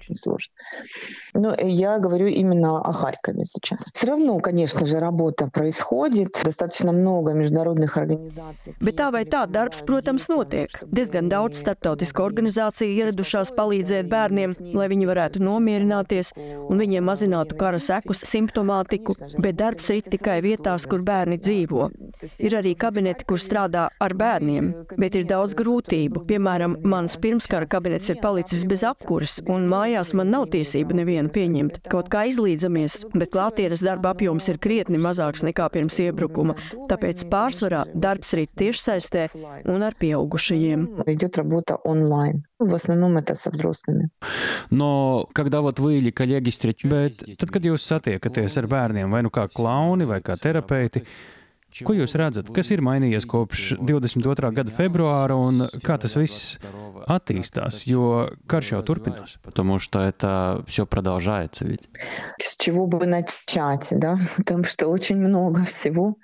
Но 1.34 1.56
я 1.60 2.00
говорю 2.00 2.28
именно 2.28 2.82
о 2.82 2.94
Харькове 2.94 3.46
сейчас. 3.46 3.86
Все 3.94 4.08
равно, 4.08 4.40
конечно 4.40 4.86
же, 4.86 5.00
работа 5.00 5.48
происходит. 5.48 6.40
Достаточно 6.44 6.92
много 6.92 7.34
международных 7.34 7.98
организаций. 7.98 8.76
Bet 8.80 8.98
tā 8.98 9.12
vai 9.12 9.24
tā 9.26 9.46
darbs, 9.46 9.84
protams, 9.86 10.28
notiek. 10.30 10.70
Diezgan 10.90 11.30
daudz 11.30 11.60
starptautisku 11.62 12.24
organizāciju 12.24 12.90
ieradušās 12.94 13.54
palīdzēt 13.58 14.10
bērniem, 14.10 14.56
lai 14.74 14.88
viņi 14.92 15.10
varētu 15.10 15.42
nomierināties 15.44 16.34
un 16.38 16.82
viņiem 16.82 17.06
mazinātu 17.06 17.58
kara 17.60 17.80
sekus 17.80 18.24
simptomātiku, 18.26 19.16
bet 19.38 19.58
darbs 19.60 19.90
ir 19.94 20.02
tikai 20.02 20.40
vietās, 20.46 20.88
kur 20.90 21.04
bērni 21.06 21.38
dzīvo. 21.42 21.90
Ir 22.44 22.58
arī 22.60 22.74
kabineti, 22.80 23.26
kur 23.30 23.42
strādā 23.42 23.88
ar 24.00 24.14
bērniem, 24.18 24.72
bet 24.98 25.16
ir 25.16 25.28
daudz 25.30 25.56
grūtību. 25.58 26.26
Piemēram, 26.30 26.80
mans 26.84 27.18
pirmskara 27.22 27.70
kabinets 27.70 28.10
ir 28.10 28.21
palicis 28.22 28.64
bez 28.70 28.84
apkuras, 28.88 29.42
un 29.50 29.68
mājās 29.68 30.14
man 30.18 30.32
nav 30.32 30.48
tiesība 30.54 30.96
nevienu 30.98 31.30
pieņemt. 31.34 31.82
Kaut 31.92 32.08
kā 32.14 32.26
izlīdzamies, 32.32 33.00
bet 33.14 33.34
klātienes 33.34 33.84
darba 33.86 34.14
apjoms 34.16 34.48
ir 34.48 34.58
krietni 34.64 34.98
mazāks 35.02 35.44
nekā 35.44 35.68
pirms 35.74 36.00
iebrukuma, 36.06 36.56
tāpēc 36.88 37.28
pārsvarā 37.32 37.86
darbs 37.94 38.34
rīt 38.38 38.56
tiešsaistē 38.56 39.30
un 39.68 39.84
ar 39.84 39.94
pieaugušajiem. 40.00 40.88
В 42.60 42.74
основном 42.74 43.18
это 43.18 43.36
со 43.36 43.52
взрослыми. 43.52 44.10
Но 44.72 45.30
когда 45.34 45.62
вот 45.62 45.80
вы 45.80 46.00
или 46.00 46.10
коллеги 46.10 46.50
встречаетесь, 46.50 46.88
bet 46.88 47.38
tad, 47.38 47.52
kad 47.54 47.66
jūs 47.66 47.86
satiekaties 47.86 48.58
ar 48.62 48.68
bērniem, 48.70 49.12
vai 49.12 49.24
nu 49.26 49.32
kā 49.34 49.48
klauni, 49.52 50.08
vai 50.10 50.20
kā 50.26 50.38
terapeiti, 50.40 51.04
Ko 51.86 51.94
jūs 51.94 52.16
redzat, 52.18 52.48
kas 52.56 52.72
ir 52.74 52.82
mainījies 52.82 53.28
kopš 53.30 53.76
22. 53.78 54.52
gada 54.56 54.74
februāra 54.74 55.36
un 55.38 55.66
kā 55.84 55.98
tas 56.02 56.16
viss 56.18 56.56
attīstās, 57.12 57.84
jo 57.86 58.30
karš 58.50 58.72
jau 58.72 58.82
turpinās? 58.88 59.38
Потому 59.44 59.78
что 59.78 60.02
это 60.02 60.64
все 60.66 60.88
продолжается 60.88 61.66
ведь. 61.66 61.90
С 62.42 62.58
чего 62.58 62.88
бы 62.88 63.06
начать, 63.06 63.88
да? 63.92 64.18
Потому 64.38 64.64
что 64.64 64.88
очень 64.88 65.18
много 65.18 65.66
всего. 65.66 66.16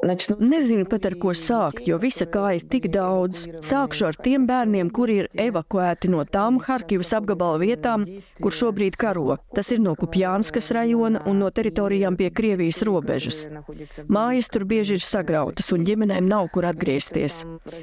Nezinu 0.00 0.86
pat 0.88 1.04
ar 1.04 1.14
ko 1.20 1.32
sākt, 1.36 1.82
jo 1.84 1.98
visa 2.00 2.24
kā 2.24 2.54
ir 2.56 2.62
tik 2.72 2.86
daudz. 2.94 3.42
Sākšu 3.66 4.06
ar 4.08 4.16
tiem 4.22 4.46
bērniem, 4.48 4.88
kuri 4.96 5.16
ir 5.20 5.28
evakuēti 5.34 6.08
no 6.08 6.22
tām 6.24 6.60
Harkivas 6.64 7.10
apgabala 7.18 7.58
vietām, 7.60 8.06
kur 8.40 8.54
šobrīd 8.54 8.96
karo. 8.96 9.36
Tas 9.52 9.68
ir 9.74 9.82
no 9.84 9.92
Kupjānskas 9.98 10.70
rajona 10.72 11.20
un 11.28 11.42
no 11.42 11.50
teritorijām 11.52 12.16
pie 12.16 12.30
Krievijas 12.30 12.80
robežas. 12.86 13.42
Mājas 14.08 14.48
tur 14.48 14.64
bieži 14.70 14.96
ir 14.96 15.04
sagrautas 15.04 15.68
un 15.76 15.84
ģimenēm 15.84 16.30
nav 16.30 16.48
kur 16.54 16.68
atgriezties. 16.70 17.42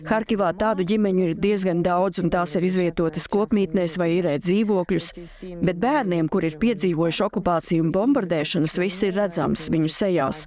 Harkivā 0.10 0.53
tādu 0.58 0.88
ģimeņu 0.89 1.28
ir 1.28 1.38
diezgan 1.43 1.84
daudz 1.86 2.24
un 2.24 2.34
tās 2.34 2.55
ir 2.58 2.66
izvietotas 2.66 3.30
kopmītnēs 3.30 3.99
vai 4.01 4.10
īrē 4.16 4.38
dzīvokļus, 4.41 5.12
bet 5.62 5.84
bērniem, 5.84 6.32
kur 6.34 6.47
ir 6.47 6.58
piedzīvojuši 6.64 7.28
okupāciju 7.30 7.86
un 7.86 7.93
bombardēšanas, 7.93 8.80
viss 8.82 9.05
ir 9.05 9.16
redzams 9.20 9.68
viņu 9.76 9.93
sejās. 9.99 10.45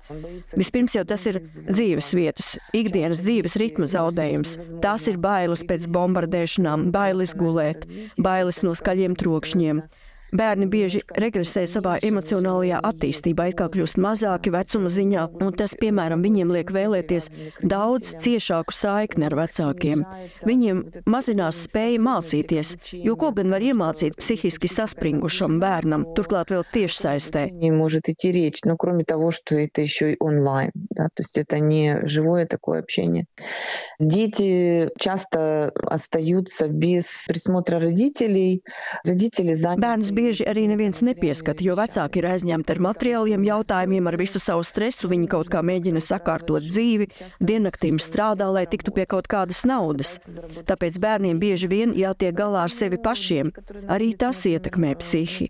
Vispirms 0.56 0.98
jau 0.98 1.06
tas 1.06 1.28
ir 1.30 1.42
dzīves 1.68 2.10
vietas, 2.16 2.52
ikdienas 2.76 3.22
dzīves 3.24 3.56
ritma 3.60 3.88
zaudējums. 3.90 4.56
Tās 4.84 5.06
ir 5.10 5.18
bailes 5.22 5.64
pēc 5.66 5.88
bombardēšanām, 5.94 6.90
bailes 6.94 7.34
gulēt, 7.38 7.86
bailes 8.22 8.62
no 8.66 8.76
skaļiem 8.78 9.16
trokšņiem. 9.20 9.82
Bērni 10.35 10.65
bieži 10.67 10.99
regresē 11.15 11.63
savā 11.69 11.95
emocionālajā 12.03 12.81
attīstībā, 12.89 13.45
it 13.51 13.57
kā 13.59 13.67
kļūst 13.71 13.99
mazāki 14.03 14.51
vecuma 14.51 14.89
ziņā, 14.91 15.25
un 15.45 15.53
tas, 15.55 15.75
piemēram, 15.79 16.23
viņiem 16.25 16.51
liek 16.51 16.71
vēlēties 16.75 17.29
daudz 17.63 18.15
ciešāku 18.23 18.73
saikni 18.75 19.29
ar 19.29 19.35
vecākiem. 19.39 20.01
Viņiem 20.49 20.81
mazinās 21.07 21.61
spēja 21.67 22.01
mācīties, 22.03 22.73
jo 23.05 23.15
ko 23.21 23.31
gan 23.37 23.53
var 23.53 23.63
iemācīt 23.63 24.17
psihiski 24.19 24.71
saspringušam 24.71 25.59
bērnam, 25.61 26.07
turklāt 26.17 26.51
vēl 26.51 26.65
tiešsaistē. 26.73 27.47
Может 27.75 28.09
идти 28.09 28.31
речь, 28.31 28.63
но 28.65 28.77
кроме 28.77 29.05
того, 29.05 29.31
что 29.31 29.55
это 29.55 29.81
еще 29.81 30.13
и 30.13 30.17
онлайн, 30.19 30.71
да, 30.89 31.05
то 31.13 31.21
есть 31.21 31.37
это 31.37 31.59
не 31.59 32.01
живое 32.07 32.45
такое 32.45 32.79
общение. 32.79 33.25
Дети 33.99 34.89
часто 34.99 35.71
остаются 35.87 36.67
без 36.67 37.05
присмотра 37.27 37.79
родителей. 37.79 38.63
Родители 39.05 39.53
заняты 39.53 39.81
bieži 40.20 40.44
arī 40.50 40.66
neviens 40.68 41.00
nepieskata, 41.06 41.64
jo 41.64 41.74
vecāki 41.78 42.20
ir 42.20 42.28
aizņemti 42.34 42.74
ar 42.74 42.80
materiāliem 42.90 43.44
jautājumiem, 43.46 44.08
ar 44.10 44.18
visu 44.20 44.40
savu 44.42 44.64
stresu. 44.66 45.08
Viņi 45.10 45.28
kaut 45.32 45.48
kā 45.52 45.62
mēģina 45.64 46.02
sakārtot 46.04 46.66
dzīvi, 46.66 47.08
diennaktīm 47.40 48.00
strādā, 48.02 48.50
lai 48.52 48.66
tiktu 48.70 48.92
pie 48.96 49.06
kaut 49.08 49.30
kādas 49.30 49.62
naudas. 49.68 50.18
Tāpēc 50.68 50.98
bērniem 51.00 51.40
bieži 51.40 51.70
vien 51.70 51.94
jātiek 51.96 52.36
galā 52.36 52.66
ar 52.68 52.74
sevi 52.74 53.00
pašiem. 53.00 53.52
Arī 53.88 54.12
tas 54.20 54.42
ietekmē 54.48 54.92
psihi. 55.00 55.48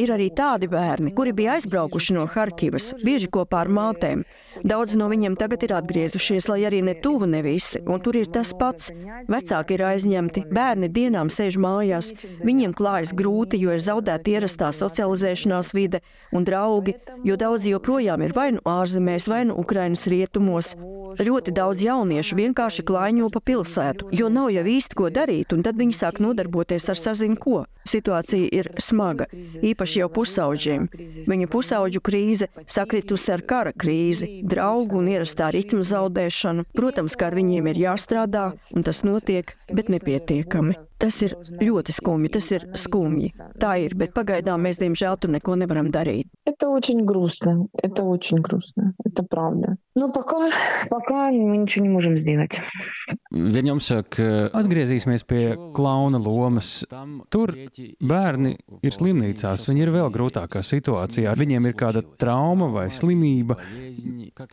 Ir 0.00 0.14
arī 0.14 0.30
tādi 0.36 0.70
bērni, 0.70 1.12
kuri 1.16 1.34
bija 1.36 1.58
aizbraukuši 1.58 2.16
no 2.16 2.26
Harkivas, 2.30 2.92
bieži 3.04 3.28
kopā 3.32 3.64
ar 3.66 3.72
mātēm. 3.76 4.24
Daudz 4.66 4.96
no 4.98 5.06
viņiem 5.12 5.36
tagad 5.38 5.62
ir 5.66 5.76
atgriezušies, 5.76 6.48
lai 6.50 6.64
arī 6.68 6.80
ne 6.86 6.96
tuvu 6.98 7.28
ne 7.30 7.42
visi, 7.44 7.82
un 7.86 8.00
tur 8.02 8.18
ir 8.18 8.30
tas 8.32 8.52
pats. 8.56 8.90
Vecāki 9.30 9.76
ir 9.76 9.84
aizņemti, 9.92 10.46
bērni 10.50 10.90
dienām 10.92 11.30
sēž 11.32 11.60
mājās, 11.62 12.12
viņiem 12.42 12.74
klājas 12.76 13.14
grūti, 13.16 13.60
jo 13.62 13.76
ir 13.76 13.84
zaudēta 13.90 14.36
ierastā 14.36 14.70
socializēšanās 14.76 15.74
vide 15.76 16.00
un 16.32 16.46
draugi, 16.46 16.96
jo 17.26 17.36
daudzi 17.40 17.74
joprojām 17.74 18.24
ir 18.24 18.34
vai 18.36 18.50
nu 18.56 18.64
ārzemēs, 18.64 19.28
vai 19.30 19.44
nu 19.50 19.58
Ukrainas 19.60 20.06
rietumos. 20.10 20.74
Ļoti 21.18 21.50
daudz 21.54 21.82
jauniešu 21.82 22.36
vienkārši 22.38 22.84
klaiņo 22.86 23.30
pa 23.34 23.40
pilsētu, 23.42 24.10
jo 24.14 24.28
nav 24.30 24.50
jau 24.54 24.62
īsti 24.74 24.98
ko 24.98 25.08
darīt, 25.10 25.54
un 25.56 25.64
tad 25.66 25.78
viņi 25.80 25.96
sāk 25.96 26.20
nodarboties 26.22 26.86
ar 26.92 27.00
sazinu 27.00 27.38
ko. 27.40 27.64
Situācija 27.90 28.50
ir 28.54 28.68
smaga, 28.78 29.26
īpaši 29.66 30.02
jau 30.02 30.10
pusauģiem. 30.14 30.86
Viņu 31.26 31.48
pusauģu 31.50 32.02
krīze 32.06 32.50
sakritusi 32.70 33.32
ar 33.34 33.42
kara 33.42 33.72
krīzi, 33.74 34.44
draugu 34.46 35.00
un 35.00 35.10
ierastā 35.10 35.50
ritma 35.56 35.82
zaudēšanu. 35.86 36.68
Protams, 36.76 37.18
kā 37.18 37.32
ar 37.32 37.38
viņiem 37.40 37.72
ir 37.72 37.82
jāstrādā, 37.88 38.52
un 38.76 38.86
tas 38.86 39.02
notiek, 39.06 39.56
bet 39.72 39.90
nepietiekami. 39.90 40.78
Tas 40.99 41.21
ir 41.25 41.35
ļoti 41.61 41.95
skumji, 41.95 42.31
tas 42.35 42.51
ir 42.55 42.67
skumji. 42.79 43.31
Tā 43.61 43.75
ir, 43.83 43.95
bet 43.99 44.13
pagaidām 44.15 44.63
mēs, 44.65 44.79
diemžēl, 44.81 45.19
tur 45.19 45.33
neko 45.35 45.57
nevaram 45.59 45.91
darīt. 45.93 46.29
Это 46.45 46.69
очень 46.69 47.03
грустно, 47.05 47.67
это 47.81 48.03
очень 48.03 48.37
грустно, 48.37 48.93
это 49.03 49.23
правда. 49.23 49.77
Но 49.95 50.11
пока, 50.11 50.49
пока 50.89 51.31
мы 51.31 51.57
ничего 51.57 51.85
не 51.85 51.91
можем 51.91 52.17
сделать. 52.17 52.59
Viņa 53.35 53.71
jums 53.71 53.87
saka, 53.89 54.49
atgriezīsimies 54.55 55.23
pie 55.27 55.55
klauna 55.75 56.19
lomas. 56.21 56.85
Tur 57.33 57.53
bērni 57.99 58.55
ir 58.85 58.95
slimnīcās, 58.95 59.65
viņi 59.69 59.83
ir 59.85 59.91
vēl 59.95 60.11
grūtākā 60.13 60.61
situācijā. 60.63 61.33
Viņiem 61.35 61.69
ir 61.69 61.75
kāda 61.79 62.03
trauma 62.19 62.69
vai 62.71 62.87
slimība. 62.93 63.57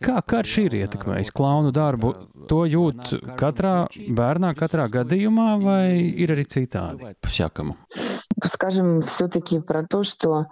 Kā 0.03 0.21
karš 0.25 0.57
ir 0.65 0.77
ietekmējis 0.81 1.31
klaunu 1.35 1.71
darbu? 1.75 2.13
To 2.51 2.63
jūt 2.67 3.13
katrā 3.39 3.75
bērnā, 3.93 4.53
katrā 4.59 4.89
gadījumā, 4.91 5.49
vai 5.63 5.87
ir 6.01 6.35
arī 6.38 6.46
citādi? 6.46 7.14
По-всякому. 7.20 7.76
Скажем 8.44 9.00
все-таки 9.00 9.60
про 9.60 9.82
то, 9.86 10.02
что 10.04 10.46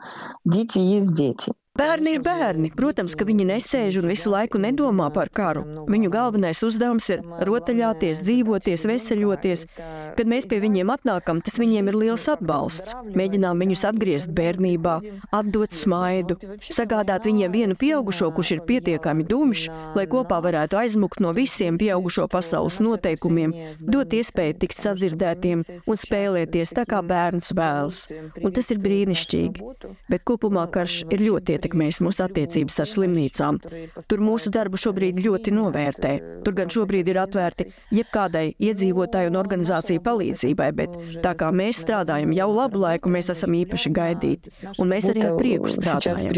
дети 0.45 0.78
есть 0.78 1.14
дети. 1.14 1.53
Bērni 1.77 2.14
ir 2.16 2.22
bērni. 2.24 2.70
Protams, 2.72 3.12
ka 3.18 3.27
viņi 3.29 3.45
nesēž 3.51 3.99
un 4.01 4.09
visu 4.09 4.31
laiku 4.33 4.57
nedomā 4.62 5.11
par 5.12 5.29
karu. 5.29 5.85
Viņu 5.93 6.09
galvenais 6.12 6.62
uzdevums 6.64 7.09
ir 7.12 7.20
rotaļāties, 7.45 8.22
dzīvoties, 8.24 8.87
veseļoties. 8.89 9.64
Kad 10.16 10.31
mēs 10.31 10.47
pie 10.49 10.61
viņiem 10.62 10.89
atnākam, 10.95 11.43
tas 11.45 11.59
viņiem 11.61 11.91
ir 11.91 11.99
liels 12.01 12.24
atbalsts. 12.33 12.95
Mēģinām 13.16 13.61
viņus 13.61 13.85
atgriezt 13.91 14.33
bērnībā, 14.37 14.95
atdot 15.37 15.77
smaidu, 15.77 16.39
sagādāt 16.64 17.29
viņiem 17.29 17.53
vienu 17.53 17.77
pieaugušo, 17.77 18.31
kurš 18.33 18.55
ir 18.57 18.64
pietiekami 18.70 19.27
dumjš, 19.29 19.66
lai 19.99 20.07
kopā 20.09 20.41
varētu 20.47 20.81
aizmukt 20.81 21.20
no 21.20 21.35
visiem 21.37 21.77
pieaugušo 21.81 22.24
pasaules 22.33 22.81
noteikumiem, 22.81 23.53
dot 23.85 24.16
iespēju 24.16 24.57
tikt 24.64 24.81
sadzirdētiem 24.81 25.66
un 25.85 26.03
spēlēties 26.07 26.72
tā, 26.72 26.87
kā 26.89 27.03
bērns 27.05 27.53
vēlas. 27.53 28.07
Un 28.41 28.57
tas 28.57 28.72
ir 28.72 28.81
brīnišķīgi. 28.81 29.70
Bet 30.09 30.24
kopumā 30.24 30.64
karš 30.72 31.03
ir 31.12 31.29
ļoti 31.29 31.57
ietekmīgs 31.57 31.65
ietekmējis 31.66 32.00
mūsu 32.04 32.24
attiecības 32.26 32.78
ar 32.82 32.90
slimnīcām. 32.90 33.58
Tur 34.08 34.22
mūsu 34.22 34.52
darbu 34.54 34.78
šobrīd 34.80 35.18
ļoti 35.24 35.54
novērtē. 35.56 36.12
Tur 36.46 36.56
gan 36.56 36.70
šobrīd 36.72 37.10
ir 37.10 37.20
atvērti 37.22 37.68
jebkādai 37.96 38.54
iedzīvotāju 38.58 39.32
un 39.32 39.40
organizāciju 39.40 40.04
palīdzībai, 40.06 40.70
bet 40.78 40.96
tā 41.24 41.34
kā 41.38 41.50
mēs 41.50 41.82
strādājam 41.84 42.34
jau 42.36 42.48
labu 42.54 42.82
laiku, 42.84 43.12
mēs 43.12 43.32
esam 43.34 43.56
īpaši 43.58 43.92
gaidīti. 43.96 44.54
Un 44.78 44.92
mēs 44.92 45.10
arī 45.10 45.26
ar 45.26 45.36
prieku 45.38 45.72
strādājam. 45.72 46.32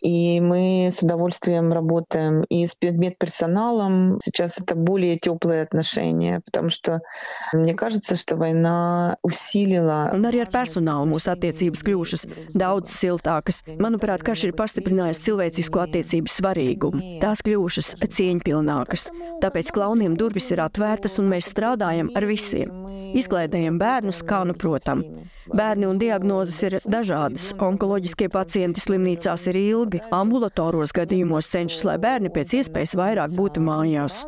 И 0.00 0.40
мы 0.40 0.90
с 0.90 1.02
удовольствием 1.02 1.72
работаем 1.72 2.42
и 2.44 2.66
с 2.66 2.74
медперсоналом. 2.80 4.18
Сейчас 4.22 4.58
это 4.58 4.74
более 4.74 5.18
теплые 5.18 5.62
отношения, 5.62 6.40
потому 6.46 6.70
что 6.70 7.00
мне 7.52 7.74
кажется, 7.74 8.16
что 8.16 8.36
война 8.36 9.18
усилила. 9.22 10.10
Un 10.14 10.24
arī 10.24 10.40
ar 10.40 10.48
personālu 10.48 11.12
mūsu 11.12 11.30
attiecības 11.34 11.84
kļuvušas 11.84 12.26
daudz 12.56 12.88
siltākas. 12.96 13.60
Manuprāt, 13.76 14.24
karš 14.24 14.48
ir 14.48 14.56
pastiprinājis 14.56 15.20
cilvēcisko 15.26 15.84
attiecību 15.84 16.32
svarīgumu. 16.32 17.20
Tās 17.20 17.44
kļuvušas 17.44 17.98
cieņpilnākas. 18.00 19.10
Tāpēc 19.44 19.72
klauniem 19.76 20.16
durvis 20.16 20.48
ir 20.54 20.64
atvērtas 20.64 21.20
un 21.20 21.28
mēs 21.34 21.52
strādājam 21.52 22.08
ar 22.16 22.24
visiem. 22.24 22.83
Izklaidējam 23.13 23.77
bērnus, 23.81 24.21
kā 24.27 24.41
nu 24.47 24.55
protam. 24.57 25.03
Bērni 25.55 25.85
un 25.85 25.99
diagnozes 26.01 26.57
ir 26.65 26.77
dažādas. 26.89 27.51
Onkoloģiskie 27.61 28.29
pacienti 28.33 28.81
slimnīcās 28.81 29.45
ir 29.51 29.59
ilgi, 29.59 30.01
ambulatoros 30.15 30.95
gadījumos 30.95 31.51
cenšas, 31.53 31.83
lai 31.89 31.97
bērni 32.01 32.31
pēc 32.33 32.55
iespējas 32.61 32.95
vairāk 32.97 33.35
būtu 33.37 33.61
mājās. 33.65 34.23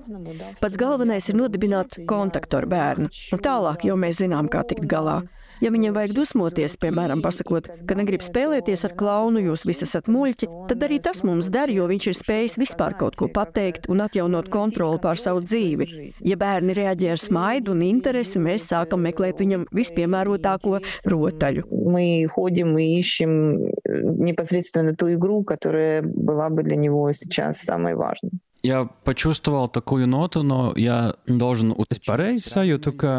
Pats 0.62 0.78
galvenais 0.78 1.30
ir 1.32 1.40
nodibināt 1.40 1.98
kontaktu 2.10 2.62
ar 2.62 2.70
bērnu, 2.70 3.10
un 3.34 3.44
tālāk 3.50 3.88
jau 3.90 3.98
mēs 3.98 4.22
zinām, 4.22 4.52
kā 4.52 4.64
tikt 4.70 4.86
galā. 4.92 5.24
Ja 5.63 5.71
viņam 5.71 5.95
vajag 5.95 6.17
dusmoties, 6.17 6.75
piemēram, 6.83 7.21
pasakot, 7.23 7.69
ka 7.87 7.95
negrib 7.95 8.25
spēlēties 8.27 8.83
ar 8.89 8.97
klaunu, 8.99 9.39
jūs 9.45 9.63
visi 9.69 9.87
esat 9.87 10.09
muļķi, 10.11 10.49
tad 10.73 10.83
arī 10.83 10.99
tas 11.05 11.23
mums 11.23 11.47
der, 11.55 11.71
jo 11.71 11.87
viņš 11.87 12.09
ir 12.11 12.19
spējis 12.19 12.59
vispār 12.59 12.97
kaut 12.99 13.15
ko 13.21 13.29
pateikt 13.31 13.87
un 13.93 14.03
atjaunot 14.03 14.51
kontroli 14.51 14.99
pār 15.05 15.23
savu 15.23 15.45
dzīvi. 15.47 15.87
Ja 16.27 16.39
bērni 16.41 16.75
reaģē 16.75 17.13
ar 17.15 17.23
smaidu 17.23 17.77
un 17.77 17.87
interesi, 17.87 18.43
mēs 18.43 18.67
sākam 18.73 19.07
meklēt 19.07 19.39
viņam 19.39 19.69
vispiemērotāko 19.71 20.81
rotaļu. 21.07 21.69
Мы 21.71 22.27
ходим 22.27 22.77
и 22.79 22.99
ищем 22.99 23.71
непосредственно 23.87 24.97
ту 24.97 25.13
игру, 25.13 25.45
которая 25.45 26.03
была 26.03 26.51
бы 26.51 26.65
для 26.65 26.77
него 26.77 27.13
сейчас 27.13 27.61
самой 27.61 27.95
важной. 27.95 28.43
Я 28.67 28.85
почувствовал 28.85 29.69
такую 29.69 30.07
ноту, 30.07 30.43
но 30.45 30.73
я 30.77 31.15
должен... 31.27 31.75
Es 31.91 31.99
pareizi 31.99 32.47
sajūtu, 32.47 32.93
ka 32.95 33.13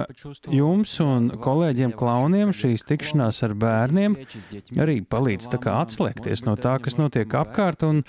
jums 0.47 0.93
un 1.03 1.27
kolēģiem 1.43 1.91
klauniem 1.99 2.53
šīs 2.55 2.85
tikšanās 2.87 3.41
ar 3.43 3.51
bērniem 3.59 4.15
arī 4.79 5.01
palīdz 5.03 5.49
tā 5.51 5.59
kā 5.59 5.75
atslēgties 5.83 6.45
no 6.47 6.55
tā, 6.55 6.77
kas 6.79 6.95
notiek 6.95 7.27
apkārt 7.27 7.83
un 7.83 8.01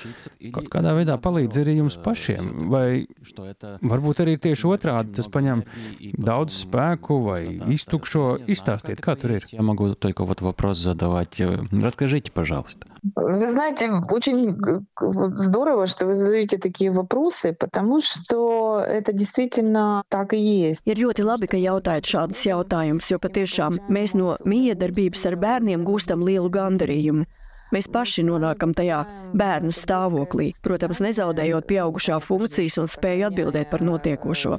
kaut 0.54 0.70
kādā 0.70 0.94
veidā 0.94 1.18
palīdz 1.18 1.58
arī 1.64 1.76
jums 1.80 1.98
pašiem. 1.98 2.70
Vai 2.70 3.04
varbūt 3.82 4.22
arī 4.22 4.38
tieši 4.38 4.70
otrādi 4.70 5.18
tas 5.18 5.26
paņem 5.26 5.66
daudz 6.14 6.62
spēku 6.62 7.18
vai 7.26 7.42
iztukšo. 7.74 8.28
Izstāstiet, 8.46 9.02
kā 9.02 9.18
tur 9.18 9.34
ir. 9.40 9.50
Я 9.50 9.62
могу 9.62 9.94
только 9.94 10.24
вот 10.24 10.40
вопрос 10.40 10.78
задавать. 10.78 11.42
Расскажите, 11.72 12.30
пожалуйста. 12.30 12.86
Вы 13.16 13.48
знаете, 13.48 13.90
очень 14.10 14.56
здорово, 14.98 15.86
что 15.86 16.06
вы 16.06 16.16
задаете 16.16 16.58
такие 16.58 16.90
вопросы, 16.90 17.52
потому 17.52 18.00
что 18.00 18.80
это 18.80 19.12
действительно 19.12 20.04
так 20.08 20.32
и 20.32 20.38
есть. 20.38 20.80
Ir 20.86 20.96
ļoti 20.96 21.22
labi, 21.22 21.46
ka 21.46 21.60
jautājat 21.60 22.08
šādus 22.08 22.40
jautājumus, 22.48 23.10
jo 23.12 23.20
patiešām 23.20 23.76
mēs 23.92 24.16
no 24.16 24.38
miedarbības 24.48 25.26
ar 25.28 25.36
bērniem 25.36 25.84
gūstam 25.84 26.24
lielu 26.24 26.48
gandarījumu. 26.48 27.28
Mēs 27.73 27.89
paši 27.91 28.23
nonākam 28.25 28.73
tajā 28.77 29.03
bērnu 29.37 29.71
stāvoklī, 29.75 30.49
protams, 30.65 31.01
nezaudējot 31.05 31.67
pieaugušā 31.69 32.17
funkcijas 32.23 32.79
un 32.81 32.89
spēju 32.89 33.27
atbildēt 33.29 33.69
par 33.69 33.83
notiekošo. 33.85 34.57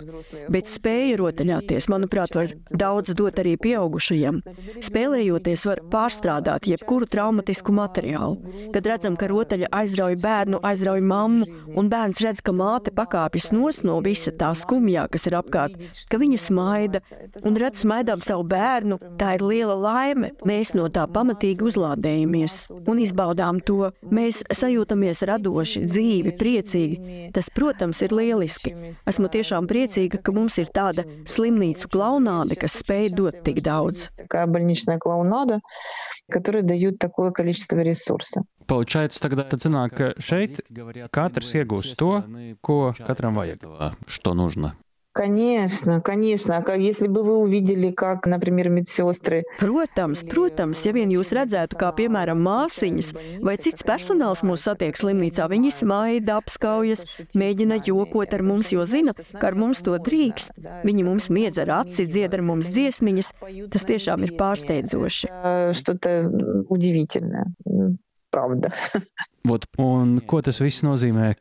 Bet 0.52 0.70
spēja 0.70 1.16
rotaļāties, 1.18 1.88
manuprāt, 1.90 2.36
var 2.38 2.52
daudz 2.70 3.14
dot 3.18 3.40
arī 3.42 3.56
pieaugušajiem. 3.61 4.40
Spēlējoties, 4.86 5.66
var 5.66 5.82
pārstrādāt 5.90 6.68
jebkuru 6.70 7.08
traumatisku 7.11 7.74
materiālu. 7.74 8.38
Kad 8.74 8.86
redzam, 8.92 9.18
ka 9.18 9.30
rotaļa 9.30 9.72
aizrauj 9.80 10.18
bērnu, 10.22 10.62
aizrauj 10.66 11.02
mammu, 11.02 11.48
un 11.74 11.90
bērns 11.90 12.22
redz, 12.22 12.44
ka 12.44 12.54
māte 12.54 12.94
pakāpjas 12.94 13.50
nos 13.54 13.82
no 13.86 13.98
visa 14.04 14.30
tā 14.30 14.52
skumjā, 14.54 15.08
kas 15.11 15.26
ir 15.26 15.38
apkārt, 15.40 15.76
ka 16.11 16.20
viņa 16.20 16.40
smaida 16.46 17.02
un 17.42 17.58
redz 17.58 17.82
smaidām 17.84 18.22
savu 18.24 18.46
bērnu, 18.50 19.00
tā 19.20 19.34
ir 19.38 19.44
liela 19.46 19.74
laime. 19.74 20.32
Mēs 20.46 20.74
no 20.78 20.86
tā 20.92 21.06
pamatīgi 21.11 21.66
uzlādējamies 21.70 22.62
un 22.70 22.99
izbaudām 23.01 23.61
to. 23.65 23.91
Mēs 24.11 24.43
sajūtamies 24.49 25.23
radoši, 25.28 25.86
dzīvi, 25.86 26.36
priecīgi. 26.39 27.17
Tas, 27.36 27.49
protams, 27.53 28.01
ir 28.05 28.15
lieliski. 28.15 28.73
Esmu 29.07 29.32
tiešām 29.32 29.69
priecīga, 29.69 30.21
ka 30.21 30.36
mums 30.36 30.57
ir 30.61 30.71
tāda 30.73 31.05
slimnīcu 31.26 31.91
klaunāde, 31.91 32.57
kas 32.59 32.80
spēj 32.82 33.11
dot 33.15 33.43
tik 33.45 33.61
daudz. 33.65 34.09
которые 36.28 36.63
дают 36.63 36.97
такое 36.97 37.32
количество 37.32 37.78
ресурсов. 37.80 38.43
Получается, 38.67 39.21
тогда 39.21 39.43
tad 39.43 39.61
sanāk, 39.61 39.93
ka 39.93 40.05
šeit 40.17 40.57
katrs 41.13 41.53
iegūst 41.53 41.93
to, 42.01 42.23
ko 42.65 42.95
katram 42.97 43.38
vajag. 43.38 43.61
Что 44.07 44.34
нужно? 44.34 44.76
Конечно, 45.15 46.01
конечно. 46.01 46.61
Если 46.78 47.07
бы 47.07 47.23
вы 47.23 47.38
увидели, 47.38 47.91
как, 47.91 48.28
например, 48.28 48.67
медсестры... 48.67 49.45
Protams, 49.61 50.26
protams, 50.28 50.82
ja 50.84 50.91
vien 50.91 51.07
jūs 51.07 51.32
redzētu, 51.32 51.78
kā 51.80 51.93
piemēram 51.95 52.41
māsiņas 52.43 53.13
vai 53.39 53.55
cits 53.55 53.88
personāls 53.88 54.43
mūs 54.43 54.67
satiek 54.67 54.91
slimnīcā, 54.91 55.47
viņi 55.47 55.71
smaida, 55.71 56.36
apskaujas, 56.43 57.05
mēģina 57.32 57.80
jokot 57.88 58.36
ar 58.36 58.43
mums, 58.43 58.73
jo 58.76 58.84
zina, 58.84 59.15
ka 59.15 59.53
ar 59.53 59.55
mums 59.55 59.80
to 59.88 59.95
drīkst. 59.95 60.51
Viņi 60.84 61.07
mums 61.07 61.30
miedz 61.32 61.63
ar 61.63 61.71
aci, 61.78 62.09
dzied 62.11 62.36
ar 62.36 62.43
mums 62.43 62.67
dziesmiņas. 62.76 63.32
Tas 63.71 63.88
tiešām 63.88 64.28
ir 64.28 64.36
pārsteidzoši. 64.36 65.32
Что-то 65.80 66.28
удивительное. 66.67 67.55
Правда. 68.36 68.73
Вот, 69.45 69.67
un 69.78 70.17
ko 70.26 70.39
tas 70.41 70.57
viss 70.57 70.82
nozīmē 70.82 71.36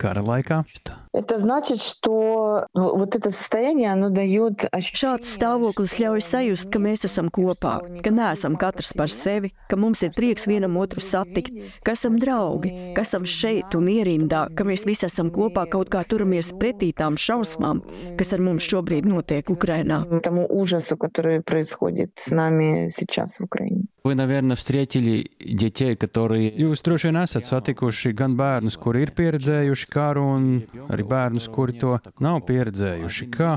kara 0.00 0.22
laikā? 0.24 0.64
Это 1.12 1.38
значит, 1.38 1.82
что 1.82 2.64
вот 2.72 3.16
это 3.16 3.32
состояние, 3.32 3.92
оно 3.92 4.08
дает 4.08 4.64
Šāds 4.72 5.28
stāvoklis 5.28 5.98
ļauj 6.00 6.22
sajust, 6.24 6.70
ka 6.72 6.80
mēs 6.80 7.04
esam 7.04 7.28
kopā, 7.28 7.80
ka 8.00 8.10
neesam 8.10 8.56
katrs 8.56 8.94
par 8.96 9.12
sevi, 9.12 9.52
ka 9.68 9.76
mums 9.76 10.00
ir 10.02 10.14
prieks 10.16 10.46
vienam 10.48 10.78
otru 10.80 11.04
satikt, 11.04 11.52
ka 11.84 11.92
esam 11.92 12.16
draugi, 12.22 12.94
ka 12.96 13.04
esam 13.04 13.28
šeit 13.28 13.76
un 13.76 13.90
ierindā, 13.92 14.46
ka 14.56 14.64
mēs 14.64 14.86
visi 14.88 15.04
esam 15.10 15.28
kopā 15.28 15.66
kaut 15.68 15.92
kā 15.92 16.00
turamies 16.08 16.54
pretī 16.56 16.94
tām 16.96 17.20
šausmām, 17.20 17.84
kas 18.16 18.32
ar 18.32 18.40
mums 18.40 18.64
šobrīd 18.64 19.04
notiek 19.04 19.50
Ukrainā. 19.52 20.06
Тому 20.22 20.46
ужасу, 20.48 20.96
который 20.96 21.42
происходит 21.42 22.12
с 22.16 22.30
нами 22.30 22.88
сейчас 22.88 23.38
в 23.38 23.44
Украине. 23.44 23.84
Вы, 24.02 24.14
наверное, 24.14 24.56
встретили 24.56 25.28
детей, 25.38 25.94
которые... 25.94 26.48
Jūs 26.48 26.80
droši 26.80 27.10
vien 27.10 27.20
esat 27.20 27.43
satikuši 27.44 28.12
gan 28.16 28.36
bērnus, 28.38 28.78
kuri 28.80 29.04
ir 29.06 29.14
pieredzējuši 29.16 29.90
karu, 29.92 30.26
un 30.36 30.84
arī 30.88 31.06
bērnus, 31.08 31.48
kuri 31.52 31.78
to 31.80 31.96
nav 32.20 32.42
pieredzējuši. 32.48 33.30
Kā 33.34 33.56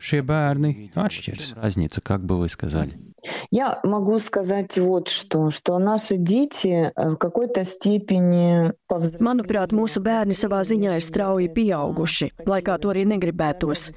šie 0.00 0.24
bērni 0.26 0.90
atšķiras? 0.94 1.54
Разница, 1.60 2.00
как 2.00 2.24
бы 2.24 2.38
вы 2.38 2.48
сказали? 2.48 3.03
Я 3.50 3.80
могу 3.84 4.18
сказать 4.18 4.78
вот 4.78 5.08
что, 5.08 5.50
что 5.50 5.78
наши 5.78 6.16
дети 6.16 6.92
в 6.96 7.16
какой-то 7.16 7.64
степени 7.64 8.72
Manuprāt, 8.90 9.70
mūsu 9.70 10.00
bērni 10.02 10.34
savā 10.34 10.64
ziņā 10.66 10.96
ir 10.98 11.04
strauji 11.04 11.46
pieauguši, 11.54 12.30
lai 12.50 12.58
kā 12.66 12.74
to 12.82 12.90
arī 12.90 13.04
negribētos. 13.06 13.90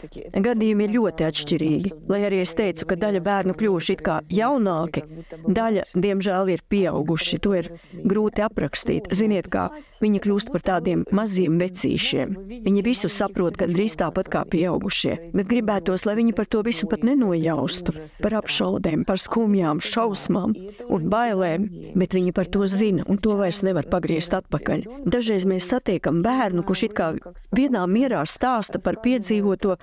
Gadījumi 0.45 0.85
ir 0.85 0.93
ļoti 0.93 1.25
atšķirīgi. 1.25 1.93
Lai 2.11 2.19
arī 2.27 2.43
es 2.43 2.53
teicu, 2.53 2.85
ka 2.85 2.97
daļa 3.01 3.23
bērnu 3.25 3.55
kļuvuši 3.57 3.95
it 3.95 4.03
kā 4.05 4.19
jaunāki, 4.29 5.01
daļa, 5.47 5.87
diemžēl, 5.97 6.51
ir 6.53 6.61
pieauguši. 6.69 7.39
To 7.41 7.55
ir 7.57 7.71
grūti 8.03 8.45
aprakstīt. 8.45 9.09
Ziniet, 9.17 9.49
kā 9.49 9.71
viņi 10.03 10.21
kļūst 10.27 10.53
par 10.53 10.65
tādiem 10.69 11.07
maziem 11.09 11.57
vecīšiem. 11.61 12.37
Viņi 12.67 12.85
visu 12.85 13.09
saprot 13.09 13.57
gandrīz 13.57 13.97
tāpat 13.97 14.29
kā 14.29 14.45
pieaugušie, 14.45 15.15
bet 15.33 15.49
gribētos, 15.49 16.05
lai 16.05 16.19
viņi 16.21 16.37
par 16.37 16.51
to 16.53 16.61
visu 16.65 16.89
pat 16.91 17.01
nenojaustu, 17.07 17.97
par 18.21 18.37
apšaudēm, 18.43 19.07
par 19.09 19.16
skumjām, 19.23 19.79
šausmām 19.81 20.53
un 20.89 21.07
bailēm, 21.09 21.67
bet 21.95 22.13
viņi 22.13 22.33
par 22.33 22.47
to 22.47 22.65
zina 22.67 23.03
un 23.09 23.17
to 23.17 23.35
vairs 23.39 23.63
nevar 23.63 23.87
pagriezt 23.89 24.33
atpakaļ. 24.33 25.05
Dažreiz 25.05 25.45
mēs 25.49 25.67
satiekam 25.71 26.21
bērnu, 26.23 26.63
kurš 26.63 26.83
it 26.87 26.93
kā 26.97 27.13
vienā 27.55 27.83
mierā 27.87 28.23
stāsta 28.25 28.79
par 28.83 28.99
piedzīvoto 29.03 29.77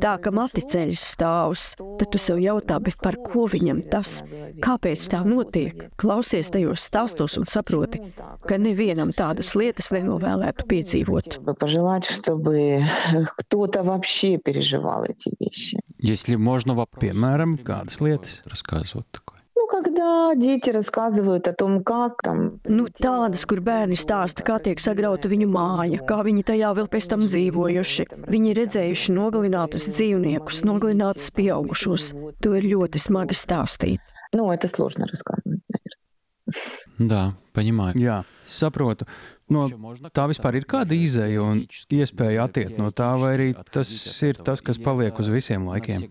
tā, 0.00 0.16
ka 0.18 0.32
mati 0.34 0.62
ceļš 0.62 1.04
stāvs. 1.14 1.66
Tad 1.98 2.08
tu 2.12 2.18
sev 2.18 2.40
jautā, 2.42 2.78
bet 2.80 2.98
par 3.02 3.18
ko 3.24 3.46
viņam 3.50 3.84
tas? 3.90 4.22
Kāpēc 4.62 5.08
tā 5.12 5.22
notiek? 5.26 5.88
Klausies 6.00 6.50
tajos 6.54 6.86
stāstos 6.88 7.38
un 7.38 7.46
saproti, 7.48 8.02
ka 8.48 8.58
nevienam 8.58 9.12
tādas 9.16 9.54
lietas 9.58 9.92
nenovēlētu 9.94 10.66
piedzīvot. 10.68 11.40
Пожелать, 11.58 12.06
чтобы 12.06 12.84
кто-то 13.36 13.82
вообще 13.82 14.38
переживал 14.38 15.04
эти 15.04 15.34
вещи. 15.40 15.78
Если 15.98 16.36
можно, 16.36 16.76
piemēram, 16.86 17.58
kādas 17.58 17.98
lietas 18.00 18.42
рассказывать 18.72 19.06
такое? 19.10 19.38
Nu, 19.58 19.66
когда 19.66 20.34
дети 20.36 20.70
рассказывают 20.70 21.48
о 21.48 21.52
том, 21.52 21.82
как 21.82 22.22
там... 22.22 22.60
Nu, 22.64 22.86
tādas, 22.86 23.42
kur 23.42 23.58
bērni 23.58 23.98
stāsta, 23.98 24.44
kā 24.46 24.60
tiek 24.62 24.78
sagrauta 24.78 25.26
viņu 25.28 25.48
māja, 25.50 25.98
kā 26.06 26.20
viņi 26.22 26.44
tajā 26.46 26.70
vēl 26.78 26.86
pēc 26.86 27.08
tam 27.10 27.24
dzīvojuši. 27.26 28.06
Viņi 28.30 28.52
ir 28.52 28.60
redzējuši 28.62 29.16
nogalinātus 29.16 29.88
dzīvniekus, 29.90 30.62
nogalinātus 30.62 31.32
pieaugušos. 31.34 32.12
To 32.38 32.54
ir 32.54 32.68
ļoti 32.70 33.02
smagi 33.02 33.34
stāstīt. 33.34 34.14
Nu, 34.32 34.52
это 34.52 34.68
сложно 34.68 35.06
рассказывать, 35.10 35.62
наверное. 35.74 35.98
Да, 36.98 37.34
понимаю. 37.52 37.98
Jā, 37.98 38.22
saprotu. 38.46 39.06
no 39.51 39.65
tā 40.13 40.25
vispār 40.31 40.59
ir 40.59 40.67
kāda 40.69 40.95
izēja 40.95 41.43
un 41.43 41.63
iespēja 41.67 42.47
attiekt 42.47 42.77
no 42.79 42.91
tā, 42.95 43.11
vai 43.19 43.33
arī 43.35 43.47
tas 43.73 43.91
ir 44.23 44.39
tas, 44.39 44.63
kas 44.63 44.79
paliek 44.81 45.17
uz 45.19 45.29
visiem 45.31 45.67
laikiem? 45.67 46.05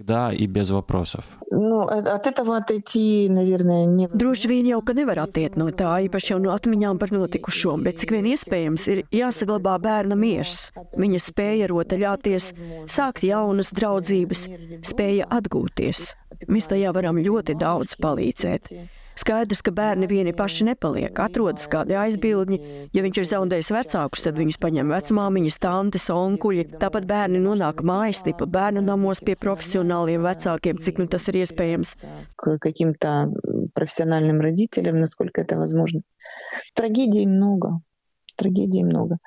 Droši 4.12 4.51
vien 4.51 4.68
jau, 4.70 4.80
ka 4.85 4.97
nevar 4.97 5.22
attiekt 5.24 5.59
no 5.61 5.68
tā, 5.76 5.95
īpaši 6.07 6.33
jau 6.35 6.41
no 6.43 6.53
atmiņām 6.55 7.01
par 7.01 7.12
notikušo, 7.14 7.76
bet 7.85 8.01
cik 8.03 8.14
vien 8.16 8.30
iespējams 8.33 8.89
ir 8.93 9.05
jāsaglabā 9.12 9.76
bērna 9.83 10.18
miers. 10.18 10.70
Viņa 10.97 11.20
spēja 11.22 11.68
rotaļāties, 11.72 12.53
sākt 12.91 13.26
jaunas 13.28 13.72
draudzības, 13.76 14.49
spēja 14.89 15.28
atgūties. 15.33 16.12
Mēs 16.49 16.68
tajā 16.70 16.91
varam 16.97 17.20
ļoti 17.22 17.57
daudz 17.61 17.97
palīdzēt. 18.03 18.72
Skaidrs, 19.17 19.63
ka 19.65 19.71
bērni 19.73 20.05
vieni 20.05 20.30
paši 20.38 20.67
nepaliek, 20.67 21.17
atrodas 21.23 21.65
kādi 21.71 21.95
aizbildņi. 21.97 22.57
Ja 22.93 23.01
viņš 23.01 23.17
ir 23.17 23.28
zaudējis 23.32 23.71
vecākus, 23.73 24.23
tad 24.28 24.38
viņus 24.38 24.59
paņem 24.61 24.93
vecmāmiņas, 24.93 25.57
tantes, 25.63 26.05
onkuļi. 26.13 26.67
Tāpat 26.78 27.07
bērni 27.09 27.41
nonāk 27.41 27.82
mājas 27.82 28.21
tipa 28.28 28.45
bērnu 28.45 28.84
namos 28.86 29.23
pie 29.25 29.34
profesionāliem 29.41 30.21
vecākiem, 30.21 30.78
cik 30.86 31.01
nu 31.01 31.09
tas 31.09 31.25
ir 31.32 31.41
iespējams. 31.41 31.95
Каким-то 32.38 33.34
профессиональным 33.73 34.39
родителям, 34.41 34.99
насколько 35.01 35.41
это 35.41 35.57
возможно. 35.57 36.01
Трагедий 36.75 37.25
много. 37.25 37.82
Трагедий 38.36 38.84
много. 38.84 39.17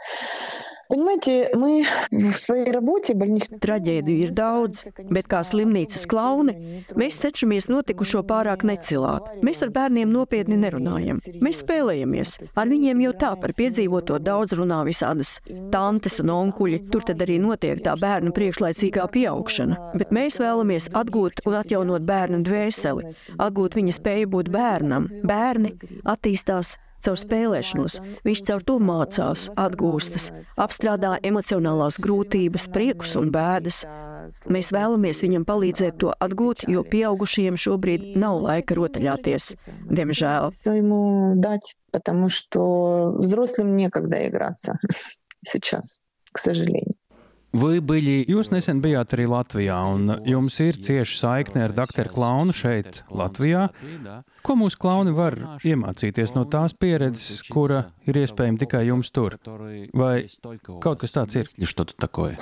Понимаете, 0.90 1.51
мы 1.55 1.84
в 2.11 2.32
своей 2.32 2.72
работе 2.72 3.14
больничной... 3.14 3.61
Traģēdiju 3.62 4.24
ir 4.26 4.32
daudz, 4.34 4.82
bet 5.07 5.28
kā 5.30 5.44
slimnīcas 5.46 6.03
klauni, 6.11 6.82
mēs 6.98 7.20
cenšamies 7.22 7.68
notikušo 7.70 8.24
pārāk 8.26 8.64
necilāt. 8.66 9.28
Mēs 9.46 9.62
ar 9.62 9.70
bērniem 9.70 10.11
nopietni 10.11 10.59
nerunājam. 10.59 11.20
Mēs 11.38 11.62
spēlējamies. 11.62 12.34
Ar 12.59 12.66
viņiem 12.72 13.05
jau 13.07 13.14
tā 13.22 13.30
par 13.38 13.55
piedzīvoto 13.55 14.18
daudz 14.18 14.57
runā 14.59 14.80
visādas 14.88 15.36
tantes 15.70 16.18
un 16.24 16.34
onkuļi. 16.34 16.82
Tur 16.90 17.07
tad 17.07 17.22
arī 17.22 17.38
notiek 17.38 17.78
tā 17.86 17.94
bērnu 18.01 18.34
priekšlaicīgā 18.34 19.07
pieaugšana. 19.14 19.94
Bet 19.94 20.11
mēs 20.11 20.42
vēlamies 20.42 20.90
atgūt 20.90 21.46
un 21.46 21.61
atjaunot 21.62 22.03
bērnu 22.11 22.42
dvēseli, 22.51 23.14
atgūt 23.38 23.78
viņa 23.78 23.98
spēju 24.01 24.34
būt 24.34 24.51
bērnam. 24.51 25.07
Bērni 25.22 25.76
attīstās 26.03 26.80
caur 27.05 27.18
spēlēšanos. 27.18 27.98
Viņš 28.26 28.42
caur 28.48 28.64
to 28.66 28.76
mācās, 28.84 29.46
atgūstas, 29.61 30.30
apstrādā 30.61 31.16
emocionālās 31.26 31.98
grūtības, 32.03 32.68
priekus 32.74 33.16
un 33.20 33.32
bēdas. 33.34 33.82
Mēs 34.53 34.70
vēlamies 34.76 35.22
viņam 35.24 35.46
palīdzēt 35.48 35.98
to 36.03 36.12
atgūt, 36.26 36.66
jo 36.70 36.84
pieaugušajiem 36.84 37.59
šobrīd 37.61 38.07
nav 38.20 38.42
laika 38.44 38.76
rotaļāties. 38.78 39.55
Diemžēl. 39.90 40.53
Потому 41.90 42.28
что 42.28 43.16
взрослым 43.18 43.74
некогда 43.74 44.28
играться 44.28 44.78
сейчас, 45.44 45.98
к 46.30 46.38
сожалению. 46.38 46.94
Jūs 47.51 48.53
nesen 48.55 48.78
bijāt 48.78 49.11
arī 49.16 49.26
Latvijā, 49.26 49.74
un 49.90 50.22
jums 50.22 50.55
ir 50.62 50.78
cieša 50.78 51.16
saikne 51.18 51.64
ar 51.66 51.72
doktoru 51.74 52.12
Klaunu 52.14 52.55
šeit, 52.55 53.03
Latvijā. 53.11 53.70
Ko 54.44 54.57
mūsu 54.57 54.78
klauni 54.80 55.12
var 55.14 55.36
iemācīties 55.66 56.34
no 56.36 56.46
tās 56.51 56.74
pieredzes, 56.74 57.42
kura 57.51 57.84
ir 58.09 58.20
iespējama 58.22 58.62
tikai 58.62 58.84
jums 58.88 59.12
tur? 59.14 59.36
Vai 59.96 60.26
kaut 60.80 61.03
kas 61.03 61.16
tāds 61.16 61.36
ir? 61.36 61.48
Что-то 61.61 61.94
такое? 61.96 62.38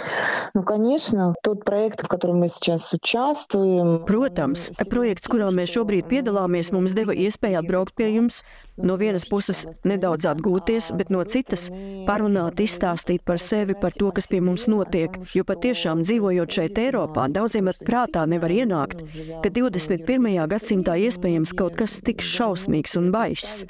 Ну, 0.54 0.62
конечно, 0.62 1.34
тот 1.42 1.64
проект, 1.64 2.04
в 2.04 2.08
котором 2.08 2.38
мы 2.38 2.48
сейчас 2.48 2.92
участвуем. 2.92 4.04
Protams, 4.06 4.72
projekts, 4.88 5.28
kurā 5.28 5.50
mēs 5.52 5.74
šobrīd 5.74 6.08
piedalāmies, 6.08 6.72
mums 6.72 6.94
deva 6.96 7.12
iespēju 7.12 7.58
atbraukt 7.60 7.94
pie 7.98 8.08
jums, 8.14 8.42
no 8.78 8.96
vienas 8.96 9.26
puses 9.28 9.66
nedaudz 9.84 10.24
atgūties, 10.30 10.92
bet 10.96 11.10
no 11.12 11.24
citas 11.28 11.68
parunāt, 12.08 12.62
izstāstīt 12.64 13.24
par 13.26 13.38
sevi, 13.42 13.76
par 13.78 13.92
to, 13.92 14.10
kas 14.14 14.28
pie 14.30 14.40
mums 14.40 14.68
notiek. 14.70 15.18
Jo 15.36 15.44
patiešām 15.44 16.02
dzīvojot 16.06 16.58
šeit 16.58 16.80
Eiropā, 16.80 17.28
daudziem 17.28 17.68
ar 17.68 17.78
prātā 17.84 18.24
nevar 18.26 18.54
ienākt, 18.54 19.04
ka 19.44 19.52
21. 19.52 20.48
gadsimtā 20.48 20.96
iespējams 21.08 21.54
kaut 21.58 21.76
kas 21.78 21.91
tik 22.05 22.23
šausmīgs 22.25 22.95
un 22.99 23.11
baisa. 23.13 23.67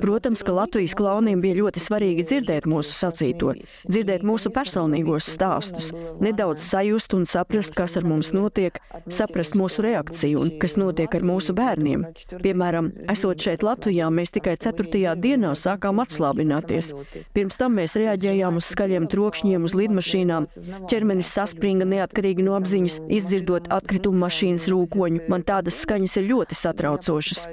Protams, 0.00 0.42
ka 0.46 0.54
Latvijas 0.56 0.94
klauniem 0.96 1.42
bija 1.44 1.58
ļoti 1.60 1.82
svarīgi 1.82 2.24
dzirdēt 2.26 2.68
mūsu 2.70 2.94
sacīto, 2.96 3.52
dzirdēt 3.88 4.24
mūsu 4.26 4.52
personīgos 4.54 5.28
stāstus, 5.34 5.92
nedaudz 6.22 6.64
sajust 6.64 7.16
un 7.16 7.26
saprast, 7.28 7.74
kas 7.76 7.96
ar 8.00 8.06
mums 8.08 8.32
notiek, 8.36 8.78
saprast 9.12 9.56
mūsu 9.58 9.84
reakciju 9.86 10.42
un 10.42 10.52
kas 10.62 10.76
notiek 10.80 11.12
ar 11.18 11.26
mūsu 11.26 11.54
bērniem. 11.56 12.06
Piemēram, 12.44 12.92
esot 13.12 13.42
šeit 13.42 13.66
Latvijā, 13.66 14.08
mēs 14.12 14.34
tikai 14.36 14.56
ceturtajā 14.62 15.16
dienā 15.20 15.52
sākām 15.58 16.00
atslābināties. 16.04 16.92
Pirms 17.36 17.60
tam 17.60 17.76
mēs 17.80 17.96
reaģējām 17.98 18.60
uz 18.60 18.70
skaļiem 18.72 19.08
trokšņiem, 19.12 19.66
uz 19.66 19.76
lidmašīnām. 19.78 20.48
Ķermenis 20.90 21.32
saspringa 21.36 21.88
neatkarīgi 21.88 22.44
no 22.46 22.56
apziņas, 22.58 23.00
izdzirdot 23.18 23.70
atkritumu 23.74 24.22
mašīnas 24.24 24.68
rūkoņu. 24.72 25.26
Man 25.32 25.44
tādas 25.46 25.80
skaņas 25.84 26.18
ir 26.20 26.28
ļoti 26.32 26.58
satraucošas. 26.58 27.46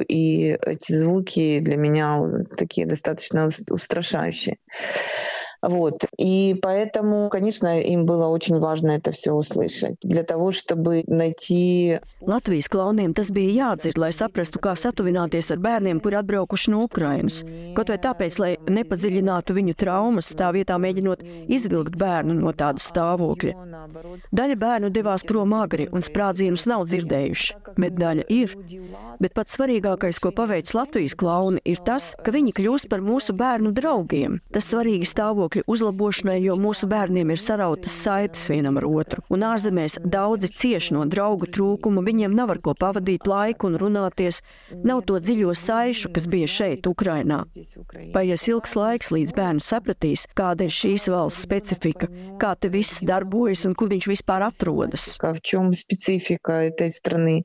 И 0.00 0.56
эти 0.60 0.92
звуки 0.92 1.60
для 1.60 1.76
меня 1.76 2.20
такие 2.56 2.86
достаточно 2.86 3.50
устрашающие. 3.68 4.58
Вот. 5.63 6.05
И 6.17 6.55
поэтому, 6.61 7.29
конечно, 7.29 7.79
им 7.79 8.05
было 8.05 8.27
очень 8.27 8.59
важно 8.59 8.91
это 8.91 9.11
все 9.11 9.31
услышать. 9.33 9.97
Для 10.01 10.23
того, 10.23 10.51
чтобы 10.51 11.03
найти... 11.07 11.99
Latvijas 12.21 12.69
klauniem 12.69 13.13
tas 13.13 13.31
bija 13.31 13.73
jādzird, 13.73 13.99
lai 13.99 14.11
saprastu, 14.15 14.59
kā 14.63 14.75
satuvināties 14.79 15.51
ar 15.51 15.59
bērniem, 15.63 15.99
kuri 16.03 16.19
atbraukuši 16.19 16.71
no 16.71 16.83
Ukrainas. 16.87 17.41
Kaut 17.75 17.91
vai 17.91 17.97
tāpēc, 18.01 18.39
lai 18.39 18.51
nepadziļinātu 18.69 19.55
viņu 19.57 19.75
traumas, 19.79 20.31
tā 20.37 20.51
vietā 20.55 20.77
mēģinot 20.79 21.23
izvilkt 21.47 21.97
bērnu 21.99 22.37
no 22.39 22.53
tāda 22.55 22.81
stāvokļa. 22.83 23.55
Daļa 24.31 24.57
bērnu 24.59 24.91
devās 24.93 25.25
prom 25.27 25.53
agri 25.57 25.89
un 25.91 26.05
sprādzienus 26.05 26.67
nav 26.69 26.85
dzirdējuši, 26.89 27.55
bet 27.77 27.97
daļa 27.99 28.27
ir. 28.33 28.55
Bet 29.19 29.35
pats 29.35 29.57
svarīgākais, 29.57 30.19
ko 30.23 30.31
paveic 30.35 30.71
Latvijas 30.77 31.15
klauni, 31.19 31.59
ir 31.67 31.81
tas, 31.85 32.13
ka 32.23 32.31
viņi 32.31 32.53
kļūst 32.55 32.89
par 32.91 33.03
mūsu 33.03 33.35
bērnu 33.35 33.73
draugiem. 33.75 34.39
Tas 34.53 34.69
svarīgi 34.71 35.07
stāvokļi 35.09 35.52
stāvokļa 35.53 35.63
uzlabošanai, 35.69 36.39
jo 36.41 36.55
mūsu 36.57 36.87
bērniem 36.89 37.29
ir 37.29 37.39
sarautas 37.41 37.93
saites 37.93 38.47
vienam 38.49 38.79
ar 38.79 38.85
otru. 38.89 39.21
Un 39.29 39.43
ārzemēs 39.45 39.99
daudzi 40.01 40.49
cieš 40.49 40.91
no 40.95 41.05
draugu 41.05 41.49
trūkuma, 41.53 42.01
viņiem 42.01 42.33
nav 42.33 42.55
ar 42.55 42.59
ko 42.59 42.73
pavadīt 42.73 43.27
laiku 43.29 43.69
un 43.69 43.77
runāties, 43.77 44.41
nav 44.83 45.03
to 45.05 45.19
dziļo 45.19 45.53
saišu, 45.53 46.09
kas 46.15 46.25
bija 46.27 46.47
šeit, 46.49 46.87
Ukrainā. 46.89 47.43
Paies 48.13 48.47
ilgs 48.49 48.75
laiks, 48.75 49.11
līdz 49.13 49.35
bērns 49.37 49.69
sapratīs, 49.69 50.25
kāda 50.33 50.65
ir 50.65 50.73
šīs 50.73 51.09
valsts 51.13 51.45
specifika, 51.45 52.09
kā 52.41 52.55
te 52.57 52.71
viss 52.73 53.03
darbojas 53.05 53.67
un 53.69 53.77
kur 53.77 53.91
viņš 53.93 54.09
vispār 54.09 54.47
atrodas. 54.49 55.17
В 55.19 55.41
чем 55.41 55.73
специфика 55.73 56.63
этой 56.65 56.91
страны? 56.91 57.43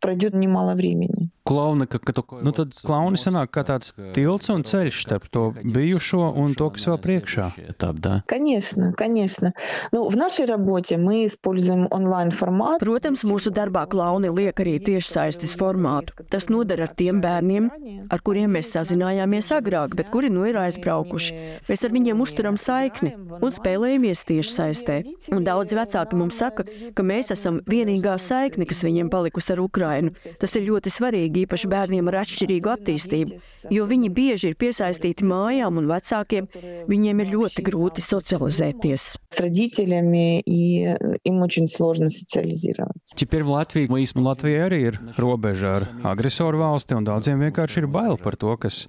Пройдет 0.00 0.34
немало 0.34 0.74
времени. 0.74 1.30
Klauna, 1.46 1.86
ka, 1.86 1.98
ka 1.98 2.12
tu, 2.12 2.24
nu 2.42 2.50
tad 2.50 2.74
klauni 2.82 3.18
sanāk 3.20 3.52
kā 3.54 3.62
tāds 3.66 3.92
tilts 4.16 4.50
un 4.50 4.64
ceļš 4.66 4.96
starp 5.04 5.28
to 5.30 5.44
bijušo 5.62 6.32
un 6.42 6.56
to, 6.58 6.66
kas 6.74 6.88
vēl 6.90 6.98
priekšā. 7.04 7.46
Этап, 7.70 8.00
да? 8.02 8.24
Конечно, 8.26 8.92
конечно. 8.92 9.52
Nu, 9.92 10.08
в 10.08 10.16
нашей 10.16 10.46
работе 10.46 10.96
мы 10.96 11.26
используем 11.26 11.86
онлайн-формат. 11.90 12.82
Protams, 12.82 13.22
mūsu 13.22 13.52
darbā 13.54 13.86
klauni 13.86 14.26
liek 14.26 14.58
arī 14.58 14.80
tiešsaistes 14.82 15.54
formātu. 15.54 16.16
Tas 16.30 16.48
noder 16.50 16.82
ar 16.82 16.90
tiem 16.98 17.22
bērniem, 17.22 17.70
ar 18.10 18.24
kuriem 18.26 18.58
mēs 18.58 18.72
sazinājāmies 18.74 19.52
agrāk, 19.54 19.94
bet 19.94 20.10
kuri 20.10 20.32
nu 20.34 20.48
ir 20.50 20.58
aizbraukuši. 20.58 21.38
Mēs 21.70 21.86
ar 21.86 21.94
viņiem 21.94 22.26
uzturam 22.26 22.58
saikni 22.58 23.14
un 23.38 23.54
spēlējamies 23.54 24.26
tiešsaistē. 24.26 24.98
Un 25.30 25.46
daudzi 25.46 25.78
vecāki 25.78 26.18
mums 26.18 26.42
saka, 26.42 26.66
ka 26.90 27.06
mēs 27.06 27.30
esam 27.30 27.62
vienīgā 27.70 28.18
saikne, 28.18 28.66
kas 28.66 28.82
viņiem 28.82 29.14
palikusi 29.30 29.54
ar 29.56 29.64
Ukrainu. 29.64 30.12
Tas 30.40 30.54
ir 30.56 30.66
ļoti 30.68 30.92
svarīgi 30.92 31.16
svarīgi 31.16 31.44
īpaši 31.46 31.70
bērniem 31.70 32.08
ar 32.10 32.20
atšķirīgu 32.22 32.72
attīstību, 32.72 33.38
jo 33.72 33.86
viņi 33.86 34.10
bieži 34.14 34.50
ir 34.52 34.56
piesaistīti 34.58 35.24
mājām 35.26 35.78
un 35.80 35.88
vecākiem, 35.90 36.48
viņiem 36.88 37.22
ir 37.22 37.32
ļoti 37.34 37.64
grūti 37.66 38.04
socializēties. 38.04 39.16
Теперь 43.16 43.42
в 43.42 43.48
Латвии, 43.50 43.88
Latvija 44.26 44.66
arī 44.66 44.78
ir 44.90 44.98
robeža 45.18 45.76
ar 45.76 45.86
agresoru 46.12 46.58
valsti, 46.58 46.96
un 46.96 47.04
daudziem 47.04 47.40
vienkārši 47.40 47.82
ir 47.82 47.86
bail 47.86 48.16
par 48.18 48.36
to, 48.36 48.56
kas 48.56 48.86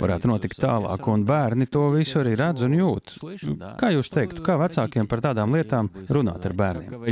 varētu 0.00 0.28
notikt 0.28 0.60
tālāk, 0.60 1.08
un 1.08 1.24
bērni 1.24 1.66
to 1.66 1.88
visu 1.94 2.20
arī 2.20 2.34
redz 2.38 2.64
un 2.66 2.76
jūt. 2.76 3.16
Kā 3.80 3.92
jūs 3.94 4.10
teiktu, 4.12 4.44
kā 4.44 4.58
vecākiem 4.60 5.08
par 5.08 5.22
tādām 5.24 5.54
lietām 5.54 5.90
runāt 6.10 6.44
ar 6.44 6.54
bērniem? 6.58 7.04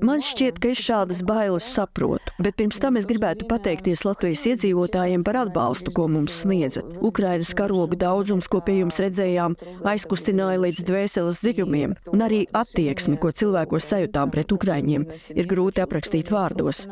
Man 0.00 0.22
šķiet, 0.24 0.58
ka 0.60 0.70
es 0.72 0.80
šādas 0.84 1.22
bailes 1.26 1.66
saprotu, 1.74 2.34
bet 2.42 2.56
pirms 2.60 2.80
tam 2.82 2.98
es 3.00 3.06
gribētu 3.08 3.46
pateikties 3.50 4.04
Latvijas 4.06 4.44
iedzīvotājiem 4.52 5.24
par 5.26 5.40
atbalstu, 5.44 5.94
ko 5.96 6.06
mums 6.12 6.42
sniedzat. 6.42 6.88
Ukrainas 7.00 7.52
karoga 7.56 7.98
daudzums, 8.00 8.48
ko 8.50 8.60
pie 8.64 8.80
jums 8.80 9.00
redzējām, 9.02 9.56
aizkustināja 9.92 10.60
līdz 10.64 10.84
dvēseles 10.90 11.40
dziļumiem, 11.44 11.96
un 12.12 12.26
arī 12.26 12.42
attieksmi, 12.62 13.16
ko 13.22 13.32
cilvēkos 13.32 13.88
sajūtām 13.92 14.34
pret 14.34 14.52
ukraiņiem, 14.56 15.06
ir 15.36 15.50
grūti 15.50 15.84
aprakstīt 15.84 16.32
vārdos. 16.34 16.86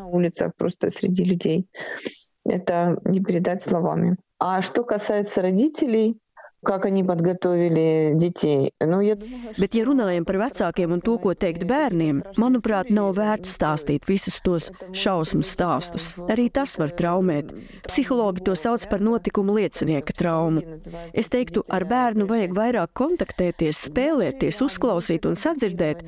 Это 2.49 2.96
не 3.05 3.20
передать 3.20 3.62
словами. 3.62 4.16
А 4.38 4.62
что 4.62 4.84
касается 4.84 5.42
родителей, 5.42 6.16
как 6.64 6.86
они 6.86 7.05
подготовили 7.05 8.12
детей. 8.14 8.72
Nu, 8.80 9.01
ja... 9.01 9.14
Bet, 9.59 9.74
ja 9.78 9.84
runājam 9.86 10.26
par 10.26 10.38
vecākiem 10.42 10.92
un 10.96 11.03
to, 11.05 11.14
ko 11.22 11.34
teikt 11.38 11.64
bērniem, 11.68 12.20
manuprāt, 12.38 12.90
nav 12.90 13.14
vērts 13.16 13.55
stāstīt 13.57 14.09
visus 14.11 14.40
tos 14.42 14.70
šausmu 14.92 15.44
stāstus. 15.46 16.11
Arī 16.28 16.49
tas 16.51 16.74
var 16.80 16.90
traumēt. 16.99 17.53
Psihologi 17.86 18.42
to 18.46 18.57
sauc 18.59 18.84
par 18.90 19.03
notikumu 19.05 19.55
liecinieka 19.59 20.16
traumu. 20.18 20.64
Es 21.14 21.30
teiktu, 21.30 21.62
ar 21.70 21.86
bērnu 21.88 22.26
vajag 22.28 22.57
vairāk 22.59 22.92
kontaktēties, 22.99 23.84
spēlēties, 23.88 24.61
uzklausīt 24.66 25.28
un 25.30 25.38
sadzirdēt, 25.38 26.03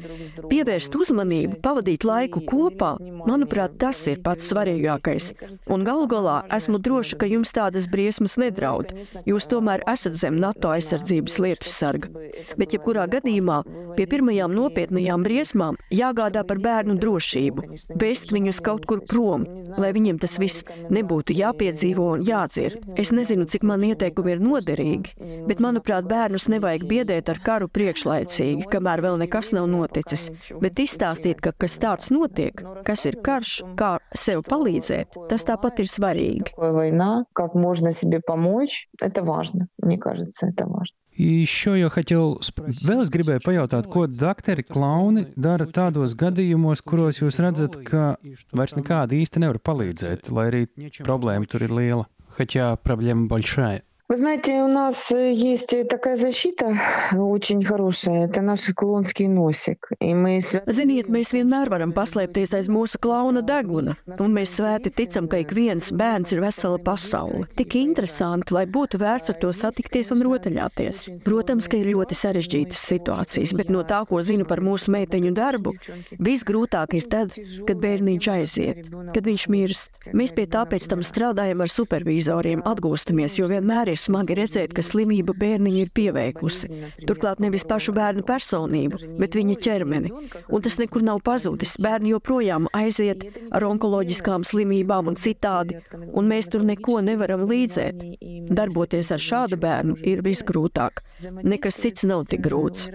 pievērst 0.50 0.98
uzmanību, 0.98 1.60
pavadīt 1.62 2.06
laiku 2.06 2.42
kopā. 2.50 2.96
Manuprāt, 3.22 3.78
tas 3.78 4.02
ir 4.10 4.22
pats 4.26 4.50
svarīgākais. 4.50 5.30
Un 5.70 5.86
galu 5.86 6.10
galā 6.10 6.40
esmu 6.58 6.82
droša, 6.82 7.20
ka 7.22 7.30
jums 7.30 7.54
tādas 7.54 7.86
briesmas 7.90 8.36
nedraud. 8.40 8.92
Jūs 9.30 9.46
tomēr 9.50 9.86
esat 9.90 10.18
zem 10.18 10.40
NATO 10.44 10.70
aizsardzības 10.74 11.38
lietu 11.40 11.70
sarga. 11.70 12.10
Bet, 12.58 12.74
jebkurā 12.74 13.06
gadījumā, 13.10 13.60
pie 13.96 14.06
pirmajām 14.10 14.52
nopietnajām 14.54 15.24
briesmām 15.24 15.78
jāgādā 15.94 16.42
par 16.46 16.60
bērnu 16.62 16.96
drošību, 17.00 17.64
vest 18.00 18.32
viņus 18.34 18.60
kaut 18.64 18.86
kur 18.88 19.02
prom, 19.08 19.46
lai 19.80 19.92
viņiem 19.96 20.20
tas 20.22 20.38
viss 20.42 20.64
nebūtu 20.92 21.36
jāpiedzīvo 21.36 22.06
un 22.16 22.24
jādzird. 22.26 22.92
Es 23.00 23.12
nezinu, 23.14 23.46
cik 23.50 23.64
man 23.68 23.84
ieteikumi 23.86 24.34
ir 24.36 24.44
noderīgi, 24.44 25.14
bet, 25.48 25.62
manuprāt, 25.64 26.08
bērnus 26.10 26.48
nevajag 26.52 26.86
biedēt 26.90 27.32
ar 27.32 27.42
karu 27.44 27.70
priekšlaicīgi, 27.72 28.68
kamēr 28.72 29.04
vēl 29.06 29.20
nekas 29.24 29.52
nav 29.56 29.68
noticis, 29.70 30.28
bet 30.62 30.80
izstāstīt, 30.82 31.42
ka 31.44 31.52
kas 31.56 31.78
tāds 31.82 32.12
notiek, 32.14 32.62
kas 32.86 33.06
ir 33.08 33.20
karš, 33.24 33.60
kā 33.80 33.96
sev 34.16 34.44
palīdzēt, 34.48 35.18
tas 35.30 35.46
tāpat 35.48 35.84
ir 35.84 35.90
svarīgi. 35.90 36.56
Война, 36.56 37.24
как 37.34 37.54
можно 37.54 37.92
себе 37.92 38.20
помочь, 38.20 38.88
это 39.00 39.22
важно, 39.22 39.68
мне 39.82 39.98
кажется 39.98 40.33
kāpēc 40.34 40.42
это 40.42 40.66
важно. 40.66 40.96
Еще 41.16 41.78
я 41.78 41.88
хотел 41.90 42.40
vēl 42.40 43.02
es 43.02 43.10
gribēju 43.12 43.42
pajautāt, 43.44 43.88
ko 43.92 44.06
dakteri 44.06 44.62
klauni 44.62 45.26
dara 45.36 45.66
tādos 45.66 46.14
gadījumos, 46.14 46.80
kuros 46.80 47.20
jūs 47.20 47.40
redzat, 47.42 47.76
ka 47.84 48.16
vairs 48.52 48.76
nekādi 48.78 49.20
īsti 49.20 49.42
nevar 49.42 49.58
palīdzēt, 49.58 50.30
lai 50.32 50.46
arī 50.48 50.62
problēma 51.02 51.46
tur 51.46 51.66
ir 51.66 51.74
liela. 51.76 52.06
Хотя 52.30 52.76
проблема 52.76 53.26
большая. 53.26 53.82
Вы 54.10 54.16
знаете, 54.16 54.54
у 54.64 54.66
нас 54.66 55.12
э, 55.12 55.30
есть 55.32 55.72
такая 55.88 56.16
защита 56.16 56.76
очень 57.12 57.62
хорошая. 57.62 58.24
Это 58.24 58.40
наш 58.40 58.62
клонский 58.74 59.28
носик. 59.28 59.86
И 60.00 60.12
мы... 60.14 60.40
Ziniet, 60.66 61.06
mēs 61.06 61.30
vienmēr 61.30 61.70
varam 61.70 61.92
paslēpties 61.94 62.56
aiz 62.58 62.66
mūsu 62.66 62.98
klauna 62.98 63.38
deguna, 63.46 63.94
un 64.18 64.34
mēs 64.34 64.56
svēti 64.58 64.90
ticam, 64.90 65.28
ka 65.30 65.38
ik 65.44 65.54
viens 65.54 65.92
bērns 65.94 66.34
ir 66.34 66.42
vesela 66.42 66.80
pasaule. 66.82 67.44
Tik 67.54 67.76
interesanti, 67.78 68.50
lai 68.56 68.64
būtu 68.66 68.98
vērts 68.98 69.30
ar 69.30 69.38
to 69.38 69.52
satikties 69.54 70.10
un 70.10 70.26
rotaļāties. 70.26 71.04
Protams, 71.22 71.70
ka 71.70 71.78
ir 71.78 71.92
ļoti 71.94 72.18
sarežģītas 72.18 72.82
situācijas, 72.90 73.54
bet 73.54 73.70
no 73.70 73.86
tā, 73.86 74.02
ko 74.10 74.18
zinu 74.26 74.42
par 74.42 74.58
mūsu 74.58 74.90
meiteņu 74.90 75.30
darbu, 75.38 75.76
visgrūtāk 76.18 76.98
ir 76.98 77.06
tad, 77.14 77.38
kad 77.62 77.78
bērniņš 77.78 78.30
aiziet, 78.34 78.90
kad 79.14 79.22
viņš 79.22 79.46
mirst. 79.54 80.02
Mēs 80.10 80.34
pie 80.34 80.50
tā 80.50 80.66
pēc 80.66 80.90
tam 80.90 81.06
strādājam 81.06 81.62
ar 81.62 81.70
supervizoriem, 81.70 82.66
atgūstamies, 82.66 83.38
jo 83.38 83.46
vienmēr 83.54 83.93
ir 83.93 83.93
ir 83.94 83.98
smagi 84.00 84.36
redzēt, 84.38 84.74
ka 84.76 84.82
slimība 84.84 85.34
bērniņu 85.38 85.82
ir 85.84 85.92
pieveikusi. 85.96 86.70
Turklāt 87.08 87.42
nevis 87.44 87.64
pašu 87.68 87.94
bērnu 87.96 88.24
personību, 88.28 89.00
bet 89.20 89.38
viņa 89.38 89.56
ķermeni. 89.66 90.12
Un 90.50 90.64
tas 90.66 90.78
nekur 90.80 91.04
nav 91.06 91.22
pazudis. 91.26 91.76
Bērni 91.82 92.12
joprojām 92.14 92.68
aiziet 92.76 93.24
ar 93.50 93.66
onkoloģiskām 93.68 94.46
slimībām 94.48 95.12
un 95.12 95.18
citādi, 95.20 95.78
un 96.12 96.28
mēs 96.30 96.50
tur 96.52 96.66
neko 96.66 97.00
nevaram 97.06 97.46
līdzēt. 97.50 98.04
Darboties 98.50 99.14
ar 99.14 99.22
šādu 99.30 99.60
bērnu 99.60 99.96
ir 100.12 100.24
visgrūtāk. 100.26 101.04
Nekas 101.42 101.80
cits 101.80 102.06
nav 102.08 102.26
tik 102.30 102.44
grūts. 102.46 102.90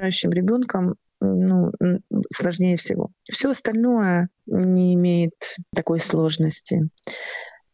ну, 1.22 1.72
сложнее 2.34 2.78
всего. 2.78 3.12
Все 3.30 3.52
остальное 3.52 4.30
не 4.46 4.94
имеет 4.94 5.34
такой 5.74 6.00
сложности. 6.00 6.90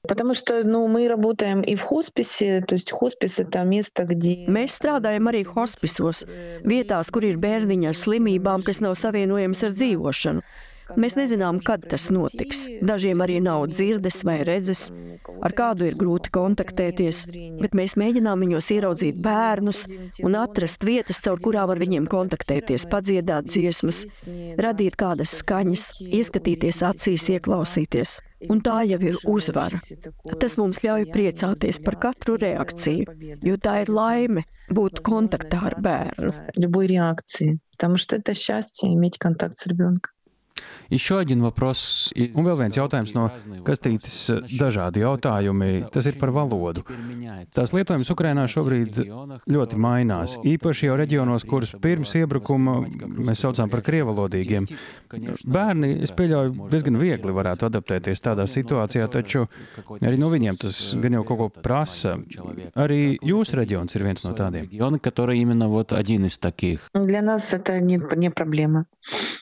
Потому 0.07 0.34
что 0.34 0.63
ну, 0.63 0.88
мы 0.88 1.07
работаем 1.07 1.61
и 1.61 1.76
в 1.76 1.82
хосписе, 1.84 2.61
то 2.67 2.74
есть 2.74 2.91
хоспис 2.91 3.38
это 3.38 3.61
место, 3.63 4.03
где... 4.03 4.47
Mēs 4.49 4.74
strādājam 4.80 5.30
arī 5.30 5.43
hospisos, 5.45 6.26
vietās, 6.65 7.11
kur 7.13 7.28
ir 7.28 7.38
bērniņi 7.38 7.91
ar 7.91 7.97
slimībām, 7.97 8.65
kas 8.65 8.82
nav 8.82 8.97
savienojams 8.97 9.61
ar 9.67 9.78
dzīvošanu. 9.78 10.41
Mēs 10.99 11.15
nezinām, 11.15 11.59
kad 11.63 11.86
tas 11.91 12.09
notiks. 12.11 12.65
Dažiem 12.84 13.22
arī 13.24 13.39
nav 13.43 13.67
dzirdes 13.72 14.22
vai 14.28 14.41
redzes, 14.47 14.89
ar 15.43 15.55
kādu 15.55 15.88
ir 15.88 15.97
grūti 15.99 16.32
kontaktēties, 16.36 17.24
bet 17.61 17.76
mēs 17.78 17.95
mēģinām 17.99 18.43
viņos 18.45 18.72
ieraudzīt 18.76 19.22
bērnus 19.24 19.86
un 20.26 20.36
atrast 20.39 20.84
vietas, 20.88 21.22
caur 21.24 21.39
kurām 21.43 21.72
ar 21.72 21.82
viņiem 21.82 22.09
kontaktēties, 22.11 22.88
padziedāt 22.91 23.47
dziesmas, 23.51 24.03
radīt 24.59 24.97
kādas 24.99 25.38
skaņas, 25.41 25.88
ieskatīties 26.09 26.84
acīs, 26.88 27.30
ieklausīties. 27.38 28.19
Un 28.49 28.63
tā 28.65 28.80
jau 28.89 28.97
ir 29.05 29.19
uzvara. 29.30 29.78
Tas 30.41 30.57
mums 30.57 30.82
ļauj 30.82 31.11
priecāties 31.13 31.78
par 31.86 31.99
katru 32.01 32.39
reakciju, 32.41 33.38
jo 33.45 33.59
tā 33.61 33.84
ir 33.84 33.91
laime 33.93 34.47
būt 34.74 35.03
kontaktā 35.05 35.61
ar 35.69 35.78
bērnu. 35.78 36.34
Любой 36.57 36.88
реакции, 36.88 37.59
потому 37.78 37.97
что 37.97 38.15
это 38.15 38.34
счастье 38.34 38.89
иметь 38.89 39.19
контакт 39.19 39.59
с 39.59 39.67
ребенком. 39.67 40.11
Еще 40.91 41.17
один 41.19 41.41
вопрос. 41.41 42.11
Un 42.36 42.43
vēl 42.43 42.57
viens 42.59 42.76
jautājums 42.76 43.13
no 43.15 43.30
kastītes 43.63 44.15
dažādi 44.59 45.05
jautājumi. 45.05 45.86
Tas 45.88 46.09
ir 46.09 46.17
par 46.19 46.34
valodu. 46.36 46.84
Tās 47.55 47.72
lietojums 47.72 48.11
Ukrainā 48.11 48.43
šobrīd 48.51 48.99
ļoti 49.47 49.80
mainās. 49.80 50.36
Īpaši 50.43 50.89
jau 50.89 50.97
reģionos, 50.99 51.47
kurus 51.47 51.72
pirms 51.80 52.11
iebrukuma 52.19 52.82
mēs 53.07 53.39
saucām 53.45 53.72
par 53.72 53.86
krievalodīgiem. 53.88 54.67
Bērni, 55.47 55.93
es 55.95 56.11
pieļauju, 56.11 56.67
diezgan 56.76 56.99
viegli 56.99 57.38
varētu 57.39 57.69
adaptēties 57.69 58.26
tādā 58.28 58.43
situācijā, 58.51 59.07
taču 59.15 59.45
arī 59.95 60.19
no 60.19 60.28
viņiem 60.34 60.59
tas 60.59 60.82
gan 60.99 61.15
jau 61.15 61.24
kaut 61.24 61.39
ko 61.39 61.63
prasa. 61.63 62.17
Arī 62.76 63.15
jūsu 63.15 63.61
reģions 63.61 63.95
ir 63.95 64.07
viens 64.09 64.28
no 64.28 64.36
tādiem. 64.36 64.67
Для 66.93 67.22
нас 67.22 67.53
это 67.53 67.80
не, 67.80 68.01
не 68.17 68.30
проблема. 68.30 68.86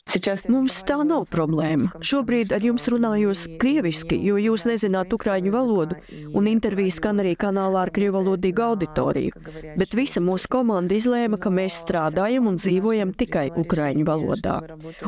Сейчас... 0.10 0.46
Mums 0.50 0.80
tā 0.88 0.96
nav 1.09 1.27
problēma. 1.33 1.91
Šobrīd 2.05 2.53
ar 2.55 2.65
jums 2.65 2.89
runājos 2.93 3.47
krieviski, 3.61 4.19
jo 4.25 4.39
jūs 4.41 4.67
nezināt 4.69 5.13
ukraiņu 5.15 5.53
valodu, 5.55 5.99
un 6.35 6.49
intervijas 6.51 6.99
skan 7.01 7.23
arī 7.23 7.35
kanālā 7.39 7.85
ar 7.87 7.93
krievalodīgu 7.95 8.65
auditoriju. 8.65 9.43
Bet 9.81 9.95
visa 9.97 10.23
mūsu 10.25 10.51
komanda 10.53 10.97
izlēma, 10.97 11.39
ka 11.41 11.53
mēs 11.55 11.81
strādājam 11.83 12.49
un 12.51 12.59
dzīvojam 12.61 13.15
tikai 13.19 13.49
ukraiņu 13.61 14.07
valodā. 14.09 14.57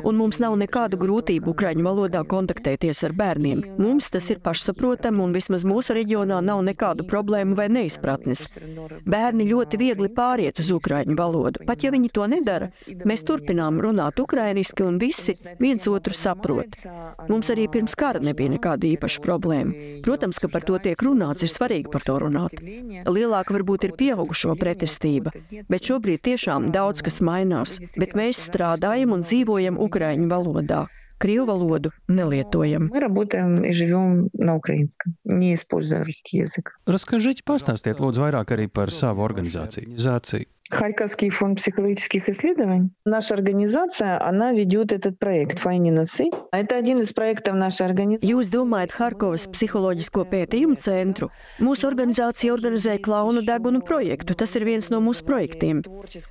Un 0.03 0.19
mums 0.21 0.41
nav 0.43 0.57
nekādu 0.61 0.99
grūtību 1.01 1.53
ukraiņu 1.55 1.87
valodā 1.87 2.23
kontaktēties 2.29 3.03
ar 3.09 3.17
bērniem. 3.17 3.65
Mums 3.81 4.11
tas 4.15 4.29
ir 4.33 4.43
pašsaprotami, 4.45 5.23
un 5.25 5.35
vismaz 5.37 5.65
mūsu 5.69 5.97
reģionā 5.97 6.41
nav 6.45 6.63
nekādu 6.67 7.07
problēmu 7.09 7.57
vai 7.59 7.69
neizpratnes. 7.73 8.49
Bērni 9.07 9.49
ļoti 9.51 9.81
viegli 9.81 10.11
pāriet 10.17 10.61
uz 10.63 10.73
ukraiņu 10.75 11.17
valodu. 11.19 11.65
Pat 11.69 11.85
ja 11.85 11.93
viņi 11.95 12.13
to 12.15 12.27
nedara, 12.31 12.71
mēs 13.07 13.25
turpinām 13.27 13.81
runāt 13.83 14.21
ukrainiski 14.23 14.87
un 14.87 15.01
visi 15.03 15.37
viens 15.61 15.86
otru 15.92 16.14
saprot. 16.14 16.78
Mums 17.30 17.50
arī 17.54 17.68
pirms 17.72 17.96
kara 17.96 18.20
nebija 18.20 18.52
nekāda 18.56 18.88
īpaša 18.92 19.24
problēma. 19.24 20.02
Protams, 20.06 20.40
ka 20.42 20.50
par 20.52 20.66
to 20.68 20.80
tiek 20.82 21.02
runāts, 21.02 21.46
ir 21.46 21.52
svarīgi 21.54 21.92
par 21.92 22.06
to 22.06 22.18
runāt. 22.22 22.58
Lielāka 23.08 23.56
varbūt 23.58 23.90
ir 23.90 23.98
pieaugušo 24.00 24.56
pretestība, 24.60 25.34
bet 25.70 25.90
šobrīd 25.90 26.24
tiešām 26.26 26.72
daudz 26.76 27.06
kas 27.06 27.22
mainās, 27.22 27.78
bet 27.98 28.18
mēs 28.18 28.42
strādājam 28.50 29.14
un 29.18 29.28
dzīvojam 29.28 29.80
ukraiņu 29.80 30.32
valodā. 30.32 30.88
Крию 31.22 31.46
валоду 31.46 31.92
не 32.08 32.24
летуем. 32.24 32.90
Мы 32.92 33.00
работаем 33.00 33.64
и 33.64 33.72
живем 33.72 34.30
на 34.34 34.56
украинском, 34.56 35.14
не 35.24 35.54
используя 35.54 36.04
русский 36.04 36.40
язык. 36.40 36.74
Расскажите, 36.88 37.44
pastāstiet, 37.46 38.02
lūdzu, 38.02 38.24
vairāk 38.26 38.56
arī 38.58 38.66
par 38.66 38.90
savu 38.90 39.22
organizāciju. 39.22 39.94
Харьковский 40.72 41.30
фонд 41.30 41.60
психологических 41.60 42.30
исследований. 42.30 42.92
Наша 43.04 43.34
организация, 43.34 44.24
она 44.24 44.54
ведет 44.54 44.94
этот 44.94 45.20
проект 45.20 45.60
«Файни 45.60 45.92
носы». 45.92 46.30
Это 46.54 46.78
один 46.78 47.02
из 47.02 47.12
проектов 47.14 47.56
нашей 47.56 47.88
организации. 47.88 48.32
Jūs 48.32 48.48
domājat 48.48 48.96
Harkovas 48.96 49.50
psiholoģisko 49.52 50.24
pētījumu 50.32 50.78
centru? 50.80 51.28
Mūsu 51.60 51.90
organizācija 51.90 52.54
organizē 52.56 52.96
klaunu 53.04 53.44
degunu 53.44 53.82
projektu. 53.84 54.34
Tas 54.34 54.56
ir 54.56 54.64
viens 54.64 54.88
no 54.90 55.02
mūsu 55.04 55.26
projektiem. 55.28 55.84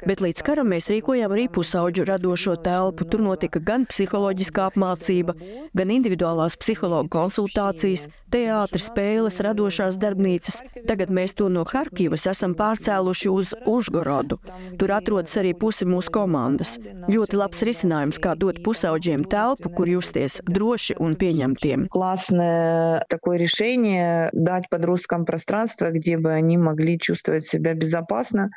Bet 0.08 0.24
līdz 0.24 0.42
karam 0.42 0.72
mēs 0.72 0.88
rīkojām 0.88 1.36
arī 1.36 1.46
pusauģu 1.52 2.08
radošo 2.08 2.56
telpu. 2.64 3.04
Tur 3.04 3.20
notika 3.20 3.60
gan 3.60 3.84
psiholoģiskā 3.92 4.70
apmācība, 4.72 5.36
gan 5.76 5.92
individuālās 5.92 6.56
psihologu 6.56 7.12
konsultācijas, 7.12 8.08
teātris, 8.32 8.88
spēles, 8.88 9.36
radošās 9.44 10.00
darbnīcas. 10.00 10.62
Tagad 10.88 11.12
mēs 11.12 11.36
to 11.36 11.52
no 11.52 11.68
Harkivas 11.68 12.24
esam 12.30 12.56
pārcēluši 12.56 13.28
uz 13.28 13.54
Užgorodu 13.68 14.23
gadu. 14.24 14.38
Tur 14.78 14.92
atrodas 14.92 15.36
arī 15.40 15.52
puse 15.58 15.86
mūsu 15.88 16.12
komandas. 16.14 16.76
Ļoti 17.10 17.40
labs 17.40 17.62
risinājums, 17.66 18.20
kā 18.22 18.34
dot 18.38 18.62
pusauģiem 18.64 19.26
telpu, 19.30 19.72
kur 19.76 19.88
justies 19.88 20.40
droši 20.46 20.98
un 21.00 21.16
pieņemtiem. 21.20 21.88
Классное 21.90 23.04
такое 23.08 23.38
решение 23.38 24.30
дать 24.32 24.68
подросткам 24.70 25.24
пространство, 25.24 25.90
где 25.90 26.18
бы 26.18 26.32
они 26.32 26.58
могли 26.58 26.98
чувствовать 26.98 27.46
себя 27.46 27.74
безопасно 27.74 28.50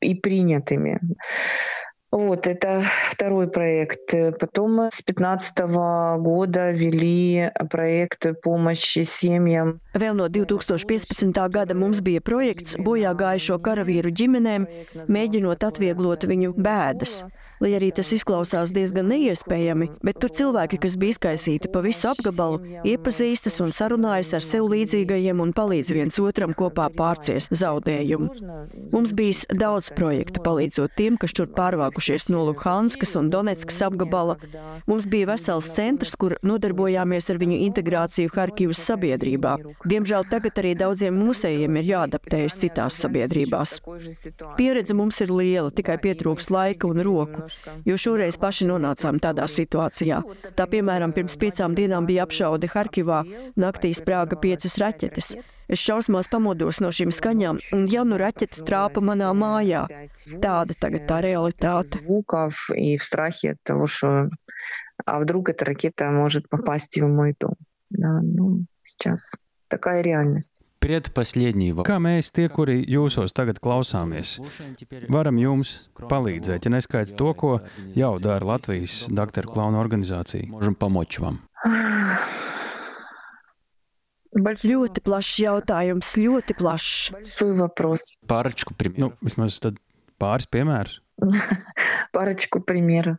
и 0.00 0.14
принятыми. 0.14 1.00
Вот, 2.12 2.46
это 2.46 2.84
второй 3.10 3.48
проект. 3.48 4.12
Потом 4.38 4.90
с 4.92 5.00
2015 5.02 5.60
года 6.20 6.70
вели 6.70 7.50
проект 7.70 8.26
помощи 8.42 9.04
семьям. 9.04 9.80
Vēl 9.94 10.12
no 10.12 10.28
2015. 10.28 11.48
gada 11.48 11.72
mums 11.72 12.02
bija 12.04 12.20
projekts 12.20 12.76
bojā 12.76 13.14
gājušo 13.16 13.56
karavīru 13.64 14.12
ģimenēm, 14.12 14.68
mēģinot 15.08 15.64
atvieglot 15.64 16.28
viņu 16.28 16.52
bēdas. 16.52 17.24
Lai 17.57 17.71
arī 17.73 17.89
tas 17.95 18.11
izklausās 18.13 18.69
diezgan 18.73 19.07
neiespējami, 19.09 19.87
bet 20.05 20.19
tur 20.21 20.29
cilvēki, 20.37 20.77
kas 20.83 20.97
bija 20.99 21.15
izkaisīti 21.15 21.71
pa 21.73 21.81
visu 21.81 22.05
apgabalu, 22.11 22.59
iepazīstas 22.85 23.57
un 23.65 23.73
sarunājas 23.73 24.35
ar 24.37 24.45
sev 24.45 24.67
līdzīgajiem 24.69 25.41
un 25.41 25.53
palīdz 25.57 25.89
viens 25.97 26.19
otram 26.21 26.53
kopā 26.57 26.85
pārciest 26.93 27.55
zaudējumu. 27.57 28.29
Mums 28.93 29.13
bija 29.17 29.57
daudz 29.57 29.89
projektu 29.97 30.43
palīdzot 30.45 30.93
tiem, 30.99 31.17
kas 31.17 31.33
tur 31.33 31.49
pārvākušies 31.57 32.27
no 32.29 32.43
Luhanskas 32.51 33.15
un 33.17 33.31
Donetskas 33.33 33.81
apgabala. 33.87 34.37
Mums 34.85 35.09
bija 35.09 35.31
vesels 35.31 35.71
centrs, 35.73 36.13
kur 36.19 36.37
nodarbojāmies 36.45 37.31
ar 37.33 37.41
viņu 37.41 37.57
integrāciju 37.71 38.35
Harkivas 38.35 38.83
sabiedrībā. 38.85 39.55
Diemžēl 39.89 40.29
tagad 40.29 40.61
arī 40.61 40.75
daudziem 40.77 41.17
mūsējiem 41.17 41.81
ir 41.81 41.91
jāadaptējas 41.95 42.61
citās 42.61 43.01
sabiedrībās. 43.01 43.79
Pieredze 44.61 44.93
mums 44.97 45.21
ir 45.25 45.33
liela, 45.33 45.73
tikai 45.73 45.97
pietrūks 46.05 46.51
laika 46.53 46.93
un 46.93 47.01
roku 47.01 47.46
jo 47.88 47.96
šoreiz 48.04 48.38
paši 48.40 48.68
nonācām 48.70 49.20
tādā 49.22 49.46
situācijā. 49.50 50.20
Tā 50.58 50.66
piemēram, 50.74 51.14
pirms 51.16 51.38
piecām 51.40 51.76
dienām 51.78 52.06
bija 52.08 52.26
apšaude 52.26 52.70
Harkivā, 52.72 53.22
naktī 53.56 53.92
sprāga 53.96 54.38
piecas 54.40 54.78
raķetes. 54.82 55.34
Es 55.72 55.80
šausmās 55.80 56.28
pamodos 56.28 56.82
no 56.84 56.90
šīm 56.92 57.12
skaņām, 57.14 57.60
un 57.72 57.86
jaunu 57.88 58.18
raķetes 58.20 58.64
trāpa 58.68 59.00
manā 59.00 59.30
mājā. 59.32 59.86
Tāda 60.42 60.76
tagad 60.76 61.06
tā 61.08 61.22
realitāte. 61.24 62.02
А 65.04 65.18
вдруг 65.18 65.48
эта 65.48 65.64
ракета 65.64 66.10
может 66.10 66.48
попасть 66.48 66.96
в 66.96 67.06
мой 67.06 67.34
дом? 67.38 67.56
Да, 67.90 68.20
ну, 68.22 68.66
сейчас 68.84 69.32
такая 69.68 70.00
реальность. 70.00 70.52
Kā 70.82 71.98
mēs, 72.02 72.32
tie, 72.34 72.48
kuri 72.50 72.80
jūsos 72.90 73.30
tagad 73.36 73.60
klausāmies, 73.62 74.32
varam 75.14 75.38
jums 75.38 75.76
palīdzēt, 76.10 76.66
ja 76.66 76.72
neskaita 76.74 77.14
to, 77.20 77.30
ko 77.38 77.52
jau 77.94 78.16
dara 78.18 78.48
Latvijas 78.56 79.04
doktora 79.06 79.46
klauna 79.46 79.78
organizācija? 79.78 80.48
Можем 80.50 80.74
помочь 80.74 81.20
вам. 81.22 81.38
Ļoti 84.32 85.04
plašs 85.04 85.38
jautājums, 85.44 86.16
ļoti 86.18 86.58
plašs. 86.58 87.12
Pāračku 88.26 88.74
primēru. 88.74 89.04
Nu, 89.04 89.12
vismaz 89.22 89.60
tad 89.62 89.78
pāris 90.18 90.48
piemērus. 90.50 90.98
Парочку 92.12 92.60
примеров. 92.60 93.18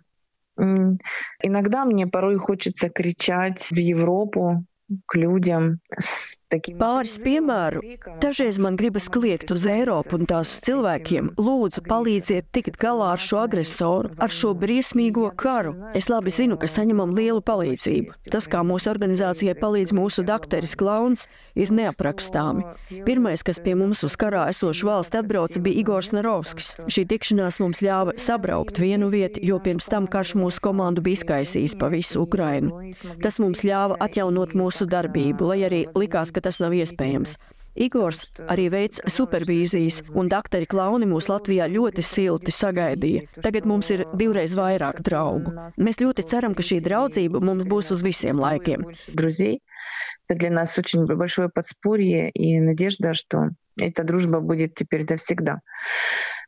Иногда 0.58 1.86
мне 1.86 2.08
порой 2.08 2.38
хочется 2.38 2.90
кричать 2.90 3.62
в 3.72 3.78
Европу 3.78 4.66
к 5.08 5.16
людям 5.16 5.80
с 5.98 6.37
Pāris 6.49 7.19
piemēru. 7.21 7.83
Dažreiz 8.23 8.57
man 8.57 8.77
gribas 8.81 9.11
kliegt 9.13 9.51
uz 9.53 9.67
Eiropu 9.69 10.17
un 10.17 10.25
tās 10.25 10.55
cilvēkiem. 10.65 11.35
Lūdzu, 11.37 11.83
palīdziet 11.85 12.47
tikt 12.57 12.79
galā 12.81 13.11
ar 13.19 13.21
šo 13.21 13.43
agresoru, 13.43 14.15
ar 14.17 14.33
šo 14.33 14.55
briesmīgo 14.57 15.29
karu. 15.37 15.75
Es 15.99 16.09
labi 16.09 16.33
zinu, 16.33 16.57
ka 16.57 16.65
saņemam 16.65 17.13
lielu 17.13 17.43
palīdzību. 17.45 18.15
Tas, 18.33 18.49
kā 18.49 18.63
mūsu 18.65 18.89
organizācijai 18.89 19.59
palīdz 19.61 19.93
mūsu 19.99 20.25
dakteris 20.25 20.73
Klauns, 20.81 21.27
ir 21.53 21.69
neaprakstāmi. 21.69 22.65
Pirmais, 23.05 23.45
kas 23.45 23.61
pie 23.61 23.77
mums 23.77 24.01
uz 24.09 24.17
karā 24.17 24.47
esošu 24.49 24.89
valsti 24.89 25.21
atbrauca, 25.21 25.61
bija 25.61 25.83
Igors 25.85 26.15
Narovskis. 26.17 26.73
Šī 26.89 27.05
tikšanās 27.13 27.61
mums 27.61 27.83
ļāva 27.85 28.17
sabraukt 28.17 28.81
vienu 28.81 29.13
vietu, 29.13 29.45
jo 29.45 29.61
pirms 29.61 29.91
tam 29.93 30.09
karš 30.09 30.33
mūsu 30.41 30.65
komandu 30.65 31.05
bija 31.05 31.21
izkaisījis 31.21 31.77
pa 31.77 31.93
visu 31.93 32.25
Ukrainu. 32.25 32.89
Tas 33.21 33.37
mums 33.37 33.67
ļāva 33.69 34.01
atjaunot 34.09 34.57
mūsu 34.57 34.89
darbību, 34.89 35.53
lai 35.53 35.61
arī 35.69 35.85
likās, 35.93 36.33
ka 36.38 36.46
tas 36.46 36.62
nav 36.62 36.76
iespējams. 36.78 37.38
Igors 37.74 38.28
arī 38.54 38.68
veic 38.70 39.00
supervīzijas, 39.10 40.04
un 40.14 40.28
doktori 40.30 40.68
klauni 40.70 41.08
mūs 41.10 41.26
Latvijā 41.32 41.66
ļoti 41.72 42.04
silti 42.06 42.54
sagaidīja. 42.54 43.26
Tagad 43.42 43.66
mums 43.66 43.90
ir 43.96 44.06
divreiz 44.14 44.54
vairāk 44.54 45.02
draugu. 45.08 45.56
Mēs 45.82 45.98
ļoti 46.04 46.28
ceram, 46.30 46.54
ka 46.54 46.62
šī 46.62 46.84
draudzība 46.86 47.42
mums 47.42 47.66
būs 47.66 47.90
uz 47.98 48.06
visiem 48.06 48.38
laikiem. 48.38 48.86
Это 50.30 50.40
для 50.40 50.52
нас 50.52 50.78
очень 50.78 51.06
большое 51.06 51.50
подспорье 51.50 52.30
и 52.30 52.58
надежда, 52.60 53.14
что 53.14 53.50
эта 53.78 54.04
дружба 54.04 54.40
будет 54.40 54.74
теперь 54.74 55.06
навсегда. 55.10 55.60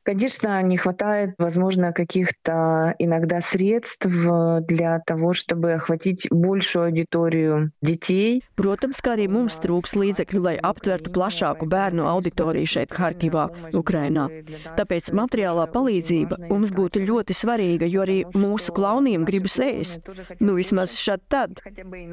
Конечно, 0.06 0.62
не 0.62 0.78
хватает, 0.78 1.34
возможно, 1.40 1.92
каких-то 1.92 2.94
иногда 3.00 3.42
средств 3.42 4.06
для 4.06 5.00
того, 5.00 5.34
чтобы 5.34 5.74
охватить 5.74 6.28
большую 6.30 6.86
аудиторию 6.86 7.72
детей. 7.82 8.44
Protams, 8.56 9.02
kā 9.02 9.16
arī 9.16 9.26
mums 9.26 9.58
trūks 9.58 9.96
līdzekļu, 9.98 10.42
lai 10.46 10.54
aptvertu 10.62 11.10
plašāku 11.10 11.66
bērnu 11.66 12.06
auditoriju 12.06 12.70
šeit, 12.70 12.94
Harkivā, 12.94 13.48
Ukrainā. 13.74 14.28
Tāpēc 14.78 15.10
materiālā 15.10 15.66
palīdzība 15.74 16.52
mums 16.52 16.70
būtu 16.70 17.02
ļoti 17.10 17.34
svarīga, 17.34 17.90
jo 17.90 18.06
arī 18.06 18.20
mūsu 18.38 18.78
klauniem 18.78 19.26
gribas 19.26 19.58
ēst. 19.58 20.06
Nu, 20.38 20.54
vismaz 20.60 21.00
šad 21.02 21.26
tad. 21.34 21.58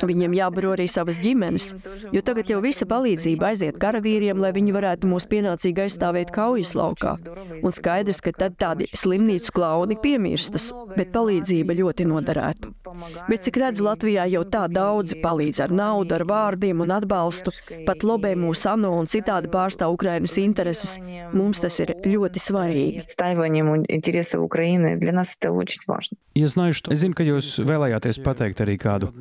Viņiem 0.01 0.33
jābaro 0.41 0.73
arī 0.79 0.89
savas 0.89 1.21
ģimenes, 1.21 1.75
jo 2.09 2.25
tagad 2.25 2.49
jau 2.49 2.65
visa 2.65 2.89
palīdzība 2.89 3.53
aiziet 3.53 3.77
karavīriem, 3.85 4.41
lai 4.41 4.57
viņi 4.57 4.73
varētu 4.81 5.13
mūs 5.13 5.29
pienācīgi 5.29 5.85
aizstāvēt 5.91 6.33
kaujas 6.33 6.73
laukā. 6.79 7.19
Un 7.61 7.83
skaidrs, 7.87 8.21
ka 8.25 8.33
tad 8.35 8.59
tādi 8.59 8.89
slimnīcu 8.91 9.55
klauni 9.55 9.95
piemirstas, 10.03 10.73
bet 10.97 11.13
palīdzība 11.15 11.77
ļoti 11.79 12.09
noderētu. 12.11 12.73
Bet 13.29 13.47
cik 13.47 13.57
redzu, 13.63 13.87
Latvijā 13.87 14.27
jau 14.33 14.43
tā 14.49 14.67
daudzi 14.69 15.21
palīdz 15.23 15.63
ar 15.65 15.71
naudu, 15.73 16.17
ar 16.19 16.25
vārdiem 16.29 16.83
un 16.85 16.91
atbalstu, 16.97 17.55
pat 17.87 18.03
lobē 18.05 18.35
mūsu 18.37 18.73
ANO 18.73 18.93
un 18.99 19.09
citādi 19.11 19.49
pārstāv 19.53 19.95
Ukrainas 19.95 20.37
intereses. 20.43 20.99
Mums 21.33 21.63
tas 21.63 21.79
ir 21.85 21.95
ļoti 22.05 22.39
svarīgi. 22.43 23.07
Ja 26.35 26.47
знаю, 26.49 26.73
что... 26.73 26.91
Es 26.93 26.99
zinu, 27.05 27.13
ka 27.13 27.25
jūs 27.29 27.61
vēlējāties 27.61 28.23
pateikt 28.25 28.63
arī 28.65 28.79
kādu 28.81 29.13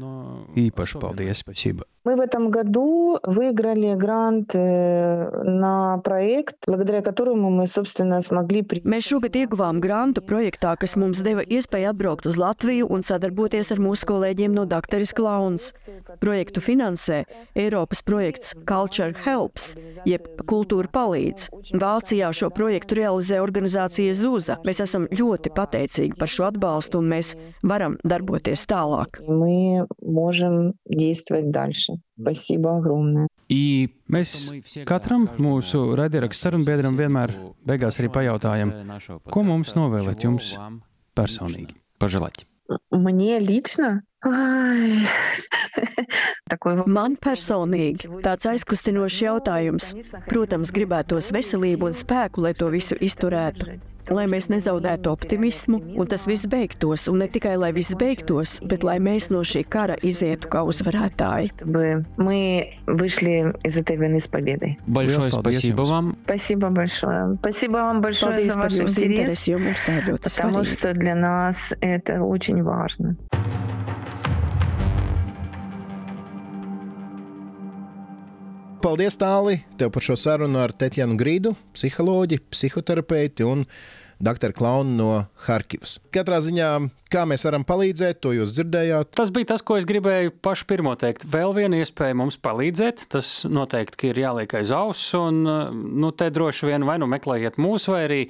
īpašu 0.56 1.00
paldies. 1.00 1.44
Спасибо. 1.44 1.84
Мы 2.04 2.16
в 2.16 2.22
этом 2.22 2.50
году 2.50 3.20
выиграли 3.24 3.94
грант 3.96 4.54
на 4.56 6.00
проект, 6.04 6.56
благодаря 6.66 7.02
которому 7.02 7.50
мы, 7.52 7.68
собственно, 7.68 8.22
смогли... 8.22 8.45
Mēs 8.46 9.08
šogad 9.08 9.36
ieguvām 9.36 9.80
grantu 9.84 10.22
projektā, 10.26 10.76
kas 10.80 10.96
mums 11.00 11.22
deva 11.26 11.44
iespēju 11.44 11.92
atbraukt 11.92 12.28
uz 12.30 12.38
Latviju 12.40 12.90
un 12.92 13.04
sadarboties 13.06 13.72
ar 13.74 13.82
mūsu 13.82 14.08
kolēģiem 14.12 14.54
no 14.56 14.66
Dakteris 14.70 15.14
Klauns. 15.18 15.72
Projektu 16.22 16.62
finansē 16.62 17.24
Eiropas 17.56 18.04
projekts 18.06 18.54
Culture 18.70 19.16
Helps, 19.26 19.74
jeb 20.06 20.28
Kultūra 20.50 20.92
palīdz. 20.92 21.50
Vācijā 21.82 22.32
šo 22.36 22.52
projektu 22.54 23.00
realizē 23.02 23.42
organizācija 23.42 24.14
Zuza. 24.18 24.60
Mēs 24.68 24.84
esam 24.86 25.08
ļoti 25.10 25.54
pateicīgi 25.56 26.20
par 26.20 26.32
šo 26.32 26.50
atbalstu 26.52 27.02
un 27.02 27.10
mēs 27.16 27.34
varam 27.64 27.98
darboties 28.04 28.68
tālāk. 28.70 29.22
Мы 29.28 29.88
можем 30.02 30.74
действовать 30.86 31.52
дальше. 31.52 32.02
Спасибо 32.20 32.78
огромное. 32.78 33.28
I 33.52 33.90
mēs 34.12 34.52
katram 34.88 35.28
mūsu 35.42 35.84
raidierakstu 36.00 36.48
sarunbiedram 36.48 36.96
vienmēr 37.00 37.34
beigās 37.68 38.00
arī 38.00 38.12
pajautājam, 38.14 38.72
ko 39.32 39.44
mums 39.48 39.76
novēlēt 39.76 40.24
jums 40.28 40.54
personīgi, 41.18 41.76
pažēlēt. 42.00 42.46
Мне 42.96 43.40
лично? 43.44 44.02
Ai. 44.22 45.02
Man 46.86 47.16
personīgi 47.18 48.06
tāds 48.22 48.46
aizkustinošs 48.52 49.22
jautājums. 49.24 49.88
Protams, 50.28 50.70
gribētos 50.76 51.32
veselību 51.34 51.90
un 51.90 51.96
spēku, 51.98 52.44
lai 52.46 52.52
to 52.54 52.68
visu 52.70 52.94
izturētu, 53.02 53.80
lai 54.14 54.28
mēs 54.30 54.52
nezaudētu 54.54 55.10
optimismu 55.10 55.80
un 55.98 56.12
tas 56.12 56.28
viss 56.30 56.46
beigtos. 56.46 57.08
Un 57.10 57.24
ne 57.24 57.30
tikai 57.34 57.56
lai 57.58 57.72
viss 57.74 57.98
beigtos, 57.98 58.60
bet 58.62 58.86
lai 58.86 59.00
mēs 59.02 59.32
no 59.34 59.42
šī 59.42 59.64
kara 59.74 59.98
izietu 60.06 60.52
kā 60.54 60.62
uzvarētāji. 60.70 61.50
Большое 64.86 65.32
спасибо 65.32 65.82
вам. 65.82 66.16
Спасибо 66.26 66.70
большое. 66.70 67.38
Спасибо 67.42 67.78
вам 67.90 68.02
большое 68.02 68.38
Paldies 68.38 68.54
за 68.54 68.60
par 68.60 68.70
ваш 68.70 68.80
jūsu 68.86 69.02
интерес, 69.02 69.10
interesi, 69.10 69.52
jo 69.52 69.58
mums 69.66 69.82
tā 69.88 69.98
ir 69.98 70.04
ļoti 70.12 70.24
потому 70.30 70.62
svarīgi. 70.62 70.78
что 70.78 70.94
для 70.94 71.16
нас 71.16 71.74
это 71.82 72.22
очень 72.22 72.62
важно. 72.62 73.18
Paldies, 78.87 79.17
Tāli, 79.19 79.57
tev 79.81 79.89
par 79.91 80.05
šo 80.07 80.15
sarunu 80.15 80.61
ar 80.63 80.71
Tetjanu 80.71 81.17
Grīdu, 81.19 81.51
psiholoģi, 81.75 82.37
psihoterapeiti 82.55 83.43
un 83.43 83.65
doktoru 84.23 84.55
Klaunu 84.55 84.93
no 84.95 85.09
Harkivas. 85.43 85.97
Katrā 86.15 86.39
ziņā, 86.45 86.69
kā 87.17 87.25
mēs 87.29 87.47
varam 87.47 87.65
palīdzēt, 87.67 88.21
to 88.25 88.35
jūs 88.37 88.53
dzirdējāt. 88.57 89.15
Tas 89.17 89.33
bija 89.35 89.53
tas, 89.55 89.65
ko 89.67 89.79
es 89.81 89.87
gribēju 89.89 90.35
pašu 90.45 90.69
pirmo 90.69 90.93
teikt. 91.01 91.25
Vēl 91.33 91.55
viena 91.57 91.81
iespēja 91.81 92.17
mums 92.19 92.37
palīdzēt. 92.43 93.07
Tas 93.13 93.31
noteikti 93.49 94.11
ir 94.13 94.21
jāliek 94.21 94.53
aiz 94.59 94.73
auss. 94.75 95.09
Un, 95.17 95.41
nu, 95.45 96.13
te 96.17 96.29
droši 96.33 96.71
vien 96.71 96.87
vai 96.89 96.99
nu 97.01 97.09
meklējiet 97.11 97.59
mūs, 97.63 97.89
vai 97.93 98.03
arī 98.07 98.21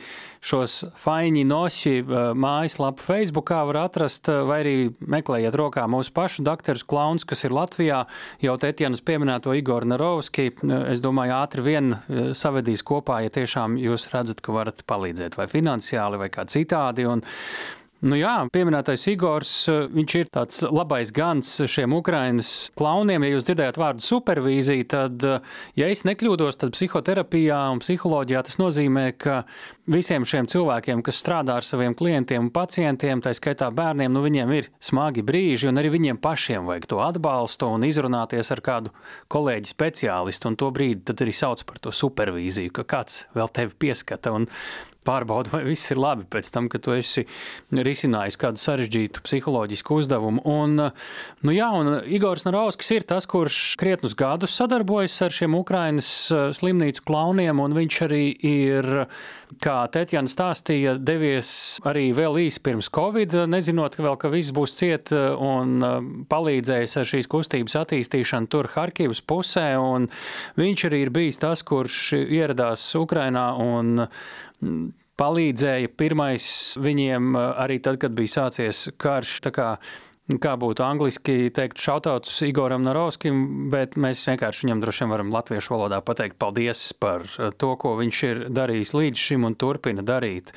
šos 0.46 0.78
faiņi 1.02 1.44
noši 1.48 1.94
mājaslapu 2.38 3.02
Facebookā 3.02 3.62
var 3.70 3.80
atrast, 3.86 4.30
vai 4.46 4.60
arī 4.62 4.76
meklējiet 5.00 5.56
rokā 5.58 5.86
mūsu 5.90 6.14
pašu 6.16 6.46
doktorus 6.46 6.86
Klauns, 6.86 7.26
kas 7.26 7.42
ir 7.46 7.54
Latvijā. 7.56 8.04
Jau 8.44 8.58
Tetjanas 8.62 9.02
pieminēto 9.06 9.54
Igoru 9.58 9.90
Narovski, 9.90 10.52
es 10.92 11.02
domāju, 11.04 11.34
ātri 11.40 11.66
vien 11.66 11.96
savedīs 12.36 12.84
kopā, 12.86 13.22
ja 13.24 13.34
tiešām 13.34 13.80
jūs 13.80 14.10
redzat, 14.14 14.44
ka 14.44 14.54
varat 14.54 14.84
palīdzēt 14.86 15.38
vai 15.40 15.48
finansiāli 15.50 16.22
vai 16.22 16.30
kā 16.32 16.46
citādi. 16.50 17.08
Un, 17.10 17.24
Nu 18.04 18.12
jā, 18.18 18.34
pieminētais 18.52 19.06
Igors, 19.08 19.50
viņš 19.88 20.14
ir 20.18 20.28
tāds 20.28 20.58
labais 20.68 21.08
gans 21.16 21.48
šiem 21.64 21.94
Ukraiņas 21.96 22.50
klauniem. 22.76 23.24
Ja 23.24 23.32
jūs 23.32 23.46
dzirdējāt 23.48 23.78
vārdu 23.80 24.04
supervīzija, 24.04 24.86
tad, 24.92 25.22
ja 25.80 25.86
es 25.88 26.04
nekļūdos, 26.04 26.58
tad 26.60 26.74
psihoterapijā 26.76 27.56
un 27.72 27.80
psiholoģijā 27.80 28.42
tas 28.44 28.58
nozīmē, 28.60 29.06
ka 29.16 29.38
visiem 29.88 30.26
šiem 30.28 30.44
cilvēkiem, 30.52 31.00
kas 31.06 31.22
strādā 31.22 31.56
ar 31.56 31.64
saviem 31.64 31.96
klientiem 31.96 32.44
un 32.44 32.50
pacientiem, 32.52 33.22
tā 33.24 33.32
skaitā 33.36 33.70
bērniem, 33.72 34.12
nu 34.12 34.20
viņiem 34.26 34.52
ir 34.58 34.68
smagi 34.76 35.24
brīži, 35.24 35.70
un 35.70 35.80
arī 35.80 35.94
viņiem 35.94 36.20
pašiem 36.20 36.68
vajag 36.68 36.90
to 36.92 37.00
atbalstu 37.00 37.70
un 37.78 37.86
izrunāties 37.88 38.52
ar 38.52 38.60
kādu 38.66 38.92
kolēģi 39.32 39.72
speciālistu, 39.72 40.52
un 40.52 40.60
to 40.60 40.68
brīdi 40.74 41.06
tad 41.08 41.24
arī 41.24 41.32
sauc 41.32 41.64
par 41.64 41.80
to 41.80 41.94
supervīziju, 41.96 42.76
ka 42.76 42.84
kāds 42.96 43.24
vēl 43.32 43.48
tevi 43.56 43.80
pieskata. 43.86 44.36
Un 44.36 44.50
pārbauda, 45.06 45.52
vai 45.54 45.62
viss 45.68 45.92
ir 45.92 46.00
labi 46.00 46.26
pēc 46.30 46.50
tam, 46.54 46.70
kad 46.72 46.84
tu 46.84 46.94
esi 46.96 47.26
risinājis 47.70 48.38
kādu 48.40 48.60
sarežģītu 48.60 49.22
psiholoģisku 49.24 50.00
uzdevumu. 50.00 50.42
Un, 50.46 50.88
nu 51.46 51.54
jā, 51.54 51.68
un 51.78 52.00
Igors 52.12 52.46
Narovskis 52.46 52.92
ir 52.96 53.06
tas, 53.08 53.28
kurš 53.30 53.76
krietnus 53.80 54.16
gadus 54.18 54.56
sadarbojas 54.56 55.18
ar 55.26 55.34
šiem 55.34 55.56
Ukrainas 55.58 56.10
eh, 56.34 56.48
slimnīcu 56.56 57.04
klauniem, 57.06 57.60
un 57.62 57.76
viņš 57.76 58.00
arī 58.06 58.24
ir, 58.46 58.90
kā 59.62 59.78
Tetjana 59.92 60.30
stāstīja, 60.30 60.96
devies 60.98 61.50
arī 61.86 62.08
vēl 62.16 62.40
īsi 62.46 62.62
pirms 62.66 62.90
Covid, 62.94 63.34
nezinot 63.50 63.98
vēl, 64.00 64.18
ka 64.20 64.30
viss 64.32 64.54
būs 64.56 64.76
ciet 64.78 65.12
un 65.14 65.76
eh, 65.86 65.98
palīdzējis 66.30 66.98
ar 67.00 67.10
šīs 67.12 67.30
kustības 67.32 67.78
attīstīšanu 67.84 68.50
tur 68.52 68.70
Harkivas 68.74 69.22
pusē, 69.22 69.68
un 69.80 70.10
viņš 70.58 70.88
arī 70.90 71.04
ir 71.06 71.14
bijis 71.14 71.40
tas, 71.42 71.62
kurš 71.66 72.00
ieradās 72.16 72.84
Ukrainā 72.98 73.48
un 73.60 74.06
palīdzēja 75.20 75.92
pirmais 75.98 76.48
viņiem 76.82 77.36
eh, 77.36 77.46
arī 77.64 77.80
tad, 77.84 78.00
kad 78.02 78.16
bija 78.16 78.40
sācies 78.40 78.86
karš. 79.00 79.38
Kā, 79.54 79.76
kā 80.42 80.56
būtu 80.60 80.84
angliski 80.84 81.52
teikt, 81.54 81.80
šautauts 81.82 82.40
Igoram 82.46 82.84
Narovskim, 82.86 83.70
bet 83.72 83.96
mēs 84.00 84.26
vienkārši 84.28 84.66
viņam 84.66 84.82
droši 84.82 85.04
vien 85.04 85.14
varam 85.14 85.32
latviešu 85.34 85.76
valodā 85.76 86.02
pateikt 86.04 86.38
paldies 86.42 86.88
par 87.00 87.26
eh, 87.26 87.50
to, 87.56 87.74
ko 87.80 87.96
viņš 88.00 88.22
ir 88.30 88.46
darījis 88.52 88.94
līdz 88.96 89.26
šim 89.30 89.48
un 89.48 89.58
turpina 89.58 90.04
darīt. 90.06 90.52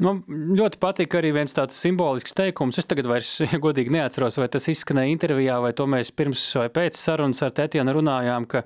Man 0.00 0.22
nu, 0.24 0.56
ļoti 0.56 0.78
patīk 0.80 1.14
arī 1.18 1.30
viens 1.36 1.52
tāds 1.52 1.76
simbolisks 1.76 2.32
teikums. 2.36 2.78
Es 2.80 2.88
tagad 2.88 3.08
vairs 3.10 3.34
godīgi 3.64 3.92
neatceros, 3.92 4.38
vai 4.40 4.48
tas 4.52 4.68
izskanēja 4.72 5.12
intervijā, 5.12 5.58
vai 5.60 5.74
to 5.76 5.84
mēs 5.90 6.12
pirms 6.16 6.44
vai 6.56 6.68
pēc 6.72 6.96
sarunas 6.96 7.42
ar 7.44 7.52
Tētienu 7.56 7.92
runājām, 7.98 8.46
ka 8.48 8.64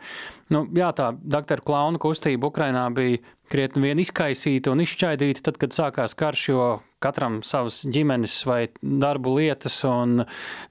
nu, 0.54 0.64
jā, 0.78 0.92
tā 0.94 1.10
doktora 1.18 1.64
klauna 1.66 1.98
kustība 2.02 2.52
Ukrainā 2.52 2.86
bija 2.94 3.18
krietni 3.50 3.82
vien 3.88 4.00
izkaisīta 4.00 4.70
un 4.72 4.84
izšķaidīta 4.84 5.44
tad, 5.48 5.58
kad 5.60 5.74
sākās 5.74 6.14
karš, 6.18 6.46
jo 6.52 6.68
katram 7.04 7.42
savas 7.44 7.82
ģimenes 7.82 8.38
vai 8.48 8.60
darbu 8.80 9.34
lietas, 9.36 9.80
un 9.88 10.24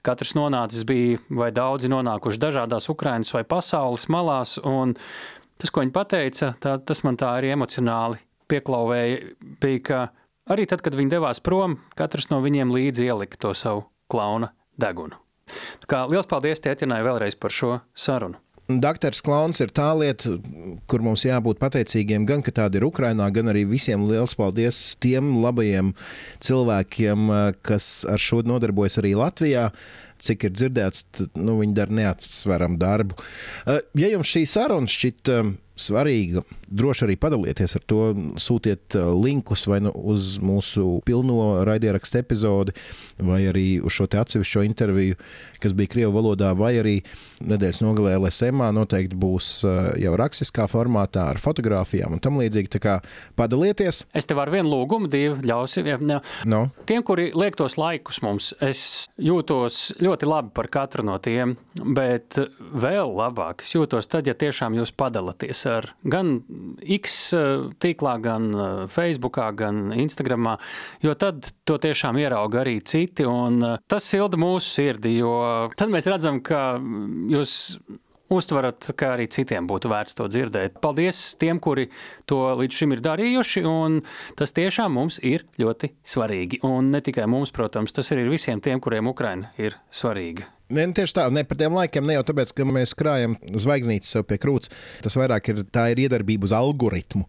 katrs 0.06 0.34
nonācis 0.38 0.88
bija 0.88 1.20
vai 1.28 1.52
daudzi 1.54 1.92
nonākuši 1.92 2.40
dažādās 2.48 2.88
Ukrainas 2.90 3.30
vai 3.36 3.44
pasaules 3.46 4.08
malās. 4.10 4.56
Tas, 5.54 5.70
ko 5.70 5.84
viņi 5.84 5.94
pateica, 5.94 6.54
tā, 6.60 6.78
tas 6.82 7.04
man 7.06 7.20
tā 7.20 7.36
arī 7.38 7.52
emocionāli 7.54 8.18
pieklauvēja, 8.50 9.34
bija, 9.62 9.82
ka 9.86 10.00
Arī 10.44 10.66
tad, 10.68 10.82
kad 10.84 10.92
viņi 10.92 11.14
devās 11.14 11.40
prom, 11.40 11.78
katrs 11.96 12.28
no 12.28 12.42
viņiem 12.44 12.72
līdzi 12.74 13.06
ielika 13.08 13.38
to 13.40 13.54
savu 13.56 13.86
klauna 14.12 14.50
degunu. 14.76 15.16
Tā 15.80 15.88
kā, 15.88 16.00
liels 16.08 16.28
paldies 16.28 16.60
Tietinai 16.64 17.00
vēlreiz 17.04 17.36
par 17.40 17.52
šo 17.52 17.78
sarunu. 17.96 18.36
Dakteris 18.64 19.20
Klauns 19.20 19.60
ir 19.60 19.68
tā 19.76 19.90
lieta, 19.92 20.38
kur 20.88 21.02
mums 21.04 21.26
jābūt 21.26 21.58
pateicīgiem, 21.60 22.24
gan 22.28 22.40
ka 22.44 22.52
tāda 22.56 22.80
ir 22.80 22.86
Ukrainā, 22.86 23.26
gan 23.32 23.52
arī 23.52 23.66
visiem 23.68 24.06
liels 24.08 24.32
paldies 24.36 24.94
tiem 25.04 25.34
labajiem 25.42 25.92
cilvēkiem, 26.44 27.28
kas 27.60 27.88
ar 28.08 28.20
šo 28.20 28.40
nodarbojas 28.48 28.96
arī 29.02 29.12
Latvijā. 29.20 29.68
Cik 30.24 30.46
ir 30.48 30.54
dzirdēts, 30.56 31.04
nu, 31.36 31.58
viņi 31.60 31.76
dara 31.76 31.92
neatsveramu 31.92 32.80
darbu. 32.80 33.18
Ja 33.68 34.08
jums 34.08 34.32
šī 34.32 34.46
saruna 34.48 34.88
šķiet 34.88 35.28
svarīga. 35.74 36.44
Droši 36.74 37.06
arī 37.06 37.16
padalieties 37.20 37.76
ar 37.78 37.82
to, 37.90 38.00
sūtiet 38.40 38.96
uh, 38.98 39.10
linkus 39.18 39.66
vai 39.70 39.80
nu 39.84 39.92
uz 39.94 40.36
mūsu 40.42 41.00
pilno 41.06 41.64
raidierakstu 41.66 42.20
epizodi, 42.20 42.74
vai 43.18 43.42
arī 43.50 43.66
uz 43.82 43.94
šo 43.96 44.06
atsevišķo 44.06 44.64
interviju, 44.66 45.18
kas 45.62 45.74
bija 45.74 45.90
Krievijas 45.94 46.14
valodā, 46.14 46.52
vai 46.58 46.74
arī 46.78 46.94
nedēļas 47.44 47.80
nogalē 47.82 48.14
LSMā 48.20 48.70
noteikti 48.74 49.18
būs 49.18 49.48
uh, 49.66 49.90
jau 50.00 50.14
rakstiskā 50.18 50.66
formātā 50.70 51.26
ar 51.32 51.40
fotografijām 51.42 52.16
un 52.16 52.22
tam 52.22 52.38
līdzīgi. 52.42 52.72
Tā 52.74 52.82
kā 52.82 52.96
padalieties. 53.38 54.04
Es 54.14 54.30
tev 54.30 54.42
ar 54.42 54.52
vienu 54.54 54.70
lūgumu, 54.70 55.10
divu 55.10 55.40
ļausim. 55.42 55.90
Ja, 55.90 56.20
no. 56.48 56.62
Tiem, 56.88 57.02
kuri 57.06 57.30
liek 57.34 57.58
tos 57.58 57.78
laikus 57.80 58.20
mums, 58.24 58.52
es 58.64 59.06
jūtos 59.20 59.90
ļoti 60.02 60.30
labi 60.30 60.54
par 60.54 60.70
katru 60.72 61.04
no 61.06 61.18
tiem, 61.22 61.56
bet 61.96 62.38
vēl 62.74 63.14
labāk 63.18 63.64
es 63.64 63.74
jūtos 63.74 64.08
tad, 64.10 64.28
ja 64.30 64.36
tiešām 64.38 64.78
jūs 64.78 64.94
padalāties 64.96 65.63
ar 65.70 65.88
gan 66.10 66.36
X 66.96 67.18
eh, 67.36 67.66
tīklā, 67.82 68.14
gan 68.24 68.48
eh, 68.52 68.84
Facebookā, 68.92 69.50
gan 69.58 69.92
Instagramā, 69.96 70.56
jo 71.04 71.14
tad 71.18 71.50
to 71.68 71.78
tiešām 71.82 72.18
ierauga 72.22 72.62
arī 72.64 72.78
citi, 72.84 73.26
un 73.28 73.60
eh, 73.64 73.76
tas 73.90 74.06
silda 74.08 74.40
mūsu 74.40 74.76
sirdi, 74.78 75.16
jo 75.20 75.34
tad 75.78 75.92
mēs 75.94 76.08
redzam, 76.10 76.40
ka 76.44 76.74
jūs 77.32 77.76
uztverat, 78.34 78.90
ka 78.98 79.14
arī 79.14 79.28
citiem 79.32 79.68
būtu 79.70 79.90
vērts 79.92 80.18
to 80.18 80.28
dzirdēt. 80.30 80.80
Paldies 80.84 81.20
tiem, 81.40 81.60
kuri 81.62 81.88
to 82.30 82.40
līdz 82.60 82.80
šim 82.80 82.96
ir 82.96 83.04
darījuši, 83.04 83.64
un 83.68 84.00
tas 84.38 84.54
tiešām 84.56 84.98
mums 84.98 85.20
ir 85.24 85.46
ļoti 85.60 85.94
svarīgi. 86.14 86.62
Un 86.66 86.92
ne 86.94 87.02
tikai 87.04 87.28
mums, 87.30 87.54
protams, 87.54 87.94
tas 87.94 88.12
ir 88.14 88.24
visiem 88.30 88.62
tiem, 88.64 88.82
kuriem 88.82 89.10
Ukraina 89.10 89.54
ir 89.60 89.78
svarīga. 89.94 90.50
Ne, 90.72 90.86
nu, 90.88 90.94
tieši 90.96 91.12
tā, 91.18 91.26
ne 91.28 91.42
par 91.44 91.58
tiem 91.60 91.74
laikiem, 91.76 92.06
ne 92.08 92.16
jau 92.16 92.24
tāpēc, 92.30 92.54
ka 92.56 92.64
mēs 92.64 92.94
krājam 92.96 93.36
zvaigznītes 93.52 94.14
sev 94.14 94.24
pie 94.28 94.38
krūts. 94.40 94.72
Tas 95.04 95.16
vairāk 95.20 95.50
ir 95.52 95.60
tā 95.68 95.90
ir 95.92 96.00
iedarbība 96.06 96.48
uz 96.48 96.54
algoritmu, 96.56 97.26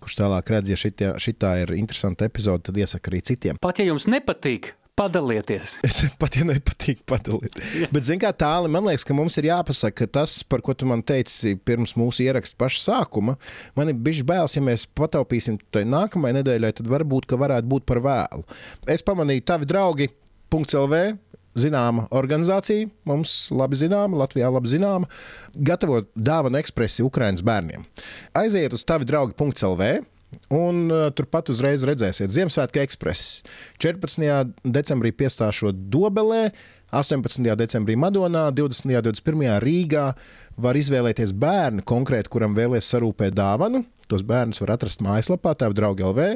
kurš 0.00 0.16
tālāk 0.22 0.52
redz, 0.54 0.72
ja 0.72 0.78
šitā, 0.80 1.12
šitā 1.20 1.52
ir 1.66 1.74
interesanta 1.76 2.28
epizode, 2.28 2.64
tad 2.70 2.80
iesaka 2.80 3.12
arī 3.12 3.20
citiem. 3.28 3.60
Pat 3.60 3.82
ja 3.82 3.90
jums 3.90 4.08
nepatīk, 4.08 4.72
Padalieties. 4.98 5.76
Es 5.86 6.00
pat, 6.18 6.36
ja 6.38 6.46
nepatīk, 6.48 7.04
padalieties. 7.08 7.74
Ja. 7.84 7.90
Bet, 7.94 8.06
zināmā 8.08 8.28
mērā, 8.28 8.38
tālāk 8.42 8.74
man 8.74 8.88
liekas, 8.90 9.06
ka 9.06 9.16
mums 9.16 9.38
ir 9.38 9.48
jāpasaka, 9.50 9.96
ka 10.02 10.10
tas, 10.18 10.40
par 10.42 10.64
ko 10.66 10.74
tu 10.74 10.88
man 10.90 11.04
teici 11.06 11.54
pirms 11.56 11.94
mūsu 11.98 12.26
ieraksta 12.26 12.58
paša 12.58 12.82
sākuma, 12.88 13.36
man 13.78 13.92
ir 13.92 13.98
bijis 14.02 14.26
bailes, 14.26 14.56
ja 14.58 14.64
mēs 14.64 14.88
pataupīsim 14.98 15.60
tai 15.74 15.84
nākamajai 15.88 16.40
nedēļai, 16.40 16.74
tad 16.80 16.90
varbūt, 16.90 17.30
varētu 17.38 17.70
būt 17.70 17.86
par 17.88 18.02
vēlu. 18.04 18.44
Es 18.90 19.06
pamanīju, 19.06 19.46
tavi 19.48 19.70
draugi. 19.70 20.10
.lv 20.48 20.98
zināma 21.58 22.06
organizācija, 22.14 22.88
mums 23.08 23.48
labi 23.54 23.78
zināma, 23.78 24.16
Latvijā 24.22 24.50
labi 24.52 24.70
zināma, 24.70 25.08
gatavo 25.54 26.02
dāvanu 26.14 26.60
ekspresi 26.60 27.04
Ukraiņas 27.06 27.44
bērniem. 27.44 27.84
Aiziet 28.38 28.76
uz 28.76 28.84
tavi 28.88 29.08
draugi.lv. 29.08 29.90
Un 30.52 30.88
uh, 30.92 31.08
turpat 31.16 31.50
uzreiz 31.52 31.84
redzēsiet 31.88 32.32
Ziemassvētku 32.32 32.80
ekspresu. 32.82 33.46
14. 33.80 34.52
decembrī 34.64 35.12
piestāšot 35.16 35.86
Dobelē, 35.92 36.50
18. 36.92 37.44
decembrī 37.60 37.98
Madonā, 38.00 38.48
20. 38.56 38.88
un 38.88 39.04
21. 39.10 39.58
Rīgā 39.64 40.06
var 40.56 40.78
izvēlēties 40.80 41.34
bērnu 41.36 41.84
konkrēti, 41.88 42.32
kuram 42.32 42.56
vēlēs 42.56 42.88
sarūpēt 42.88 43.36
dāvanu. 43.36 43.84
Tos 44.08 44.24
bērnus 44.24 44.62
var 44.62 44.72
atrast 44.78 45.02
mājaslapā, 45.04 45.52
tā 45.60 45.68
draugi 45.76 46.06
LV. 46.06 46.28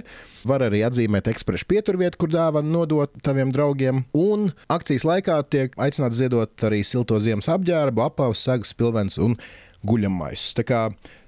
Var 0.49 0.65
arī 0.67 0.83
atzīmēt 0.85 1.31
ekspresu 1.33 1.65
pieturvietu, 1.73 2.21
kur 2.21 2.33
dāvanu 2.35 2.69
nodot 2.69 3.17
taviem 3.25 3.53
draugiem. 3.55 4.05
Un 4.13 4.51
akcijas 4.73 5.07
laikā 5.09 5.39
tiek 5.49 5.77
aicināts 5.81 6.21
ziedot 6.21 6.69
arī 6.69 6.83
silto 6.85 7.17
ziemas 7.25 7.49
apģērbu, 7.49 8.05
apavus, 8.05 8.45
sagas, 8.45 8.77
pilvens 8.77 9.17
un 9.17 9.39
guļamais. 9.87 10.49
Tā 10.59 10.65
kā 10.67 10.83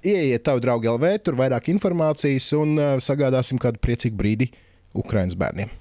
ieiet 0.05 0.45
tavu 0.45 0.63
draugu 0.63 0.95
LV, 0.95 1.11
tur 1.25 1.39
vairāk 1.39 1.69
informācijas 1.73 2.51
un 2.57 2.75
uh, 2.79 2.93
sagādāsim 3.03 3.59
kādu 3.61 3.81
priecīgu 3.83 4.17
brīdi 4.19 4.49
Ukraiņas 4.95 5.37
bērniem. 5.39 5.71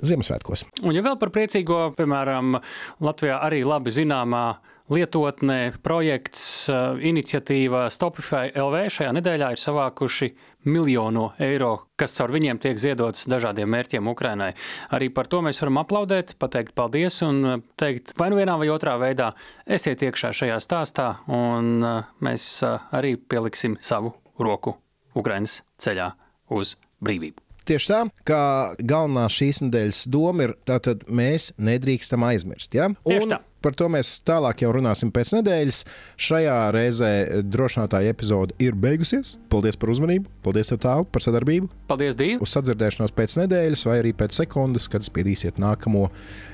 Ziemassvētkos. 0.00 0.64
Un, 0.80 0.94
ja 0.96 1.04
vēl 1.04 1.18
par 1.20 1.32
priecīgo, 1.34 1.90
piemēram, 1.98 2.56
Latvijā 3.04 3.36
arī 3.44 3.60
labi 3.68 3.92
zināmā 3.92 4.44
lietotnē 4.90 5.58
projekts, 5.84 6.44
uh, 6.72 6.96
iniciatīva 6.96 7.88
Stopify 7.92 8.48
LV 8.54 8.86
šajā 8.96 9.12
nedēļā 9.18 9.52
ir 9.54 9.60
savākuši 9.62 10.32
miljonu 10.64 11.30
eiro, 11.40 11.72
kas 12.00 12.14
caur 12.18 12.32
viņiem 12.34 12.60
tiek 12.60 12.80
ziedots 12.80 13.28
dažādiem 13.30 13.70
mērķiem 13.70 14.10
Ukrainai. 14.10 14.52
Arī 14.94 15.10
par 15.14 15.30
to 15.30 15.40
mēs 15.44 15.60
varam 15.62 15.80
aplaudēt, 15.82 16.34
pateikt 16.40 16.74
paldies 16.78 17.20
un 17.26 17.42
uh, 17.44 17.58
teikt, 17.80 18.14
vai 18.20 18.30
nu 18.32 18.40
vienā 18.40 18.58
vai 18.60 18.70
otrā 18.72 18.96
veidā 19.00 19.32
esiet 19.66 20.04
iekšā 20.06 20.32
šajā 20.42 20.60
stāstā, 20.64 21.10
un 21.28 21.78
uh, 21.80 22.10
mēs 22.24 22.50
arī 22.66 23.16
pieliksim 23.16 23.78
savu 23.80 24.14
roku 24.40 24.76
Ukrainas 25.16 25.60
ceļā 25.80 26.12
uz 26.56 26.76
brīvību. 27.04 27.40
Tieši 27.68 27.90
tā, 27.90 28.00
kā 28.26 28.42
galvenā 28.78 29.26
šīs 29.30 29.60
nedēļas 29.66 30.00
doma 30.10 30.48
ir, 30.48 30.56
tātad 30.66 31.04
mēs 31.06 31.50
nedrīkstam 31.60 32.24
aizmirst. 32.26 32.74
Ja? 32.74 32.88
Un 33.04 33.36
par 33.62 33.76
to 33.78 33.88
mēs 33.92 34.18
tālāk 34.26 34.64
jau 34.64 34.72
runāsim 34.74 35.12
pēc 35.14 35.34
nedēļas. 35.38 35.80
Šajā 36.20 36.56
reizē 36.74 37.10
drošinātāja 37.46 38.14
epizode 38.14 38.56
ir 38.62 38.76
beigusies. 38.78 39.36
Paldies 39.52 39.78
par 39.80 39.92
uzmanību, 39.94 40.30
paldies 40.44 40.72
tev 40.72 40.80
tālu 40.84 41.08
par 41.10 41.24
sadarbību. 41.24 41.70
Paldies, 41.90 42.18
Dīva! 42.18 42.40
Uz 42.44 42.54
sadzirdēšanos 42.56 43.14
pēc 43.16 43.36
nedēļas, 43.42 43.86
vai 43.88 43.98
arī 44.02 44.14
pēc 44.16 44.40
sekundes, 44.42 44.88
kad 44.90 45.06
spiedīsiet 45.06 45.60
nākamo 45.62 46.08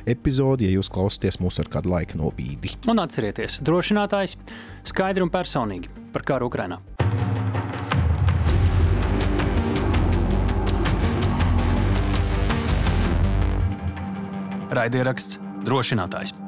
epizodi, 0.08 0.68
ja 0.68 0.76
jūs 0.76 0.90
klausāties 0.92 1.40
mūsu 1.42 1.64
ar 1.64 1.72
kādu 1.72 1.92
laika 1.94 2.18
nobīdi. 2.20 2.76
Un 2.90 3.02
atcerieties, 3.02 3.60
drošinātājs 3.66 4.38
skaidri 4.86 5.26
un 5.26 5.32
personīgi 5.34 5.92
par 6.14 6.26
karu 6.26 6.50
Ukrajinā. 6.50 6.80
Raidieraksts 14.76 15.38
drošinātājs. 15.66 16.45